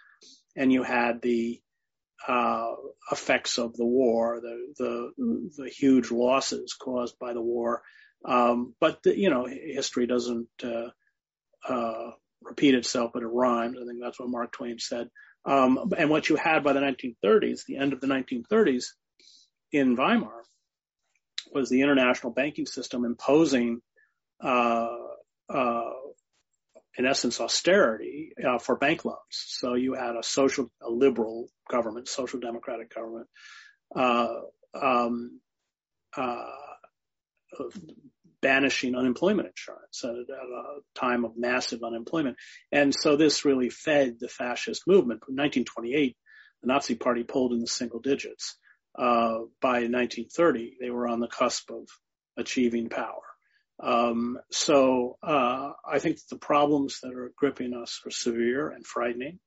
and 0.57 0.73
you 0.73 0.83
had 0.83 1.23
the 1.23 1.61
uh, 2.27 2.73
effects 3.11 3.59
of 3.59 3.77
the 3.77 3.85
war, 3.85 4.41
the, 4.41 4.75
the 4.79 5.53
the 5.57 5.69
huge 5.69 6.11
losses 6.11 6.75
caused 6.75 7.19
by 7.19 7.33
the 7.33 7.41
war, 7.41 7.83
um, 8.25 8.75
but 8.81 9.03
the, 9.03 9.19
you 9.19 9.31
know, 9.31 9.47
history 9.47 10.07
doesn't 10.07 10.49
uh, 10.63 10.89
uh, 11.69 12.11
repeat 12.43 12.75
itself, 12.75 13.11
but 13.13 13.23
it 13.23 13.27
rhymes. 13.27 13.77
I 13.81 13.87
think 13.87 14.01
that's 14.01 14.19
what 14.19 14.31
Mark 14.31 14.53
Twain 14.53 14.79
said. 14.79 15.09
Um, 15.45 15.93
and 15.97 16.09
what 16.09 16.29
you 16.29 16.37
had 16.37 16.65
by 16.65 16.73
the 16.73 16.81
1930s, 16.81 17.67
the 17.67 17.77
end 17.77 17.93
of 17.93 18.01
the 18.01 18.07
1930s 18.07 18.87
in 19.73 19.95
Weimar, 19.97 20.43
was 21.53 21.69
the 21.69 21.83
international 21.83 22.33
banking 22.33 22.67
system 22.67 23.05
imposing, 23.05 23.81
uh, 24.43 24.89
uh 25.49 25.91
in 26.97 27.07
essence, 27.07 27.41
austerity 27.41 28.33
uh, 28.43 28.59
for 28.59 28.77
bank 28.77 29.05
loans. 29.05 29.19
So 29.31 29.75
you 29.75 29.95
had 29.95 30.17
a 30.17 30.23
social, 30.23 30.71
a 30.83 30.91
liberal 30.91 31.49
government, 31.71 32.09
social 32.09 32.41
democratic 32.41 32.95
government. 32.95 33.27
Uh, 33.95 34.29
um, 34.81 35.41
banishing 38.45 38.95
unemployment 38.95 39.49
insurance 39.49 40.05
at 40.05 40.11
a 40.11 40.81
time 40.95 41.25
of 41.25 41.33
massive 41.35 41.83
unemployment. 41.83 42.37
And 42.71 42.95
so 42.95 43.17
this 43.17 43.47
really 43.47 43.71
fed 43.71 44.17
the 44.21 44.29
fascist 44.29 44.83
movement. 44.87 45.23
In 45.27 45.37
1928, 45.37 46.15
the 46.61 46.67
Nazi 46.69 46.95
party 46.95 47.23
pulled 47.23 47.55
in 47.55 47.61
the 47.61 47.67
single 47.67 48.01
digits. 48.01 48.59
Uh, 48.97 49.49
by 49.63 49.89
1930, 49.89 50.77
they 50.79 50.91
were 50.91 51.09
on 51.09 51.21
the 51.21 51.27
cusp 51.27 51.71
of 51.71 51.89
achieving 52.37 52.91
power. 52.91 53.24
Um, 53.81 54.39
so 54.51 55.19
uh, 55.23 55.73
I 55.87 55.99
think 55.99 56.19
the 56.31 56.39
problems 56.39 57.01
that 57.03 57.15
are 57.15 57.33
gripping 57.37 57.75
us 57.75 58.01
are 58.07 58.11
severe 58.11 58.69
and 58.71 58.87
frightening. 58.87 59.41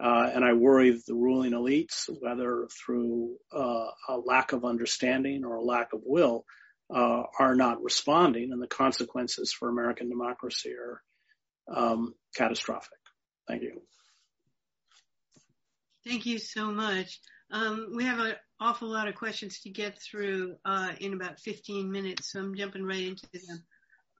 Uh, 0.00 0.28
and 0.34 0.44
I 0.44 0.54
worry 0.54 0.90
that 0.90 1.06
the 1.06 1.14
ruling 1.14 1.52
elites, 1.52 2.08
whether 2.20 2.66
through 2.84 3.36
uh, 3.52 3.86
a 4.08 4.18
lack 4.18 4.52
of 4.52 4.64
understanding 4.64 5.44
or 5.44 5.54
a 5.56 5.62
lack 5.62 5.92
of 5.92 6.00
will, 6.04 6.44
uh, 6.92 7.22
are 7.38 7.54
not 7.54 7.82
responding, 7.82 8.52
and 8.52 8.60
the 8.60 8.66
consequences 8.66 9.52
for 9.52 9.68
American 9.68 10.08
democracy 10.08 10.72
are 10.74 11.02
um, 11.74 12.14
catastrophic. 12.36 12.98
Thank 13.48 13.62
you. 13.62 13.82
Thank 16.06 16.26
you 16.26 16.38
so 16.38 16.66
much. 16.70 17.20
Um, 17.50 17.92
we 17.94 18.04
have 18.04 18.18
an 18.18 18.34
awful 18.60 18.88
lot 18.88 19.08
of 19.08 19.14
questions 19.14 19.60
to 19.60 19.70
get 19.70 19.98
through 19.98 20.56
uh, 20.64 20.92
in 21.00 21.14
about 21.14 21.38
15 21.38 21.90
minutes, 21.90 22.32
so 22.32 22.40
I'm 22.40 22.54
jumping 22.56 22.84
right 22.84 23.04
into 23.04 23.26
them. 23.32 23.64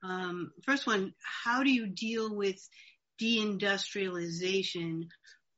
Um, 0.07 0.51
first 0.63 0.85
one, 0.85 1.13
how 1.43 1.63
do 1.63 1.71
you 1.71 1.87
deal 1.87 2.35
with 2.35 2.57
deindustrialization 3.21 5.05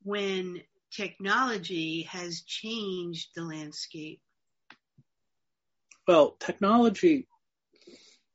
when 0.02 0.60
technology 0.90 2.02
has 2.10 2.42
changed 2.42 3.28
the 3.34 3.42
landscape? 3.42 4.20
Well, 6.06 6.36
technology 6.40 7.26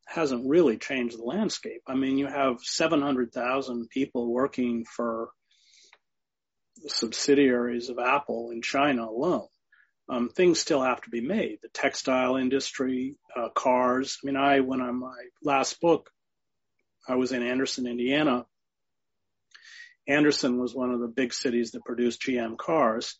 hasn't 0.05 0.47
really 0.47 0.77
changed 0.77 1.17
the 1.17 1.23
landscape. 1.23 1.81
I 1.87 1.95
mean, 1.95 2.19
you 2.19 2.27
have 2.27 2.59
700,000 2.61 3.89
people 3.89 4.31
working 4.31 4.85
for 4.85 5.29
subsidiaries 6.87 7.89
of 7.89 7.97
Apple 7.97 8.51
in 8.51 8.61
China 8.61 9.05
alone. 9.05 9.47
Um, 10.09 10.29
things 10.29 10.59
still 10.59 10.81
have 10.81 11.01
to 11.01 11.09
be 11.09 11.21
made. 11.21 11.59
The 11.61 11.69
textile 11.69 12.35
industry, 12.35 13.15
uh, 13.35 13.49
cars. 13.49 14.19
I 14.21 14.27
mean, 14.27 14.35
I, 14.35 14.59
when 14.59 14.81
on 14.81 14.99
my 14.99 15.15
last 15.41 15.79
book, 15.79 16.09
I 17.07 17.15
was 17.15 17.31
in 17.31 17.43
Anderson, 17.43 17.87
Indiana. 17.87 18.45
Anderson 20.07 20.59
was 20.59 20.75
one 20.75 20.91
of 20.91 20.99
the 20.99 21.07
big 21.07 21.33
cities 21.33 21.71
that 21.71 21.85
produced 21.85 22.21
GM 22.21 22.57
cars. 22.57 23.17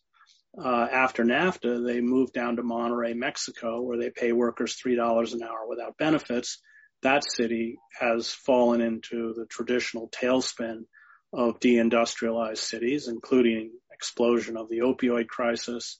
Uh, 0.56 0.86
after 0.90 1.24
NAFTA, 1.24 1.84
they 1.84 2.00
moved 2.00 2.32
down 2.32 2.56
to 2.56 2.62
Monterrey, 2.62 3.16
Mexico, 3.16 3.80
where 3.80 3.98
they 3.98 4.10
pay 4.10 4.32
workers 4.32 4.76
$3 4.76 5.32
an 5.32 5.42
hour 5.42 5.66
without 5.68 5.98
benefits. 5.98 6.60
That 7.02 7.24
city 7.28 7.78
has 7.98 8.32
fallen 8.32 8.80
into 8.80 9.34
the 9.34 9.46
traditional 9.46 10.08
tailspin 10.08 10.84
of 11.32 11.58
deindustrialized 11.58 12.58
cities, 12.58 13.08
including 13.08 13.72
explosion 13.92 14.56
of 14.56 14.68
the 14.68 14.78
opioid 14.78 15.26
crisis. 15.26 15.98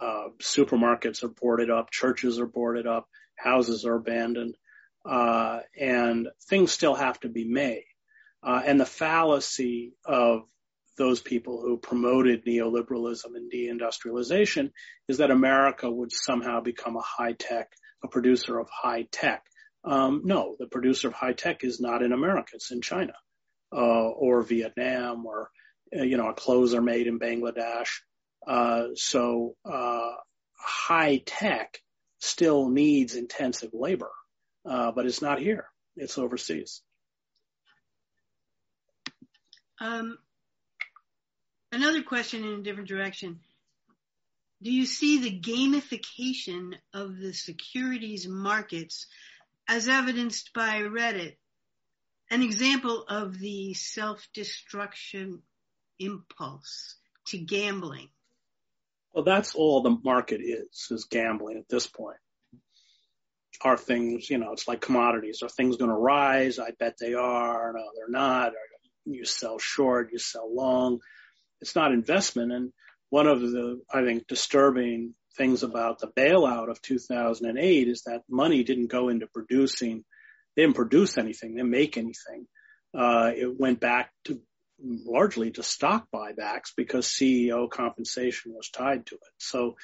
Uh, 0.00 0.28
supermarkets 0.40 1.22
are 1.22 1.28
boarded 1.28 1.70
up, 1.70 1.90
churches 1.90 2.38
are 2.38 2.46
boarded 2.46 2.86
up, 2.86 3.08
houses 3.36 3.84
are 3.84 3.94
abandoned, 3.94 4.56
uh, 5.04 5.60
and 5.78 6.28
things 6.48 6.72
still 6.72 6.94
have 6.94 7.18
to 7.20 7.28
be 7.28 7.44
made. 7.44 7.84
Uh, 8.42 8.62
and 8.64 8.78
the 8.78 8.86
fallacy 8.86 9.94
of 10.04 10.42
those 10.96 11.20
people 11.20 11.60
who 11.60 11.76
promoted 11.76 12.44
neoliberalism 12.44 13.34
and 13.34 13.50
deindustrialization 13.50 14.70
is 15.08 15.18
that 15.18 15.30
America 15.30 15.90
would 15.90 16.12
somehow 16.12 16.60
become 16.60 16.96
a 16.96 17.02
high 17.02 17.32
tech, 17.32 17.70
a 18.02 18.08
producer 18.08 18.58
of 18.58 18.68
high 18.70 19.06
tech. 19.10 19.44
Um, 19.84 20.22
no, 20.24 20.56
the 20.58 20.66
producer 20.66 21.08
of 21.08 21.14
high 21.14 21.32
tech 21.32 21.64
is 21.64 21.80
not 21.80 22.02
in 22.02 22.12
America; 22.12 22.52
it's 22.54 22.70
in 22.70 22.80
China 22.80 23.14
uh, 23.72 24.08
or 24.08 24.42
Vietnam, 24.42 25.26
or 25.26 25.50
uh, 25.96 26.02
you 26.02 26.16
know, 26.16 26.32
clothes 26.32 26.74
are 26.74 26.82
made 26.82 27.06
in 27.06 27.18
Bangladesh. 27.18 27.88
Uh, 28.46 28.88
so 28.94 29.56
uh, 29.64 30.12
high 30.56 31.22
tech 31.24 31.80
still 32.18 32.68
needs 32.68 33.14
intensive 33.14 33.70
labor, 33.72 34.10
uh, 34.64 34.92
but 34.92 35.06
it's 35.06 35.22
not 35.22 35.38
here; 35.38 35.66
it's 35.96 36.18
overseas. 36.18 36.82
Um, 39.80 40.18
another 41.72 42.02
question 42.02 42.44
in 42.44 42.60
a 42.60 42.62
different 42.62 42.88
direction. 42.88 43.40
Do 44.62 44.72
you 44.72 44.86
see 44.86 45.20
the 45.20 45.40
gamification 45.40 46.74
of 46.94 47.18
the 47.18 47.34
securities 47.34 48.26
markets 48.26 49.06
as 49.68 49.88
evidenced 49.88 50.52
by 50.54 50.80
Reddit 50.80 51.36
an 52.30 52.42
example 52.42 53.04
of 53.08 53.38
the 53.38 53.74
self-destruction 53.74 55.42
impulse 55.98 56.96
to 57.26 57.38
gambling? 57.38 58.08
Well, 59.14 59.24
that's 59.24 59.54
all 59.54 59.82
the 59.82 59.96
market 60.02 60.40
is, 60.42 60.88
is 60.90 61.06
gambling 61.08 61.58
at 61.58 61.68
this 61.68 61.86
point. 61.86 62.16
Are 63.62 63.76
things, 63.76 64.28
you 64.28 64.38
know, 64.38 64.52
it's 64.52 64.66
like 64.66 64.80
commodities. 64.80 65.42
Are 65.42 65.48
things 65.48 65.76
going 65.76 65.90
to 65.90 65.96
rise? 65.96 66.58
I 66.58 66.72
bet 66.78 66.96
they 67.00 67.14
are. 67.14 67.72
No, 67.72 67.84
they're 67.96 68.08
not. 68.08 68.52
You 69.04 69.24
sell 69.24 69.58
short, 69.58 70.10
you 70.12 70.18
sell 70.18 70.52
long. 70.52 70.98
It's 71.60 71.76
not 71.76 71.92
investment. 71.92 72.52
And 72.52 72.72
one 73.10 73.28
of 73.28 73.40
the, 73.40 73.80
I 73.92 74.02
think, 74.02 74.26
disturbing 74.26 75.14
things 75.36 75.62
about 75.62 76.00
the 76.00 76.08
bailout 76.08 76.68
of 76.68 76.82
2008 76.82 77.88
is 77.88 78.02
that 78.02 78.22
money 78.28 78.64
didn't 78.64 78.88
go 78.88 79.08
into 79.08 79.28
producing 79.28 80.04
they 80.56 80.62
didn't 80.62 80.76
produce 80.76 81.18
anything, 81.18 81.54
they 81.54 81.60
didn't 81.60 81.70
make 81.70 81.96
anything. 81.96 82.46
Uh, 82.96 83.32
it 83.34 83.58
went 83.58 83.80
back 83.80 84.10
to 84.24 84.40
largely 84.84 85.50
to 85.52 85.62
stock 85.62 86.06
buybacks 86.14 86.72
because 86.76 87.06
CEO 87.06 87.70
compensation 87.70 88.52
was 88.54 88.68
tied 88.68 89.06
to 89.06 89.14
it. 89.14 89.32
So 89.38 89.76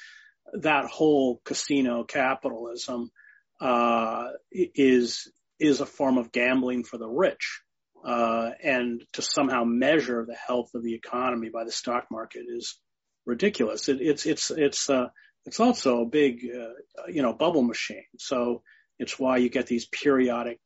that 0.53 0.85
whole 0.85 1.41
casino 1.43 2.03
capitalism 2.03 3.11
uh, 3.59 4.29
is 4.51 5.31
is 5.59 5.79
a 5.79 5.85
form 5.85 6.17
of 6.17 6.31
gambling 6.31 6.83
for 6.83 6.97
the 6.97 7.07
rich, 7.07 7.61
uh, 8.03 8.51
and 8.63 9.03
to 9.13 9.21
somehow 9.21 9.63
measure 9.63 10.25
the 10.25 10.35
health 10.35 10.71
of 10.73 10.83
the 10.83 10.95
economy 10.95 11.49
by 11.49 11.63
the 11.63 11.71
stock 11.71 12.07
market 12.09 12.45
is 12.47 12.79
ridiculous. 13.25 13.87
It, 13.89 14.01
it's 14.01 14.25
it's 14.25 14.51
it's 14.51 14.89
uh, 14.89 15.09
it's 15.45 15.59
also 15.59 16.01
a 16.01 16.05
big 16.05 16.43
uh, 16.45 17.07
you 17.07 17.21
know 17.21 17.33
bubble 17.33 17.63
machine. 17.63 18.05
So 18.17 18.63
it's 18.97 19.19
why 19.19 19.37
you 19.37 19.49
get 19.49 19.67
these 19.67 19.85
periodic 19.85 20.59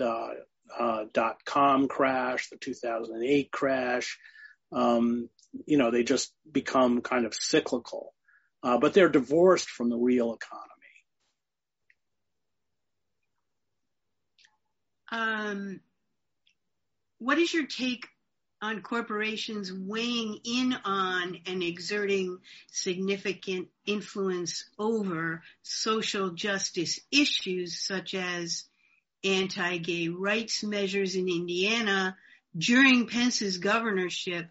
uh, 0.00 0.28
uh, 0.78 1.04
dot 1.12 1.44
com 1.44 1.88
crash, 1.88 2.48
the 2.50 2.56
2008 2.56 3.50
crash. 3.50 4.18
Um, 4.72 5.28
you 5.66 5.76
know, 5.76 5.90
they 5.90 6.02
just 6.02 6.32
become 6.50 7.02
kind 7.02 7.26
of 7.26 7.34
cyclical, 7.34 8.14
uh, 8.62 8.78
but 8.78 8.94
they're 8.94 9.08
divorced 9.08 9.68
from 9.68 9.90
the 9.90 9.98
real 9.98 10.34
economy. 10.34 10.70
Um, 15.10 15.80
what 17.18 17.38
is 17.38 17.52
your 17.52 17.66
take 17.66 18.06
on 18.62 18.80
corporations 18.80 19.72
weighing 19.72 20.38
in 20.44 20.74
on 20.84 21.38
and 21.46 21.62
exerting 21.62 22.38
significant 22.70 23.68
influence 23.84 24.64
over 24.78 25.42
social 25.62 26.30
justice 26.30 27.00
issues 27.10 27.84
such 27.84 28.14
as 28.14 28.64
anti-gay 29.24 30.08
rights 30.08 30.62
measures 30.62 31.14
in 31.14 31.28
Indiana 31.28 32.16
during 32.56 33.06
Pence's 33.06 33.58
governorship 33.58 34.46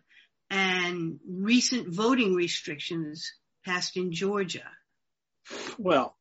and 0.50 1.20
recent 1.28 1.94
voting 1.94 2.36
restrictions 2.36 3.34
passed 3.66 3.98
in 3.98 4.12
Georgia? 4.12 4.70
Well, 5.78 6.18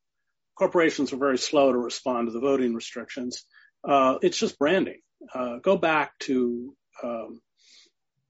corporations 0.56 1.12
are 1.12 1.18
very 1.18 1.38
slow 1.38 1.72
to 1.72 1.78
respond 1.78 2.28
to 2.28 2.32
the 2.32 2.40
voting 2.40 2.74
restrictions. 2.74 3.44
Uh, 3.82 4.18
it's 4.22 4.38
just 4.38 4.58
branding. 4.58 5.00
Uh, 5.34 5.58
go 5.58 5.76
back 5.76 6.18
to 6.20 6.74
um, 7.02 7.40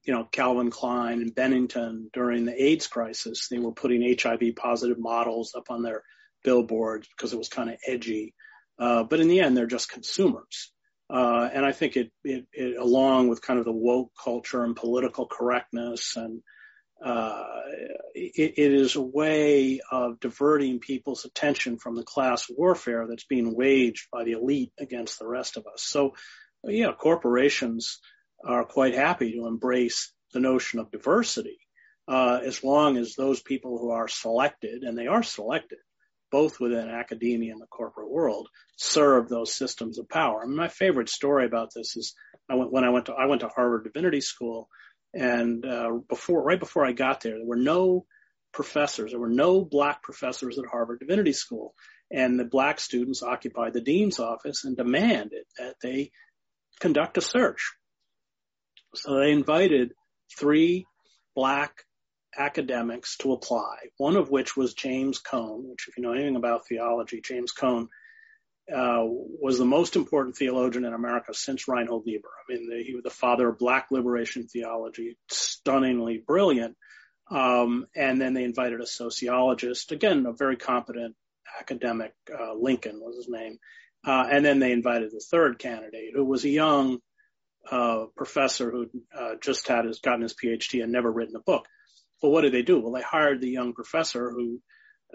you 0.05 0.14
know, 0.14 0.25
Calvin 0.25 0.71
Klein 0.71 1.21
and 1.21 1.35
Benetton 1.35 2.11
during 2.12 2.45
the 2.45 2.62
AIDS 2.62 2.87
crisis. 2.87 3.49
They 3.49 3.59
were 3.59 3.73
putting 3.73 4.16
HIV 4.18 4.57
positive 4.57 4.99
models 4.99 5.55
up 5.55 5.71
on 5.71 5.83
their 5.83 6.03
billboards 6.43 7.09
because 7.09 7.33
it 7.33 7.39
was 7.39 7.49
kind 7.49 7.71
of 7.71 7.77
edgy. 7.87 8.35
Uh, 8.81 9.05
but 9.05 9.20
in 9.20 9.28
the 9.28 9.41
end, 9.41 9.57
they're 9.57 9.66
just 9.66 9.91
consumers. 9.91 10.72
Uh, 11.09 11.49
and 11.53 11.66
I 11.66 11.72
think 11.72 11.97
it, 11.97 12.11
it, 12.24 12.47
it, 12.53 12.76
along 12.76 13.28
with 13.28 13.43
kind 13.43 13.59
of 13.59 13.64
the 13.64 13.72
woke 13.72 14.12
culture 14.22 14.64
and 14.64 14.74
political 14.74 15.26
correctness 15.26 16.16
and, 16.16 16.41
uh, 17.05 17.45
it, 18.14 18.55
it 18.59 18.72
is 18.72 18.95
a 18.95 19.01
way 19.01 19.81
of 19.91 20.20
diverting 20.20 20.81
people's 20.81 21.24
attention 21.24 21.78
from 21.78 21.97
the 21.97 22.03
class 22.03 22.47
warfare 22.51 23.07
that's 23.09 23.24
being 23.24 23.57
waged 23.57 24.09
by 24.12 24.24
the 24.24 24.33
elite 24.33 24.72
against 24.78 25.18
the 25.18 25.26
rest 25.26 25.57
of 25.57 25.66
us. 25.66 25.83
So, 25.83 26.14
yeah, 26.62 26.93
corporations, 26.93 28.01
are 28.45 28.64
quite 28.64 28.95
happy 28.95 29.33
to 29.33 29.47
embrace 29.47 30.12
the 30.33 30.41
notion 30.41 30.81
of 30.81 30.91
diversity 30.91 31.59
uh, 32.09 32.41
as 32.45 32.64
long 32.64 32.97
as 32.97 33.14
those 33.14 33.43
people 33.43 33.78
who 33.78 33.91
are 33.91 34.09
selected, 34.09 34.83
and 34.83 34.97
they 34.97 35.07
are 35.07 35.22
selected, 35.22 35.78
both 36.31 36.61
within 36.61 36.89
academia 36.89 37.53
and 37.53 37.61
the 37.61 37.66
corporate 37.66 38.11
world, 38.11 38.49
serve 38.76 39.28
those 39.28 39.55
systems 39.55 39.99
of 39.99 40.09
power. 40.09 40.47
Mean, 40.47 40.57
my 40.57 40.68
favorite 40.68 41.09
story 41.09 41.47
about 41.47 41.70
this 41.74 41.97
is 41.97 42.14
I 42.49 42.55
went, 42.55 42.72
when 42.72 42.85
I 42.85 42.91
went 42.91 43.07
to 43.07 43.12
I 43.12 43.26
went 43.26 43.43
to 43.43 43.49
Harvard 43.49 43.85
Divinity 43.85 44.20
School, 44.20 44.68
and 45.14 45.64
uh, 45.64 45.91
before 46.09 46.43
right 46.43 46.61
before 46.61 46.87
I 46.87 46.93
got 46.93 47.20
there, 47.20 47.37
there 47.37 47.47
were 47.47 47.57
no 47.57 48.07
professors. 48.53 49.12
There 49.12 49.20
were 49.20 49.28
no 49.28 49.64
black 49.64 50.03
professors 50.03 50.59
at 50.59 50.66
Harvard 50.66 51.01
Divinity 51.01 51.33
School, 51.33 51.74
and 52.11 52.39
the 52.39 52.45
black 52.45 52.81
students 52.81 53.22
occupied 53.22 53.72
the 53.72 53.81
dean's 53.81 54.18
office 54.18 54.64
and 54.64 54.76
demanded 54.76 55.45
that 55.59 55.76
they 55.83 56.11
conduct 56.81 57.18
a 57.18 57.20
search 57.20 57.72
so 58.95 59.18
they 59.18 59.31
invited 59.31 59.93
three 60.39 60.87
black 61.35 61.85
academics 62.37 63.16
to 63.18 63.33
apply, 63.33 63.76
one 63.97 64.16
of 64.16 64.31
which 64.31 64.57
was 64.57 64.74
James 64.74 65.18
Cone, 65.18 65.68
which 65.68 65.87
if 65.89 65.97
you 65.97 66.03
know 66.03 66.12
anything 66.12 66.37
about 66.37 66.66
theology, 66.66 67.20
James 67.20 67.53
Cone 67.53 67.89
uh, 68.72 69.03
was 69.05 69.59
the 69.59 69.64
most 69.64 69.97
important 69.97 70.37
theologian 70.37 70.85
in 70.85 70.95
America 70.95 71.35
since 71.35 71.66
Reinhold 71.66 72.07
Niebuhr. 72.07 72.31
I 72.31 72.53
mean, 72.53 72.68
the, 72.68 72.83
he 72.85 72.95
was 72.95 73.03
the 73.03 73.11
father 73.11 73.49
of 73.49 73.59
black 73.59 73.89
liberation 73.91 74.47
theology, 74.47 75.16
stunningly 75.28 76.22
brilliant. 76.24 76.76
Um, 77.31 77.87
and 77.95 78.20
then 78.20 78.35
they 78.35 78.45
invited 78.45 78.81
a 78.81 78.87
sociologist, 78.87 79.93
again, 79.93 80.26
a 80.26 80.33
very 80.33 80.57
competent 80.57 81.16
academic, 81.59 82.12
uh, 82.33 82.55
Lincoln 82.55 83.01
was 83.01 83.16
his 83.16 83.28
name. 83.28 83.59
Uh, 84.07 84.26
and 84.31 84.45
then 84.45 84.61
they 84.61 84.72
invited 84.72 85.11
the 85.11 85.20
third 85.31 85.59
candidate, 85.59 86.12
who 86.14 86.24
was 86.24 86.45
a 86.45 86.49
young 86.49 86.99
uh, 87.70 88.07
professor 88.16 88.70
who 88.70 88.91
uh, 89.16 89.35
just 89.43 89.68
had 89.68 89.85
his 89.85 90.01
gotten 90.01 90.22
his 90.22 90.35
PhD 90.35 90.83
and 90.83 90.93
never 90.93 91.11
written 91.11 91.37
a 91.37 91.41
book. 91.41 91.66
Well, 92.23 92.33
what 92.33 92.43
did 92.43 92.53
they 92.53 92.62
do? 92.62 92.81
Well, 92.81 92.93
they 92.93 93.03
hired 93.03 93.41
the 93.41 93.49
young 93.49 93.73
professor 93.73 94.31
who 94.31 94.61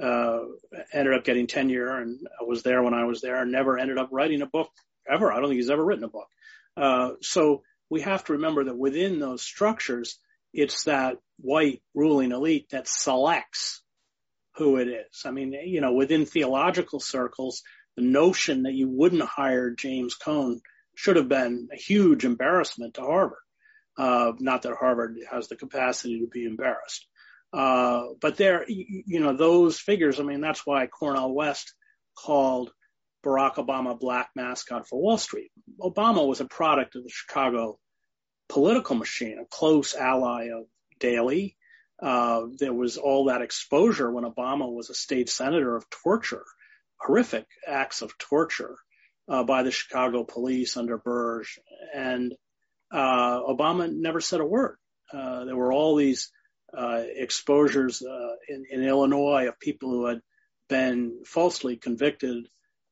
uh, 0.02 0.40
ended 0.92 1.14
up 1.14 1.24
getting 1.24 1.48
tenure 1.48 1.98
and 2.02 2.20
was 2.42 2.64
there 2.64 2.84
when 2.84 2.94
I 2.94 3.06
was 3.06 3.22
there 3.22 3.42
and 3.42 3.52
never 3.52 3.78
ended 3.78 3.98
up 3.98 4.10
writing 4.12 4.42
a 4.42 4.48
book 4.48 4.70
ever. 5.12 5.32
I 5.32 5.40
don't 5.40 5.50
think 5.50 5.60
he's 5.60 5.70
ever 5.70 5.84
written 5.84 6.04
a 6.04 6.10
book. 6.10 6.28
Uh, 6.76 7.12
so 7.22 7.62
we 7.90 8.02
have 8.02 8.24
to 8.26 8.34
remember 8.34 8.66
that 8.66 8.78
within 8.78 9.20
those 9.20 9.42
structures, 9.42 10.20
it's 10.54 10.86
that 10.86 11.18
white 11.40 11.82
ruling 11.94 12.32
elite 12.32 12.68
that 12.72 12.88
selects 12.88 13.84
who 14.56 14.78
it 14.78 14.88
is. 14.88 15.24
I 15.26 15.32
mean, 15.32 15.54
you 15.54 15.82
know, 15.82 15.94
within 15.94 16.26
theological 16.26 17.00
circles, 17.00 17.62
the 17.96 18.04
notion 18.04 18.64
that 18.64 18.74
you 18.74 18.90
wouldn't 18.90 19.24
hire 19.24 19.72
James 19.72 20.16
Cone 20.16 20.62
should 20.96 21.18
have 21.18 21.30
been 21.30 21.68
a 21.74 21.78
huge 21.78 22.26
embarrassment 22.26 22.96
to 22.96 23.02
Harvard. 23.02 23.38
Uh, 23.98 24.34
not 24.40 24.64
that 24.64 24.76
Harvard 24.76 25.18
has 25.32 25.48
the 25.48 25.56
capacity 25.56 26.20
to 26.20 26.28
be 26.28 26.46
embarrassed. 26.46 27.08
Uh, 27.54 28.08
but 28.20 28.36
there, 28.36 28.66
you 28.68 29.20
know, 29.22 29.36
those 29.36 29.80
figures, 29.80 30.20
I 30.20 30.24
mean, 30.24 30.42
that's 30.42 30.66
why 30.66 30.88
Cornel 30.88 31.34
West 31.34 31.74
called 32.18 32.72
Barack 33.26 33.56
Obama 33.56 33.98
black 33.98 34.30
mascot 34.36 34.88
for 34.88 35.02
Wall 35.02 35.18
Street. 35.18 35.52
Obama 35.80 36.28
was 36.28 36.42
a 36.42 36.46
product 36.46 36.96
of 36.96 37.04
the 37.04 37.10
Chicago 37.10 37.80
political 38.50 38.96
machine, 38.96 39.40
a 39.40 39.46
close 39.46 39.96
ally 39.96 40.50
of 40.50 40.66
Daley. 41.00 41.56
Uh, 42.02 42.48
there 42.60 42.74
was 42.74 42.98
all 42.98 43.26
that 43.26 43.42
exposure 43.42 44.12
when 44.12 44.26
Obama 44.26 44.72
was 44.72 44.90
a 44.90 44.94
state 44.94 45.30
senator 45.30 45.76
of 45.76 45.90
torture, 45.90 46.44
horrific 46.98 47.46
acts 47.66 48.02
of 48.02 48.18
torture 48.18 48.76
uh, 49.30 49.44
by 49.44 49.64
the 49.64 49.72
Chicago 49.72 50.24
police 50.24 50.78
under 50.78 50.98
Burge. 50.98 51.58
And 51.94 52.34
uh, 52.96 53.42
Obama 53.42 53.92
never 53.94 54.22
said 54.22 54.40
a 54.40 54.46
word. 54.46 54.78
Uh, 55.12 55.44
there 55.44 55.56
were 55.56 55.74
all 55.74 55.98
these 55.98 56.32
uh, 56.76 57.04
exposures 57.04 58.02
uh, 58.02 58.36
in, 58.48 58.66
in, 58.72 58.84
Illinois 58.84 59.48
of 59.48 59.60
people 59.60 59.90
who 59.90 60.06
had 60.06 60.22
been 60.70 61.24
falsely 61.26 61.76
convicted 61.76 62.48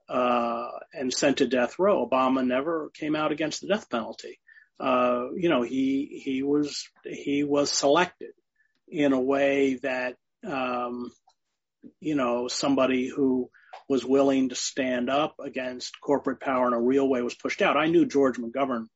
uh, 0.09 0.67
and 0.93 1.13
sent 1.13 1.37
to 1.37 1.47
death 1.47 1.79
row. 1.79 2.05
Obama 2.05 2.45
never 2.45 2.91
came 2.93 3.15
out 3.15 3.31
against 3.31 3.61
the 3.61 3.67
death 3.67 3.89
penalty. 3.89 4.39
you 4.81 5.49
know, 5.49 5.61
he 5.61 6.21
he 6.23 6.43
was 6.43 6.89
he 7.05 7.45
was 7.45 7.71
selected 7.71 8.33
in 8.89 9.13
a 9.13 9.21
way 9.21 9.75
that 9.83 10.17
um, 10.45 11.11
you 12.01 12.15
know 12.15 12.49
somebody 12.49 13.07
who 13.07 13.49
was 13.87 14.05
willing 14.05 14.49
to 14.49 14.55
stand 14.55 15.09
up 15.09 15.35
against 15.39 15.99
corporate 16.01 16.41
power 16.41 16.67
in 16.67 16.73
a 16.73 16.81
real 16.81 17.07
way 17.07 17.21
was 17.21 17.35
pushed 17.35 17.61
out. 17.61 17.77
I 17.77 17.87
knew 17.87 18.05
George 18.05 18.37
McGovern. 18.37 18.87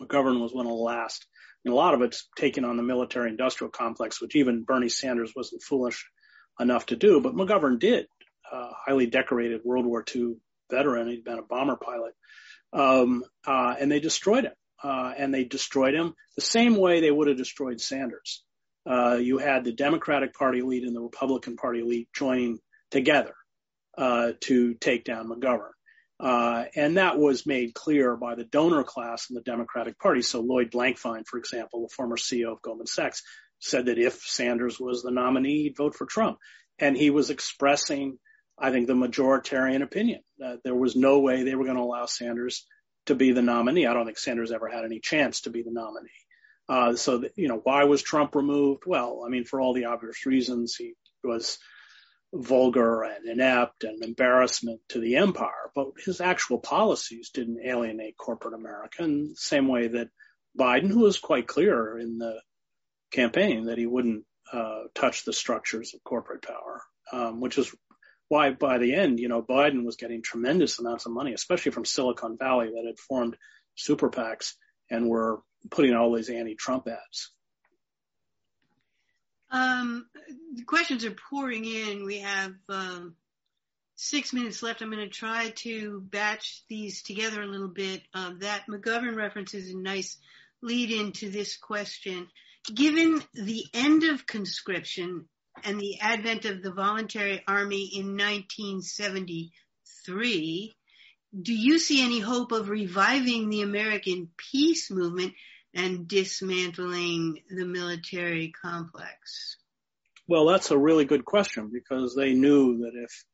McGovern 0.00 0.40
was 0.40 0.52
one 0.52 0.66
of 0.66 0.72
the 0.72 0.76
last. 0.76 1.26
And 1.64 1.72
a 1.72 1.76
lot 1.76 1.94
of 1.94 2.02
it's 2.02 2.28
taken 2.36 2.64
on 2.64 2.76
the 2.76 2.82
military 2.82 3.30
industrial 3.30 3.70
complex, 3.70 4.20
which 4.20 4.34
even 4.34 4.64
Bernie 4.64 4.88
Sanders 4.88 5.32
wasn't 5.34 5.62
foolish 5.62 6.04
enough 6.58 6.86
to 6.86 6.96
do, 6.96 7.20
but 7.20 7.34
McGovern 7.34 7.78
did. 7.78 8.06
Uh, 8.50 8.70
highly 8.84 9.06
decorated 9.06 9.62
World 9.64 9.86
War 9.86 10.04
II 10.14 10.34
veteran. 10.70 11.08
He'd 11.08 11.24
been 11.24 11.38
a 11.38 11.42
bomber 11.42 11.76
pilot. 11.76 12.14
Um, 12.72 13.24
uh, 13.46 13.74
and 13.78 13.90
they 13.90 14.00
destroyed 14.00 14.44
him. 14.44 14.52
Uh, 14.82 15.12
and 15.16 15.32
they 15.32 15.44
destroyed 15.44 15.94
him 15.94 16.14
the 16.34 16.42
same 16.42 16.76
way 16.76 17.00
they 17.00 17.10
would 17.10 17.28
have 17.28 17.36
destroyed 17.36 17.80
Sanders. 17.80 18.42
Uh, 18.84 19.14
you 19.14 19.38
had 19.38 19.64
the 19.64 19.72
Democratic 19.72 20.34
Party 20.34 20.58
elite 20.58 20.82
and 20.82 20.94
the 20.94 21.00
Republican 21.00 21.56
Party 21.56 21.80
elite 21.80 22.08
joining 22.12 22.58
together 22.90 23.34
uh, 23.96 24.32
to 24.40 24.74
take 24.74 25.04
down 25.04 25.28
McGovern. 25.28 25.70
Uh, 26.22 26.66
and 26.76 26.98
that 26.98 27.18
was 27.18 27.46
made 27.46 27.74
clear 27.74 28.16
by 28.16 28.36
the 28.36 28.44
donor 28.44 28.84
class 28.84 29.28
in 29.28 29.34
the 29.34 29.42
Democratic 29.42 29.98
Party. 29.98 30.22
So 30.22 30.40
Lloyd 30.40 30.70
Blankfein, 30.70 31.26
for 31.26 31.36
example, 31.36 31.82
the 31.82 31.92
former 31.94 32.16
CEO 32.16 32.52
of 32.52 32.62
Goldman 32.62 32.86
Sachs, 32.86 33.24
said 33.58 33.86
that 33.86 33.98
if 33.98 34.20
Sanders 34.20 34.78
was 34.78 35.02
the 35.02 35.10
nominee, 35.10 35.64
he'd 35.64 35.76
vote 35.76 35.96
for 35.96 36.06
Trump. 36.06 36.38
And 36.78 36.96
he 36.96 37.10
was 37.10 37.30
expressing, 37.30 38.18
I 38.56 38.70
think, 38.70 38.86
the 38.86 38.94
majoritarian 38.94 39.82
opinion 39.82 40.20
that 40.38 40.60
there 40.62 40.76
was 40.76 40.94
no 40.94 41.18
way 41.18 41.42
they 41.42 41.56
were 41.56 41.64
going 41.64 41.76
to 41.76 41.82
allow 41.82 42.06
Sanders 42.06 42.66
to 43.06 43.16
be 43.16 43.32
the 43.32 43.42
nominee. 43.42 43.86
I 43.86 43.92
don't 43.92 44.06
think 44.06 44.18
Sanders 44.18 44.52
ever 44.52 44.68
had 44.68 44.84
any 44.84 45.00
chance 45.00 45.42
to 45.42 45.50
be 45.50 45.62
the 45.62 45.72
nominee. 45.72 46.08
Uh, 46.68 46.94
so, 46.94 47.24
you 47.34 47.48
know, 47.48 47.60
why 47.62 47.84
was 47.84 48.00
Trump 48.00 48.36
removed? 48.36 48.84
Well, 48.86 49.24
I 49.26 49.28
mean, 49.28 49.44
for 49.44 49.60
all 49.60 49.74
the 49.74 49.86
obvious 49.86 50.24
reasons, 50.24 50.76
he 50.76 50.94
was 51.24 51.58
vulgar 52.32 53.02
and 53.02 53.26
inept 53.26 53.84
and 53.84 54.02
embarrassment 54.02 54.80
to 54.88 55.00
the 55.00 55.16
empire, 55.16 55.70
but 55.74 55.88
his 56.04 56.20
actual 56.20 56.58
policies 56.58 57.30
didn't 57.30 57.64
alienate 57.64 58.16
corporate 58.16 58.54
America 58.54 59.04
in 59.04 59.28
the 59.28 59.36
same 59.36 59.68
way 59.68 59.88
that 59.88 60.08
Biden, 60.58 60.88
who 60.88 61.00
was 61.00 61.18
quite 61.18 61.46
clear 61.46 61.98
in 61.98 62.18
the 62.18 62.40
campaign 63.10 63.66
that 63.66 63.78
he 63.78 63.86
wouldn't 63.86 64.24
uh, 64.52 64.84
touch 64.94 65.24
the 65.24 65.32
structures 65.32 65.94
of 65.94 66.04
corporate 66.04 66.42
power, 66.42 66.82
um, 67.12 67.40
which 67.40 67.58
is 67.58 67.74
why 68.28 68.50
by 68.50 68.78
the 68.78 68.94
end, 68.94 69.20
you 69.20 69.28
know, 69.28 69.42
Biden 69.42 69.84
was 69.84 69.96
getting 69.96 70.22
tremendous 70.22 70.78
amounts 70.78 71.04
of 71.04 71.12
money, 71.12 71.34
especially 71.34 71.72
from 71.72 71.84
Silicon 71.84 72.38
Valley 72.38 72.68
that 72.68 72.86
had 72.86 72.98
formed 72.98 73.36
super 73.74 74.10
PACs 74.10 74.54
and 74.90 75.08
were 75.08 75.42
putting 75.70 75.94
all 75.94 76.14
these 76.14 76.30
anti-Trump 76.30 76.88
ads. 76.88 77.30
Um, 79.52 80.06
the 80.54 80.64
questions 80.64 81.04
are 81.04 81.14
pouring 81.30 81.64
in. 81.66 82.06
We 82.06 82.20
have 82.20 82.54
um, 82.70 83.16
six 83.96 84.32
minutes 84.32 84.62
left. 84.62 84.80
I'm 84.80 84.90
going 84.90 85.06
to 85.06 85.14
try 85.14 85.50
to 85.56 86.00
batch 86.00 86.64
these 86.68 87.02
together 87.02 87.42
a 87.42 87.46
little 87.46 87.68
bit. 87.68 88.00
Uh, 88.14 88.32
that 88.38 88.62
McGovern 88.68 89.14
reference 89.14 89.52
is 89.52 89.70
a 89.70 89.76
nice 89.76 90.16
lead 90.62 90.90
into 90.90 91.28
this 91.30 91.58
question. 91.58 92.28
Given 92.72 93.22
the 93.34 93.66
end 93.74 94.04
of 94.04 94.26
conscription 94.26 95.28
and 95.64 95.78
the 95.78 96.00
advent 96.00 96.46
of 96.46 96.62
the 96.62 96.72
voluntary 96.72 97.44
army 97.46 97.90
in 97.94 98.16
1973, 98.16 100.74
do 101.40 101.52
you 101.52 101.78
see 101.78 102.02
any 102.04 102.20
hope 102.20 102.52
of 102.52 102.70
reviving 102.70 103.50
the 103.50 103.62
American 103.62 104.28
peace 104.36 104.90
movement 104.90 105.32
and 105.74 106.06
dismantling 106.06 107.38
the 107.48 107.64
military 107.64 108.52
complex? 108.62 109.56
Well, 110.28 110.46
that's 110.46 110.70
a 110.70 110.78
really 110.78 111.04
good 111.04 111.24
question 111.24 111.70
because 111.72 112.14
they 112.14 112.34
knew 112.34 112.78
that 112.78 112.92
if 112.94 113.24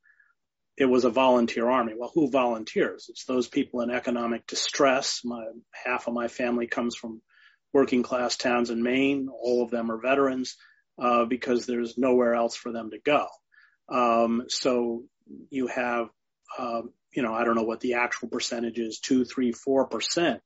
it 0.77 0.87
was 0.87 1.05
a 1.05 1.11
volunteer 1.11 1.69
army, 1.69 1.95
well, 1.97 2.11
who 2.15 2.31
volunteers? 2.31 3.07
It's 3.09 3.25
those 3.25 3.49
people 3.49 3.81
in 3.81 3.91
economic 3.91 4.47
distress. 4.47 5.21
My 5.25 5.45
half 5.73 6.07
of 6.07 6.15
my 6.15 6.29
family 6.29 6.67
comes 6.67 6.95
from 6.95 7.21
working 7.73 8.03
class 8.03 8.37
towns 8.37 8.71
in 8.71 8.83
Maine. 8.83 9.29
All 9.29 9.63
of 9.63 9.71
them 9.71 9.91
are 9.91 10.01
veterans 10.01 10.57
uh, 11.01 11.25
because 11.25 11.67
there's 11.67 11.99
nowhere 11.99 12.35
else 12.35 12.57
for 12.57 12.73
them 12.73 12.91
to 12.91 12.99
go. 12.99 13.27
Um, 13.89 14.45
so 14.49 15.05
you 15.51 15.67
have, 15.67 16.09
um, 16.59 16.93
you 17.13 17.23
know, 17.23 17.35
I 17.35 17.45
don't 17.45 17.57
know 17.57 17.65
what 17.65 17.81
the 17.81 17.95
actual 17.95 18.29
percentage 18.29 18.79
is, 18.79 19.01
two, 19.01 19.25
three, 19.25 19.53
four 19.53 19.87
percent 19.87 20.41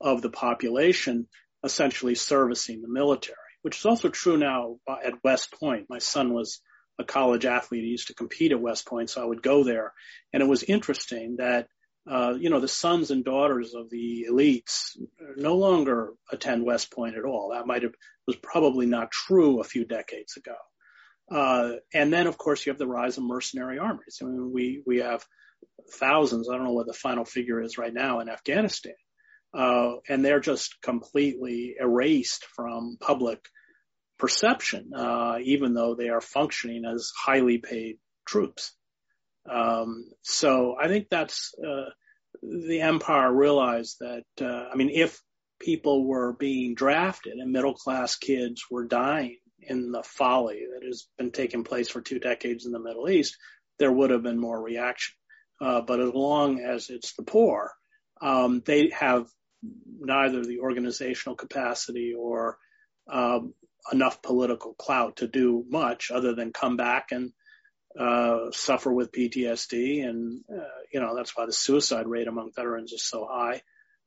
of 0.00 0.22
the 0.22 0.30
population 0.30 1.28
essentially 1.64 2.14
servicing 2.14 2.82
the 2.82 2.88
military, 2.88 3.36
which 3.62 3.78
is 3.78 3.86
also 3.86 4.08
true 4.08 4.36
now 4.36 4.76
at 5.04 5.22
West 5.22 5.52
Point. 5.52 5.86
My 5.88 5.98
son 5.98 6.32
was 6.32 6.60
a 6.98 7.04
college 7.04 7.44
athlete. 7.44 7.84
He 7.84 7.90
used 7.90 8.08
to 8.08 8.14
compete 8.14 8.52
at 8.52 8.60
West 8.60 8.86
Point, 8.86 9.10
so 9.10 9.22
I 9.22 9.26
would 9.26 9.42
go 9.42 9.64
there. 9.64 9.92
And 10.32 10.42
it 10.42 10.48
was 10.48 10.62
interesting 10.62 11.36
that, 11.38 11.66
uh, 12.10 12.34
you 12.38 12.50
know, 12.50 12.60
the 12.60 12.68
sons 12.68 13.10
and 13.10 13.24
daughters 13.24 13.74
of 13.74 13.90
the 13.90 14.26
elites 14.30 14.96
no 15.36 15.56
longer 15.56 16.12
attend 16.30 16.64
West 16.64 16.90
Point 16.92 17.16
at 17.16 17.24
all. 17.24 17.50
That 17.52 17.66
might 17.66 17.82
have, 17.82 17.94
was 18.26 18.36
probably 18.36 18.86
not 18.86 19.10
true 19.10 19.60
a 19.60 19.64
few 19.64 19.84
decades 19.84 20.36
ago. 20.36 20.56
Uh, 21.30 21.76
and 21.94 22.12
then, 22.12 22.26
of 22.26 22.36
course, 22.36 22.64
you 22.64 22.72
have 22.72 22.78
the 22.78 22.86
rise 22.86 23.16
of 23.16 23.24
mercenary 23.24 23.78
armies. 23.78 24.18
I 24.20 24.24
mean, 24.24 24.50
we, 24.52 24.82
we 24.84 24.98
have 24.98 25.24
thousands, 25.94 26.48
I 26.48 26.56
don't 26.56 26.64
know 26.64 26.72
what 26.72 26.86
the 26.86 26.92
final 26.92 27.24
figure 27.24 27.62
is 27.62 27.78
right 27.78 27.92
now 27.94 28.20
in 28.20 28.28
Afghanistan, 28.28 28.94
and 29.52 30.24
they're 30.24 30.40
just 30.40 30.80
completely 30.82 31.76
erased 31.78 32.44
from 32.54 32.96
public 33.00 33.40
perception, 34.18 34.92
uh, 34.94 35.38
even 35.42 35.74
though 35.74 35.94
they 35.94 36.08
are 36.08 36.20
functioning 36.20 36.84
as 36.84 37.12
highly 37.16 37.58
paid 37.58 37.98
troops. 38.26 38.72
Um, 39.50 40.04
so 40.22 40.76
I 40.78 40.88
think 40.88 41.08
that's 41.10 41.54
uh, 41.58 41.90
the 42.42 42.82
empire 42.82 43.32
realized 43.32 43.96
that. 44.00 44.24
Uh, 44.40 44.68
I 44.72 44.76
mean, 44.76 44.90
if 44.90 45.20
people 45.58 46.06
were 46.06 46.32
being 46.32 46.74
drafted 46.74 47.34
and 47.34 47.52
middle 47.52 47.74
class 47.74 48.16
kids 48.16 48.64
were 48.70 48.86
dying 48.86 49.38
in 49.62 49.92
the 49.92 50.02
folly 50.02 50.62
that 50.72 50.86
has 50.86 51.06
been 51.18 51.30
taking 51.30 51.64
place 51.64 51.88
for 51.88 52.00
two 52.00 52.18
decades 52.18 52.66
in 52.66 52.72
the 52.72 52.78
Middle 52.78 53.08
East, 53.08 53.36
there 53.78 53.92
would 53.92 54.10
have 54.10 54.22
been 54.22 54.40
more 54.40 54.60
reaction. 54.60 55.14
Uh, 55.60 55.82
but 55.82 56.00
as 56.00 56.12
long 56.14 56.60
as 56.60 56.88
it's 56.88 57.14
the 57.14 57.22
poor, 57.22 57.70
um, 58.22 58.62
they 58.64 58.90
have 58.90 59.26
neither 59.62 60.44
the 60.44 60.60
organizational 60.60 61.36
capacity 61.36 62.14
or 62.18 62.58
um, 63.10 63.54
enough 63.92 64.22
political 64.22 64.74
clout 64.74 65.16
to 65.16 65.28
do 65.28 65.64
much 65.68 66.10
other 66.10 66.34
than 66.34 66.52
come 66.52 66.76
back 66.76 67.08
and 67.12 67.32
uh, 67.98 68.50
suffer 68.52 68.92
with 68.92 69.12
PTSD, 69.12 70.08
and 70.08 70.42
uh, 70.48 70.62
you 70.92 71.00
know 71.00 71.16
that's 71.16 71.36
why 71.36 71.46
the 71.46 71.52
suicide 71.52 72.06
rate 72.06 72.28
among 72.28 72.52
veterans 72.54 72.92
is 72.92 73.04
so 73.04 73.26
high, 73.28 73.62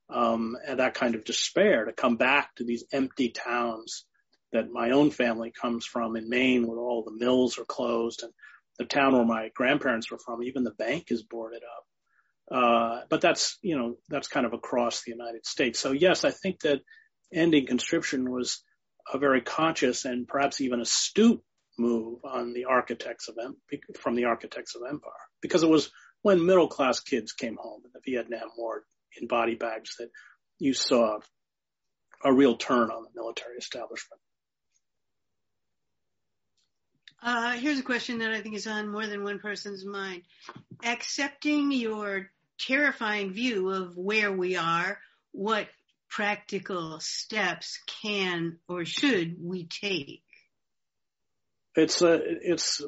um, 0.09 0.55
and 0.65 0.79
that 0.79 0.93
kind 0.93 1.15
of 1.15 1.25
despair 1.25 1.85
to 1.85 1.91
come 1.91 2.15
back 2.15 2.55
to 2.55 2.63
these 2.63 2.85
empty 2.93 3.29
towns 3.29 4.05
that 4.53 4.71
my 4.71 4.91
own 4.91 5.11
family 5.11 5.51
comes 5.51 5.85
from 5.85 6.15
in 6.15 6.29
Maine, 6.29 6.65
where 6.65 6.79
all 6.79 7.03
the 7.03 7.11
mills 7.25 7.57
are 7.57 7.65
closed, 7.65 8.23
and 8.23 8.31
the 8.79 8.85
town 8.85 9.13
where 9.13 9.25
my 9.25 9.49
grandparents 9.53 10.09
were 10.09 10.19
from, 10.19 10.43
even 10.43 10.63
the 10.63 10.71
bank 10.71 11.07
is 11.09 11.23
boarded 11.23 11.63
up. 11.63 11.85
Uh, 12.51 13.01
but 13.09 13.21
that's 13.21 13.57
you 13.61 13.77
know 13.77 13.95
that's 14.09 14.27
kind 14.27 14.45
of 14.45 14.53
across 14.53 15.03
the 15.03 15.11
United 15.11 15.45
States. 15.45 15.79
So 15.79 15.91
yes, 15.91 16.23
I 16.23 16.31
think 16.31 16.61
that 16.61 16.81
ending 17.33 17.65
conscription 17.65 18.29
was 18.29 18.61
a 19.11 19.17
very 19.17 19.41
conscious 19.41 20.05
and 20.05 20.27
perhaps 20.27 20.61
even 20.61 20.81
astute 20.81 21.41
move 21.77 22.19
on 22.23 22.53
the 22.53 22.65
architects 22.65 23.27
of 23.27 23.37
from 23.99 24.15
the 24.15 24.25
architects 24.25 24.75
of 24.75 24.83
empire 24.87 25.11
because 25.41 25.63
it 25.63 25.69
was 25.69 25.89
when 26.21 26.45
middle 26.45 26.67
class 26.67 26.99
kids 26.99 27.33
came 27.33 27.57
home 27.59 27.81
in 27.83 27.91
the 27.93 28.11
Vietnam 28.11 28.49
War 28.57 28.83
in 29.19 29.27
body 29.27 29.55
bags 29.55 29.95
that 29.97 30.09
you 30.59 30.73
saw 30.73 31.19
a 32.23 32.33
real 32.33 32.55
turn 32.55 32.89
on 32.89 33.03
the 33.03 33.09
military 33.15 33.57
establishment. 33.57 34.21
Uh, 37.24 37.53
here's 37.53 37.80
a 37.80 37.84
question 37.84 38.19
that 38.19 38.32
I 38.32 38.41
think 38.41 38.55
is 38.55 38.67
on 38.67 38.91
more 38.91 39.07
than 39.07 39.24
one 39.24 39.39
person's 39.39 39.86
mind. 39.86 40.24
Accepting 40.84 41.71
your 41.71 42.30
terrifying 42.59 43.32
view 43.32 43.69
of 43.69 43.95
where 43.95 44.32
we 44.32 44.57
are, 44.57 44.99
what 45.32 45.67
practical 46.09 46.99
steps 46.99 47.80
can 48.01 48.57
or 48.67 48.84
should 48.84 49.38
we 49.41 49.65
take? 49.65 50.21
It's 51.76 52.01
uh, 52.01 52.19
it's 52.21 52.82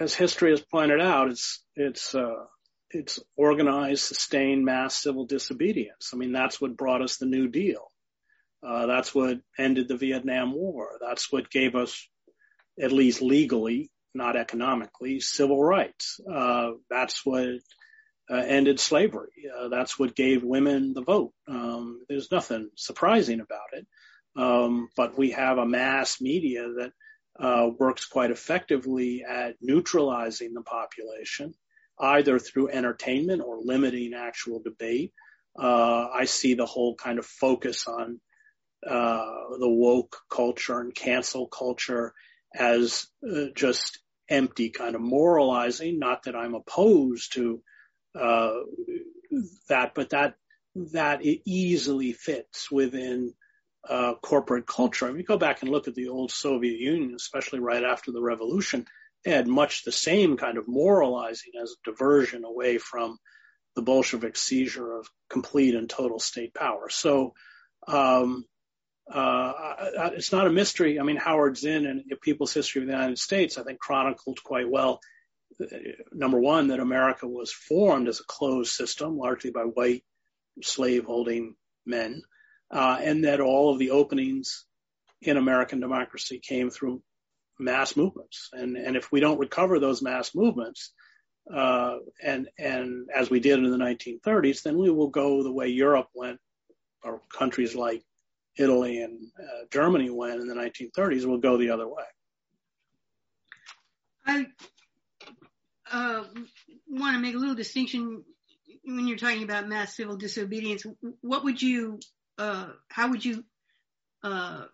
as 0.00 0.14
history 0.14 0.50
has 0.50 0.60
pointed 0.60 1.00
out, 1.00 1.30
it's 1.30 1.62
it's 1.76 2.14
uh, 2.14 2.46
it's 2.90 3.20
organized, 3.36 4.02
sustained 4.02 4.64
mass 4.64 5.00
civil 5.00 5.26
disobedience. 5.26 6.10
I 6.12 6.16
mean, 6.16 6.32
that's 6.32 6.60
what 6.60 6.76
brought 6.76 7.02
us 7.02 7.18
the 7.18 7.26
New 7.26 7.48
Deal. 7.48 7.90
Uh, 8.66 8.86
that's 8.86 9.14
what 9.14 9.40
ended 9.58 9.88
the 9.88 9.96
Vietnam 9.96 10.54
War. 10.54 10.98
That's 11.00 11.30
what 11.30 11.50
gave 11.50 11.74
us, 11.74 12.08
at 12.80 12.92
least 12.92 13.22
legally, 13.22 13.90
not 14.14 14.36
economically, 14.36 15.20
civil 15.20 15.62
rights. 15.62 16.20
Uh, 16.30 16.72
that's 16.90 17.24
what 17.24 17.46
uh, 18.30 18.34
ended 18.36 18.80
slavery. 18.80 19.32
Uh, 19.56 19.68
that's 19.68 19.98
what 19.98 20.14
gave 20.16 20.42
women 20.42 20.94
the 20.94 21.02
vote. 21.02 21.32
Um, 21.48 22.00
there's 22.08 22.30
nothing 22.30 22.70
surprising 22.76 23.40
about 23.40 23.72
it. 23.72 23.86
Um, 24.36 24.88
but 24.96 25.16
we 25.16 25.30
have 25.32 25.58
a 25.58 25.66
mass 25.66 26.20
media 26.20 26.66
that 26.78 26.92
uh, 27.38 27.68
works 27.78 28.06
quite 28.06 28.30
effectively 28.30 29.24
at 29.28 29.56
neutralizing 29.60 30.54
the 30.54 30.62
population, 30.62 31.54
either 31.98 32.38
through 32.38 32.70
entertainment 32.70 33.42
or 33.42 33.58
limiting 33.60 34.14
actual 34.14 34.60
debate. 34.62 35.12
Uh, 35.58 36.08
I 36.12 36.24
see 36.24 36.54
the 36.54 36.66
whole 36.66 36.96
kind 36.96 37.18
of 37.18 37.26
focus 37.26 37.86
on 37.86 38.20
uh, 38.86 39.56
the 39.58 39.68
woke 39.68 40.16
culture 40.30 40.80
and 40.80 40.94
cancel 40.94 41.46
culture 41.46 42.12
as 42.54 43.06
uh, 43.28 43.46
just 43.54 43.98
empty 44.28 44.70
kind 44.70 44.94
of 44.94 45.00
moralizing. 45.00 45.98
Not 45.98 46.24
that 46.24 46.36
I'm 46.36 46.54
opposed 46.54 47.34
to 47.34 47.62
uh, 48.18 48.54
that, 49.68 49.94
but 49.94 50.10
that 50.10 50.34
that 50.76 51.24
it 51.24 51.42
easily 51.44 52.12
fits 52.12 52.70
within 52.70 53.32
uh, 53.88 54.14
corporate 54.22 54.66
culture. 54.66 55.06
I 55.06 55.10
mean, 55.10 55.18
you 55.18 55.24
go 55.24 55.38
back 55.38 55.62
and 55.62 55.70
look 55.70 55.88
at 55.88 55.94
the 55.94 56.08
old 56.08 56.32
Soviet 56.32 56.78
Union, 56.78 57.14
especially 57.14 57.60
right 57.60 57.84
after 57.84 58.12
the 58.12 58.22
revolution, 58.22 58.86
they 59.24 59.30
had 59.30 59.46
much 59.46 59.84
the 59.84 59.92
same 59.92 60.36
kind 60.36 60.58
of 60.58 60.68
moralizing 60.68 61.52
as 61.60 61.72
a 61.72 61.90
diversion 61.90 62.44
away 62.44 62.78
from 62.78 63.18
the 63.76 63.82
Bolshevik 63.82 64.36
seizure 64.36 64.98
of 64.98 65.08
complete 65.30 65.74
and 65.74 65.88
total 65.88 66.18
state 66.18 66.54
power. 66.54 66.88
So, 66.90 67.34
um, 67.86 68.44
uh, 69.10 70.12
it's 70.14 70.32
not 70.32 70.46
a 70.46 70.50
mystery. 70.50 70.98
I 70.98 71.02
mean, 71.02 71.16
Howard 71.16 71.56
Zinn 71.56 71.86
and 71.86 72.02
People's 72.22 72.54
History 72.54 72.82
of 72.82 72.88
the 72.88 72.94
United 72.94 73.18
States, 73.18 73.58
I 73.58 73.62
think, 73.62 73.78
chronicled 73.78 74.42
quite 74.42 74.68
well 74.68 75.00
number 76.12 76.38
one, 76.38 76.68
that 76.68 76.80
America 76.80 77.26
was 77.26 77.52
formed 77.52 78.08
as 78.08 78.20
a 78.20 78.24
closed 78.24 78.72
system, 78.72 79.16
largely 79.16 79.50
by 79.50 79.62
white 79.62 80.04
slave-holding 80.62 81.54
men, 81.86 82.22
uh, 82.70 82.98
and 83.00 83.24
that 83.24 83.40
all 83.40 83.72
of 83.72 83.78
the 83.78 83.90
openings 83.90 84.64
in 85.20 85.36
American 85.36 85.80
democracy 85.80 86.38
came 86.38 86.70
through 86.70 87.02
mass 87.58 87.96
movements. 87.96 88.50
And, 88.52 88.76
and 88.76 88.96
if 88.96 89.10
we 89.12 89.20
don't 89.20 89.38
recover 89.38 89.78
those 89.78 90.02
mass 90.02 90.34
movements, 90.34 90.92
uh, 91.52 91.98
and 92.22 92.48
and 92.58 93.10
as 93.14 93.28
we 93.28 93.38
did 93.38 93.58
in 93.58 93.70
the 93.70 93.76
1930s, 93.76 94.62
then 94.62 94.78
we 94.78 94.88
will 94.88 95.10
go 95.10 95.42
the 95.42 95.52
way 95.52 95.68
Europe 95.68 96.08
went, 96.14 96.40
or 97.02 97.20
countries 97.30 97.74
like 97.74 98.02
Italy 98.56 99.02
and 99.02 99.28
uh, 99.38 99.64
Germany 99.70 100.10
went 100.10 100.40
in 100.40 100.46
the 100.46 100.54
1930s. 100.54 101.24
Will 101.24 101.38
go 101.38 101.56
the 101.56 101.70
other 101.70 101.88
way. 101.88 102.04
I 104.26 104.46
uh, 105.90 106.24
want 106.88 107.16
to 107.16 107.20
make 107.20 107.34
a 107.34 107.38
little 107.38 107.54
distinction 107.54 108.24
when 108.84 109.06
you're 109.06 109.18
talking 109.18 109.42
about 109.42 109.68
mass 109.68 109.96
civil 109.96 110.16
disobedience. 110.16 110.84
What 111.20 111.44
would 111.44 111.60
you, 111.60 112.00
uh, 112.38 112.68
how 112.88 113.10
would 113.10 113.24
you 113.24 113.44
uh, 114.22 114.64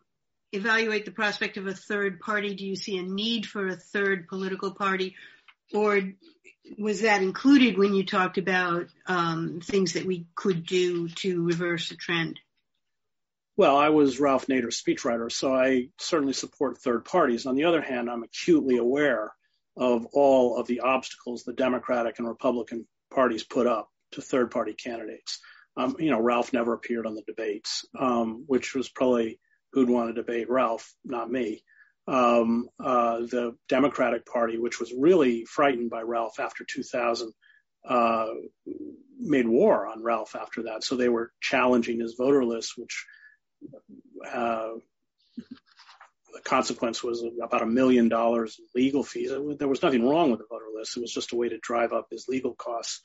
evaluate 0.52 1.04
the 1.04 1.10
prospect 1.10 1.56
of 1.56 1.66
a 1.66 1.74
third 1.74 2.20
party? 2.20 2.54
Do 2.54 2.66
you 2.66 2.76
see 2.76 2.98
a 2.98 3.02
need 3.02 3.46
for 3.46 3.66
a 3.66 3.76
third 3.76 4.28
political 4.28 4.72
party, 4.72 5.16
or 5.72 6.00
was 6.78 7.02
that 7.02 7.22
included 7.22 7.78
when 7.78 7.94
you 7.94 8.04
talked 8.04 8.38
about 8.38 8.86
um, 9.06 9.60
things 9.62 9.94
that 9.94 10.06
we 10.06 10.26
could 10.34 10.66
do 10.66 11.08
to 11.08 11.44
reverse 11.44 11.90
a 11.90 11.96
trend? 11.96 12.38
Well, 13.56 13.76
I 13.76 13.90
was 13.90 14.20
Ralph 14.20 14.46
Nader's 14.46 14.80
speechwriter, 14.82 15.30
so 15.30 15.54
I 15.54 15.88
certainly 15.98 16.32
support 16.32 16.78
third 16.78 17.04
parties. 17.04 17.46
On 17.46 17.54
the 17.54 17.64
other 17.64 17.82
hand, 17.82 18.08
I'm 18.08 18.22
acutely 18.22 18.78
aware 18.78 19.32
of 19.76 20.06
all 20.12 20.56
of 20.56 20.66
the 20.66 20.80
obstacles 20.80 21.42
the 21.42 21.52
Democratic 21.52 22.18
and 22.18 22.28
Republican 22.28 22.86
parties 23.12 23.44
put 23.44 23.66
up 23.66 23.88
to 24.12 24.22
third 24.22 24.50
party 24.50 24.72
candidates. 24.72 25.40
Um, 25.76 25.96
you 25.98 26.10
know, 26.10 26.20
Ralph 26.20 26.52
never 26.52 26.72
appeared 26.72 27.06
on 27.06 27.14
the 27.14 27.22
debates, 27.22 27.84
um, 27.98 28.44
which 28.46 28.74
was 28.74 28.88
probably 28.88 29.38
who'd 29.72 29.88
want 29.88 30.08
to 30.08 30.14
debate 30.14 30.50
Ralph, 30.50 30.92
not 31.04 31.30
me. 31.30 31.62
Um, 32.08 32.68
uh, 32.82 33.20
the 33.20 33.56
Democratic 33.68 34.26
Party, 34.26 34.58
which 34.58 34.80
was 34.80 34.92
really 34.92 35.44
frightened 35.44 35.90
by 35.90 36.02
Ralph 36.02 36.40
after 36.40 36.64
2000, 36.64 37.32
uh, 37.88 38.26
made 39.18 39.46
war 39.46 39.86
on 39.86 40.02
Ralph 40.02 40.34
after 40.34 40.64
that. 40.64 40.82
So 40.82 40.96
they 40.96 41.08
were 41.08 41.32
challenging 41.40 42.00
his 42.00 42.14
voter 42.14 42.44
list, 42.44 42.72
which 42.76 43.06
the 46.32 46.40
consequence 46.44 47.02
was 47.02 47.24
about 47.42 47.62
a 47.62 47.66
million 47.66 48.08
dollars 48.08 48.58
in 48.58 48.66
legal 48.80 49.02
fees. 49.02 49.30
There 49.58 49.68
was 49.68 49.82
nothing 49.82 50.06
wrong 50.08 50.30
with 50.30 50.40
the 50.40 50.46
voter 50.48 50.66
list. 50.74 50.96
It 50.96 51.00
was 51.00 51.12
just 51.12 51.32
a 51.32 51.36
way 51.36 51.48
to 51.48 51.58
drive 51.58 51.92
up 51.92 52.08
his 52.10 52.26
legal 52.28 52.54
costs. 52.54 53.00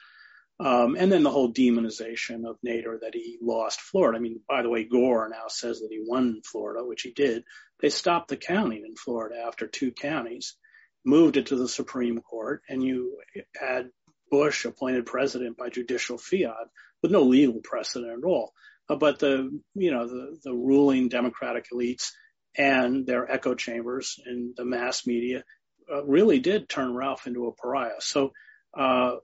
Um, 0.57 0.95
and 0.97 1.11
then 1.11 1.23
the 1.23 1.31
whole 1.31 1.51
demonization 1.51 2.45
of 2.45 2.57
Nader 2.65 3.01
that 3.01 3.13
he 3.13 3.37
lost 3.41 3.81
Florida. 3.81 4.17
I 4.17 4.21
mean, 4.21 4.39
by 4.47 4.61
the 4.61 4.69
way, 4.69 4.85
Gore 4.85 5.27
now 5.29 5.47
says 5.49 5.81
that 5.81 5.91
he 5.91 6.01
won 6.05 6.41
Florida, 6.45 6.85
which 6.85 7.01
he 7.01 7.11
did. 7.11 7.43
They 7.81 7.89
stopped 7.89 8.29
the 8.29 8.37
counting 8.37 8.85
in 8.85 8.95
Florida 8.95 9.43
after 9.45 9.67
two 9.67 9.91
counties, 9.91 10.55
moved 11.03 11.35
it 11.35 11.47
to 11.47 11.57
the 11.57 11.67
Supreme 11.67 12.21
Court, 12.21 12.61
and 12.69 12.81
you 12.81 13.17
had 13.59 13.89
Bush 14.31 14.63
appointed 14.63 15.05
president 15.05 15.57
by 15.57 15.69
judicial 15.69 16.17
fiat 16.17 16.69
with 17.01 17.11
no 17.11 17.23
legal 17.23 17.59
precedent 17.61 18.23
at 18.23 18.25
all. 18.25 18.53
Uh, 18.89 18.95
but 18.95 19.19
the, 19.19 19.49
you 19.73 19.91
know, 19.91 20.07
the, 20.07 20.37
the 20.43 20.53
ruling 20.53 21.09
Democratic 21.09 21.67
elites 21.73 22.11
and 22.57 23.05
their 23.05 23.29
echo 23.29 23.55
chambers 23.55 24.19
in 24.25 24.53
the 24.55 24.65
mass 24.65 25.05
media 25.05 25.43
uh, 25.91 26.03
really 26.05 26.39
did 26.39 26.69
turn 26.69 26.95
Ralph 26.95 27.27
into 27.27 27.47
a 27.47 27.53
pariah. 27.53 27.99
So 27.99 28.31
uh, 28.77 29.15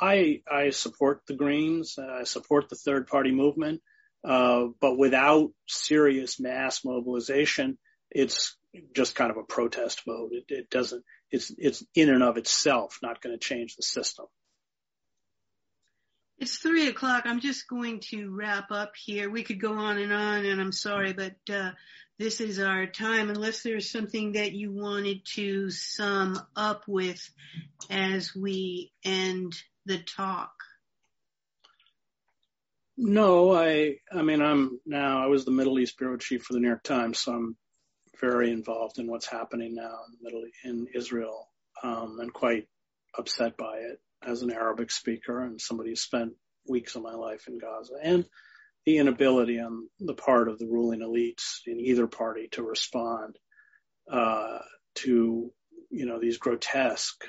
I 0.00 0.42
I 0.50 0.70
support 0.70 1.22
the 1.26 1.34
Greens. 1.34 1.98
I 1.98 2.24
support 2.24 2.68
the 2.68 2.76
third 2.76 3.06
party 3.06 3.32
movement, 3.32 3.82
uh, 4.24 4.66
but 4.80 4.98
without 4.98 5.50
serious 5.66 6.40
mass 6.40 6.84
mobilization, 6.84 7.78
it's 8.10 8.56
just 8.94 9.14
kind 9.14 9.30
of 9.30 9.36
a 9.36 9.42
protest 9.42 10.02
vote. 10.06 10.30
It, 10.32 10.44
it 10.48 10.70
doesn't. 10.70 11.04
It's 11.30 11.52
it's 11.56 11.84
in 11.94 12.10
and 12.10 12.22
of 12.22 12.36
itself 12.36 12.98
not 13.02 13.20
going 13.20 13.34
to 13.34 13.44
change 13.44 13.76
the 13.76 13.82
system. 13.82 14.26
It's 16.38 16.58
three 16.58 16.88
o'clock. 16.88 17.22
I'm 17.24 17.40
just 17.40 17.66
going 17.66 18.00
to 18.10 18.28
wrap 18.28 18.70
up 18.70 18.92
here. 18.94 19.30
We 19.30 19.42
could 19.42 19.60
go 19.60 19.72
on 19.72 19.96
and 19.96 20.12
on, 20.12 20.44
and 20.44 20.60
I'm 20.60 20.72
sorry, 20.72 21.14
but 21.14 21.36
uh, 21.50 21.70
this 22.18 22.42
is 22.42 22.58
our 22.58 22.86
time. 22.86 23.30
Unless 23.30 23.62
there's 23.62 23.90
something 23.90 24.32
that 24.32 24.52
you 24.52 24.70
wanted 24.70 25.24
to 25.34 25.70
sum 25.70 26.38
up 26.54 26.82
with 26.86 27.26
as 27.88 28.34
we 28.34 28.92
end 29.02 29.54
the 29.86 29.98
talk. 29.98 30.52
No, 32.98 33.54
I. 33.54 33.96
I 34.12 34.20
mean, 34.20 34.42
I'm 34.42 34.78
now. 34.84 35.24
I 35.24 35.28
was 35.28 35.46
the 35.46 35.52
Middle 35.52 35.78
East 35.78 35.96
bureau 35.96 36.18
chief 36.18 36.42
for 36.42 36.52
the 36.52 36.60
New 36.60 36.68
York 36.68 36.82
Times, 36.82 37.18
so 37.18 37.32
I'm 37.32 37.56
very 38.20 38.50
involved 38.50 38.98
in 38.98 39.06
what's 39.06 39.26
happening 39.26 39.74
now 39.74 40.00
in 40.06 40.18
the 40.18 40.22
Middle 40.22 40.44
in 40.64 40.86
Israel, 40.94 41.48
um, 41.82 42.18
and 42.20 42.30
quite 42.32 42.68
upset 43.18 43.56
by 43.56 43.78
it 43.78 44.00
as 44.22 44.42
an 44.42 44.50
Arabic 44.50 44.90
speaker 44.90 45.42
and 45.42 45.60
somebody 45.60 45.90
who 45.90 45.96
spent 45.96 46.32
weeks 46.68 46.96
of 46.96 47.02
my 47.02 47.14
life 47.14 47.46
in 47.48 47.58
Gaza, 47.58 47.94
and 48.02 48.24
the 48.84 48.98
inability 48.98 49.60
on 49.60 49.88
the 49.98 50.14
part 50.14 50.48
of 50.48 50.58
the 50.58 50.66
ruling 50.66 51.00
elites 51.00 51.60
in 51.66 51.80
either 51.80 52.06
party 52.06 52.48
to 52.52 52.62
respond 52.62 53.36
uh, 54.10 54.58
to 54.96 55.52
you 55.90 56.06
know 56.06 56.18
these 56.20 56.38
grotesque 56.38 57.24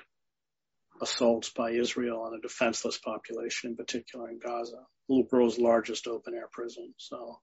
assaults 1.01 1.49
by 1.49 1.71
Israel 1.71 2.21
on 2.21 2.33
a 2.33 2.41
defenseless 2.41 2.97
population, 2.97 3.71
in 3.71 3.75
particular 3.75 4.29
in 4.29 4.39
Gaza, 4.39 4.83
the 5.09 5.27
world's 5.31 5.59
largest 5.59 6.07
open 6.07 6.33
air 6.33 6.49
prison. 6.51 6.93
So 6.97 7.39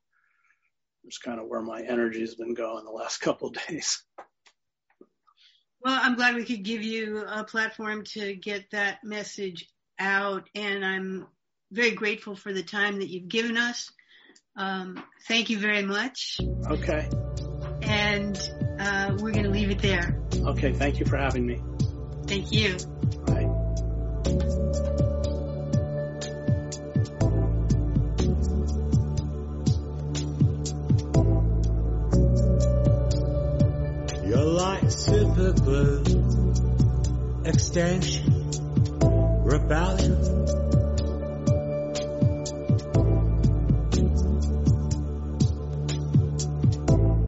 it's 1.04 1.18
kind 1.18 1.40
of 1.40 1.46
where 1.46 1.62
my 1.62 1.82
energy 1.82 2.20
has 2.20 2.34
been 2.34 2.54
going 2.54 2.84
the 2.84 2.90
last 2.90 3.18
couple 3.20 3.48
of 3.48 3.56
days. 3.68 4.02
Well, 5.84 6.00
I'm 6.02 6.14
glad 6.14 6.34
we 6.34 6.44
could 6.44 6.62
give 6.62 6.82
you 6.82 7.24
a 7.28 7.44
platform 7.44 8.04
to 8.14 8.34
get 8.34 8.70
that 8.70 9.04
message 9.04 9.68
out, 9.98 10.48
and 10.54 10.82
I'm 10.82 11.26
very 11.70 11.90
grateful 11.90 12.36
for 12.36 12.54
the 12.54 12.62
time 12.62 13.00
that 13.00 13.10
you've 13.10 13.28
given 13.28 13.58
us. 13.58 13.90
Um, 14.56 15.04
thank 15.28 15.50
you 15.50 15.58
very 15.58 15.82
much. 15.82 16.40
Okay. 16.70 17.06
And 17.82 18.36
uh, 18.78 19.14
we're 19.18 19.32
going 19.32 19.44
to 19.44 19.50
leave 19.50 19.70
it 19.70 19.80
there. 19.80 20.18
Okay. 20.34 20.72
Thank 20.72 21.00
you 21.00 21.06
for 21.06 21.18
having 21.18 21.44
me. 21.44 21.60
Thank 22.26 22.50
you. 22.50 22.78
Bye. 23.26 23.50
Your 24.26 24.63
light 35.06 35.16
super 35.26 35.52
blue 35.52 36.02
extension 37.44 38.50
rebellion 39.44 40.63